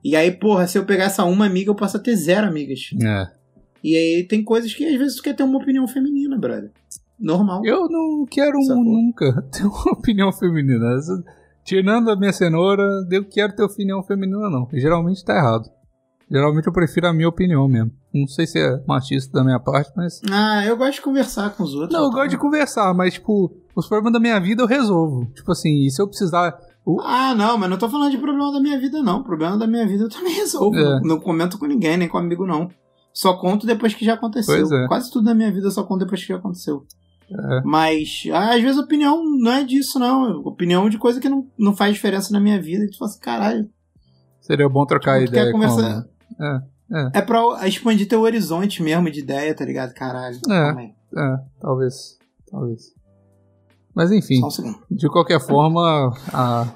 E 0.04 0.16
aí, 0.16 0.32
porra, 0.32 0.66
se 0.66 0.76
eu 0.76 0.84
pegar 0.84 1.04
essa 1.04 1.24
uma 1.24 1.46
amiga, 1.46 1.70
eu 1.70 1.76
posso 1.76 1.98
ter 2.02 2.16
zero 2.16 2.46
amigas. 2.46 2.90
É. 3.00 3.26
E 3.84 3.96
aí 3.96 4.26
tem 4.26 4.42
coisas 4.42 4.74
que 4.74 4.84
às 4.84 4.96
vezes 4.98 5.16
tu 5.16 5.22
quer 5.22 5.34
ter 5.34 5.44
uma 5.44 5.58
opinião 5.58 5.86
feminina, 5.86 6.36
brother. 6.36 6.72
Normal. 7.18 7.62
Eu 7.64 7.88
não 7.88 8.26
quero 8.28 8.58
um- 8.58 8.82
nunca 8.82 9.42
ter 9.52 9.64
uma 9.64 9.92
opinião 9.92 10.32
feminina. 10.32 10.98
Tirando 11.64 12.10
a 12.10 12.16
minha 12.16 12.32
cenoura, 12.32 12.82
eu 13.12 13.24
quero 13.24 13.54
ter 13.54 13.62
opinião 13.62 14.02
feminina, 14.02 14.50
não. 14.50 14.68
Geralmente 14.72 15.24
tá 15.24 15.36
errado. 15.36 15.70
Geralmente 16.28 16.66
eu 16.66 16.72
prefiro 16.72 17.06
a 17.06 17.12
minha 17.12 17.28
opinião 17.28 17.68
mesmo. 17.68 17.92
Não 18.14 18.26
sei 18.26 18.46
se 18.46 18.58
é 18.58 18.82
machista 18.86 19.32
da 19.32 19.42
minha 19.44 19.58
parte, 19.58 19.90
mas. 19.96 20.20
Ah, 20.30 20.64
eu 20.66 20.76
gosto 20.76 20.94
de 20.96 21.00
conversar 21.02 21.50
com 21.56 21.62
os 21.62 21.74
outros. 21.74 21.92
Não, 21.92 22.04
eu 22.06 22.10
gosto 22.10 22.28
de 22.30 22.36
conversar, 22.38 22.92
mas, 22.92 23.14
tipo, 23.14 23.50
os 23.74 23.86
problemas 23.88 24.12
da 24.12 24.20
minha 24.20 24.38
vida 24.38 24.62
eu 24.62 24.66
resolvo. 24.66 25.24
Tipo 25.34 25.52
assim, 25.52 25.86
e 25.86 25.90
se 25.90 26.00
eu 26.00 26.06
precisar. 26.06 26.54
o- 26.84 27.00
Ah, 27.00 27.34
não, 27.34 27.56
mas 27.56 27.70
não 27.70 27.78
tô 27.78 27.88
falando 27.88 28.10
de 28.10 28.18
problema 28.18 28.52
da 28.52 28.60
minha 28.60 28.78
vida, 28.78 29.02
não. 29.02 29.22
Problema 29.22 29.56
da 29.56 29.66
minha 29.66 29.86
vida 29.86 30.04
eu 30.04 30.08
também 30.10 30.34
resolvo. 30.36 30.76
É. 30.76 30.82
Não, 31.00 31.00
não 31.00 31.20
comento 31.20 31.58
com 31.58 31.66
ninguém, 31.66 31.96
nem 31.96 32.08
com 32.08 32.18
amigo, 32.18 32.46
não. 32.46 32.68
Só 33.14 33.34
conto 33.34 33.66
depois 33.66 33.94
que 33.94 34.04
já 34.04 34.14
aconteceu. 34.14 34.54
Pois 34.56 34.70
é. 34.72 34.86
Quase 34.88 35.10
tudo 35.10 35.24
da 35.26 35.34
minha 35.34 35.50
vida 35.52 35.66
eu 35.66 35.70
só 35.70 35.82
conto 35.82 36.00
depois 36.00 36.20
que 36.22 36.28
já 36.28 36.36
aconteceu. 36.36 36.84
É. 37.30 37.60
Mas, 37.64 38.24
ah, 38.32 38.54
às 38.54 38.60
vezes, 38.62 38.78
opinião 38.78 39.22
não 39.38 39.52
é 39.52 39.64
disso, 39.64 39.98
não. 39.98 40.40
Opinião 40.40 40.88
de 40.90 40.98
coisa 40.98 41.18
que 41.20 41.28
não, 41.30 41.46
não 41.58 41.74
faz 41.74 41.94
diferença 41.94 42.30
na 42.32 42.40
minha 42.40 42.60
vida. 42.60 42.84
E 42.84 42.90
tu 42.90 42.98
fala 42.98 43.10
assim, 43.10 43.20
caralho. 43.20 43.70
Seria 44.40 44.68
bom 44.68 44.84
trocar 44.84 45.18
Tipo, 45.20 45.32
quer 45.32 45.38
ideia 45.38 45.52
conversar- 45.52 46.02
com. 46.36 46.44
É 46.44 46.71
pra 47.22 47.66
expandir 47.66 48.08
teu 48.08 48.20
horizonte 48.20 48.82
mesmo 48.82 49.10
de 49.10 49.20
ideia, 49.20 49.54
tá 49.54 49.64
ligado? 49.64 49.94
Caralho. 49.94 50.38
É. 50.50 50.84
É, 51.18 51.38
talvez. 51.60 52.18
Talvez. 52.50 52.92
Mas 53.94 54.10
enfim. 54.12 54.44
Um 54.44 54.50
segundo. 54.50 54.78
De 54.90 55.08
qualquer 55.08 55.40
forma, 55.40 56.12
a- 56.32 56.66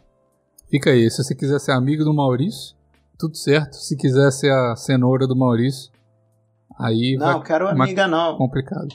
fica 0.71 0.91
aí. 0.91 1.11
Se 1.11 1.23
você 1.23 1.35
quiser 1.35 1.59
ser 1.59 1.73
amigo 1.73 2.05
do 2.05 2.12
Maurício, 2.14 2.77
tudo 3.19 3.37
certo. 3.37 3.75
Se 3.77 3.97
quiser 3.97 4.31
ser 4.31 4.51
a 4.53 4.77
cenoura 4.77 5.27
do 5.27 5.37
Maurício, 5.37 5.91
aí 6.79 7.17
Não, 7.19 7.39
vai 7.39 7.43
quero 7.47 7.69
amiga, 7.69 8.07
não. 8.07 8.37
complicado. 8.37 8.89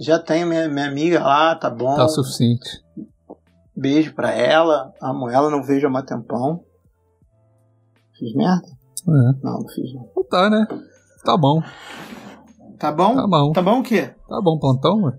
Já 0.00 0.18
tenho 0.18 0.46
minha, 0.46 0.68
minha 0.68 0.86
amiga 0.88 1.20
lá, 1.20 1.54
tá 1.56 1.68
bom. 1.68 1.96
Tá 1.96 2.06
suficiente. 2.08 2.80
Beijo 3.76 4.14
pra 4.14 4.32
ela. 4.32 4.92
Amo 5.02 5.28
ela, 5.28 5.50
não 5.50 5.62
vejo 5.62 5.86
há 5.88 5.90
um 5.90 6.02
tempão. 6.04 6.64
Fiz 8.16 8.32
merda? 8.34 8.77
É. 9.06 9.44
Não, 9.44 9.60
não 9.60 9.68
fiz 9.68 9.92
não. 9.94 10.08
Então 10.10 10.24
tá, 10.24 10.50
né? 10.50 10.66
Tá 11.24 11.36
bom. 11.36 11.62
Tá 12.78 12.92
bom? 12.92 13.14
Tá 13.16 13.26
bom. 13.26 13.52
Tá 13.52 13.62
bom 13.62 13.80
o 13.80 13.82
quê? 13.82 14.10
Tá 14.28 14.40
bom, 14.40 14.58
plantão, 14.58 15.02
ué? 15.02 15.12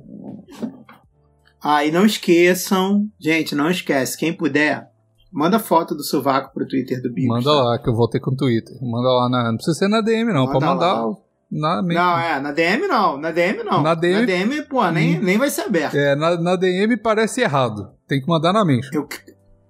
Ah, 1.62 1.84
e 1.86 1.92
não 1.92 2.06
esqueçam, 2.06 3.08
gente, 3.20 3.54
não 3.54 3.70
esquece, 3.70 4.18
quem 4.18 4.32
puder, 4.32 4.88
manda 5.32 5.60
foto 5.60 5.94
do 5.94 6.04
sovaco 6.04 6.54
pro 6.54 6.66
Twitter 6.68 7.02
do 7.02 7.12
Bigos. 7.14 7.44
Manda 7.44 7.52
lá, 7.52 7.78
que 7.78 7.90
eu 7.90 7.94
voltei 7.96 8.22
com 8.22 8.32
o 8.32 8.36
Twitter. 8.36 8.78
Manda 8.82 9.10
lá 9.10 9.30
na. 9.30 9.44
Não 9.52 9.56
precisa 9.58 9.78
ser 9.78 9.88
na 9.90 10.00
DM, 10.02 10.32
não. 10.32 10.46
Manda 10.46 10.54
Pode 10.54 10.66
mandar 10.66 10.94
lá. 11.06 11.14
na. 11.52 11.82
Não, 11.82 12.18
é, 12.18 12.40
na 12.40 12.52
DM 12.54 12.88
não, 12.88 13.18
na 13.18 13.32
DM 13.32 13.64
não. 13.64 13.82
Na 13.82 13.94
DM 13.94 14.62
pô, 14.70 14.90
nem, 14.90 15.20
nem 15.20 15.38
vai 15.38 15.50
ser 15.50 15.62
aberto. 15.64 15.96
É, 15.96 16.16
na, 16.16 16.40
na 16.40 16.56
DM 16.56 16.96
parece 16.98 17.42
errado. 17.42 17.92
Tem 18.08 18.22
que 18.22 18.28
mandar 18.28 18.54
na 18.54 18.64
mention. 18.64 18.92
Eu, 18.94 19.08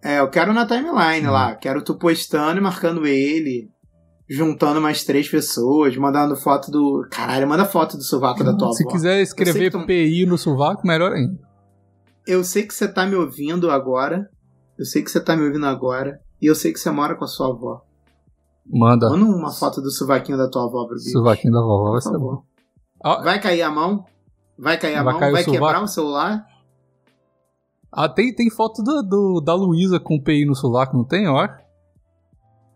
é, 0.03 0.20
eu 0.20 0.30
quero 0.30 0.53
na 0.53 0.68
timeline 0.68 1.28
Hum. 1.28 1.32
lá, 1.32 1.55
quero 1.55 1.82
tu 1.82 1.95
postando 1.95 2.60
e 2.60 2.62
marcando 2.62 3.07
ele, 3.07 3.72
juntando 4.30 4.80
mais 4.80 5.03
três 5.03 5.27
pessoas, 5.27 5.95
mandando 5.97 6.36
foto 6.36 6.69
do... 6.69 7.07
Caralho, 7.09 7.47
manda 7.47 7.65
foto 7.65 7.97
do 7.97 8.03
sovaco 8.03 8.43
da 8.43 8.55
tua 8.55 8.71
Se 8.73 8.84
avó. 8.84 8.91
quiser 8.91 9.21
escrever 9.21 9.71
tu- 9.71 9.86
PI 9.86 10.25
no 10.27 10.38
sovaco, 10.38 10.86
melhor 10.86 11.13
ainda. 11.13 11.39
Eu 12.27 12.43
sei 12.43 12.63
que 12.63 12.73
você 12.73 12.88
tá 12.88 13.05
me 13.07 13.15
ouvindo 13.15 13.71
agora, 13.71 14.30
eu 14.77 14.86
sei 14.86 15.01
que 15.03 15.09
você 15.09 15.19
tá 15.19 15.36
me 15.36 15.43
ouvindo 15.47 15.65
agora, 15.65 16.19
e 16.41 16.45
eu 16.45 16.53
sei 16.53 16.71
que 16.71 16.80
você 16.80 16.91
mora 16.91 17.15
com 17.15 17.23
a 17.25 17.27
sua 17.27 17.47
avó. 17.47 17.82
Manda. 18.71 19.09
Manda 19.09 19.25
uma 19.25 19.51
foto 19.51 19.82
do 19.82 19.89
sovaquinho 19.89 20.38
da 20.38 20.47
tua 20.47 20.65
avó 20.65 20.86
pro. 20.86 20.99
Sovaquinho 20.99 21.51
da 21.53 21.59
vovó 21.61 21.91
vai 21.93 22.01
ser 22.01 22.17
bom. 22.19 22.43
Ah, 23.03 23.23
Vai 23.23 23.41
cair 23.41 23.63
a 23.63 23.71
mão? 23.71 24.05
Vai 24.55 24.77
cair 24.77 24.95
a 24.95 25.01
Vai 25.03 25.13
mão? 25.13 25.19
cair 25.19 25.32
o 25.32 25.34
Vai 25.34 25.43
quebrar 25.43 25.59
sovaco? 25.69 25.86
o 25.86 25.88
celular? 25.88 26.45
ah, 27.91 28.07
tem, 28.07 28.32
tem 28.36 28.49
foto 28.51 28.84
do, 28.84 29.01
do- 29.01 29.41
da 29.41 29.55
Luísa 29.55 29.99
com 29.99 30.21
PI 30.21 30.45
no 30.45 30.53
sovaco, 30.53 30.95
não 30.95 31.03
tem, 31.03 31.25
eu 31.25 31.36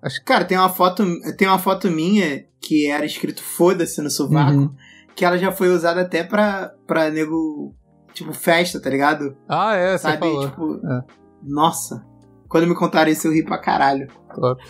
acho? 0.04 0.24
Cara, 0.24 0.46
tem 0.46 0.58
uma 0.58 0.70
foto, 0.70 1.04
tem 1.38 1.48
uma 1.48 1.60
foto 1.60 1.90
minha 1.90 2.46
que 2.62 2.88
era 2.90 3.06
escrito 3.06 3.42
foda-se 3.44 4.02
no 4.02 4.10
sovaco, 4.10 4.52
Uhum. 4.58 4.76
que 5.16 5.26
ela 5.26 5.38
já 5.38 5.52
foi 5.52 5.70
usada 5.70 6.02
até 6.02 6.24
pra, 6.24 6.72
pra 6.88 7.10
nego, 7.10 7.74
tipo, 8.14 8.34
festa, 8.34 8.82
tá 8.82 8.90
ligado? 8.90 9.36
Ah, 9.48 9.76
é, 9.76 9.98
você 9.98 10.04
Sabe? 10.04 10.20
falou. 10.20 10.50
Tipo, 10.50 10.76
É. 10.88 11.02
nossa. 11.44 12.06
Quando 12.48 12.68
me 12.68 12.76
contaram 12.76 13.12
isso, 13.12 13.28
eu 13.28 13.34
ri 13.34 13.44
pra 13.44 13.58
caralho. 13.58 14.08
Top. 14.36 14.64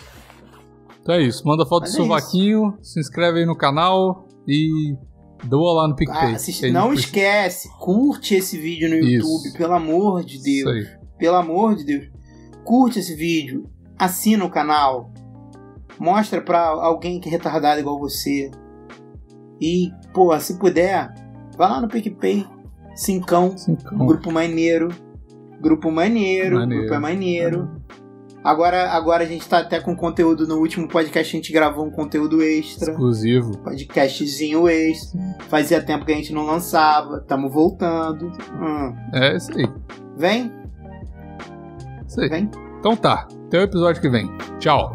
Então 1.02 1.14
é 1.16 1.22
isso. 1.22 1.46
Manda 1.46 1.66
foto 1.66 1.82
do 1.84 1.88
Mas 1.88 1.94
é 1.94 1.96
sovaquinho, 1.98 2.78
se 2.82 2.98
inscreve 2.98 3.40
aí 3.40 3.46
no 3.46 3.56
canal 3.56 4.26
e 4.48 4.96
doa 5.44 5.82
lá 5.82 5.86
no 5.88 5.92
Ah, 5.92 5.96
PicPay. 5.96 6.34
assiste- 6.34 6.64
Aí 6.66 6.72
não 6.72 6.88
depois- 6.88 7.00
esquece, 7.00 7.68
curte 7.78 8.34
esse 8.34 8.56
vídeo 8.58 8.88
no 8.88 8.96
Isso. 8.96 9.28
YouTube, 9.28 9.58
pelo 9.58 9.74
amor 9.74 10.24
de 10.24 10.36
Isso 10.36 10.44
Deus. 10.64 10.68
aí. 10.88 10.98
Pelo 11.18 11.36
amor 11.36 11.74
de 11.76 11.84
Deus. 11.84 12.06
Curte 12.64 12.98
esse 13.00 13.14
vídeo, 13.14 13.68
assina 13.98 14.44
o 14.44 14.50
canal, 14.50 15.12
mostra 15.98 16.40
pra 16.40 16.60
alguém 16.60 17.20
que 17.20 17.28
é 17.28 17.32
retardado 17.32 17.80
igual 17.80 17.98
você. 17.98 18.50
E, 19.60 19.90
pô, 20.12 20.38
se 20.40 20.58
puder, 20.58 21.12
vai 21.56 21.68
lá 21.70 21.80
no 21.80 21.88
PicPay, 21.88 22.46
cincão, 22.94 23.56
Cincão. 23.56 24.06
grupo 24.06 24.30
maneiro. 24.32 24.88
Grupo 25.60 25.90
maneiro, 25.90 26.56
Maneiro. 26.56 26.82
grupo 26.82 26.94
é 26.94 26.98
maneiro. 26.98 27.80
Agora, 28.42 28.90
agora 28.90 29.22
a 29.24 29.26
gente 29.26 29.48
tá 29.48 29.60
até 29.60 29.80
com 29.80 29.96
conteúdo 29.96 30.46
no 30.46 30.56
último 30.56 30.86
podcast, 30.86 31.34
a 31.34 31.40
gente 31.40 31.50
gravou 31.50 31.86
um 31.86 31.90
conteúdo 31.90 32.42
extra. 32.42 32.90
Exclusivo. 32.90 33.56
Podcastzinho 33.58 34.68
extra. 34.68 35.18
Fazia 35.48 35.80
tempo 35.82 36.04
que 36.04 36.12
a 36.12 36.16
gente 36.16 36.34
não 36.34 36.44
lançava. 36.44 37.20
Tamo 37.20 37.48
voltando. 37.48 38.26
Hum. 38.52 38.94
É 39.14 39.34
isso 39.36 39.50
aí. 39.56 39.64
Vem, 40.18 40.52
Isso 42.06 42.20
aí. 42.20 42.28
vem. 42.28 42.50
Então 42.78 42.94
tá. 42.94 43.26
Até 43.46 43.60
o 43.60 43.62
episódio 43.62 44.02
que 44.02 44.10
vem. 44.10 44.30
Tchau. 44.58 44.94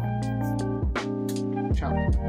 Tchau. 1.80 2.19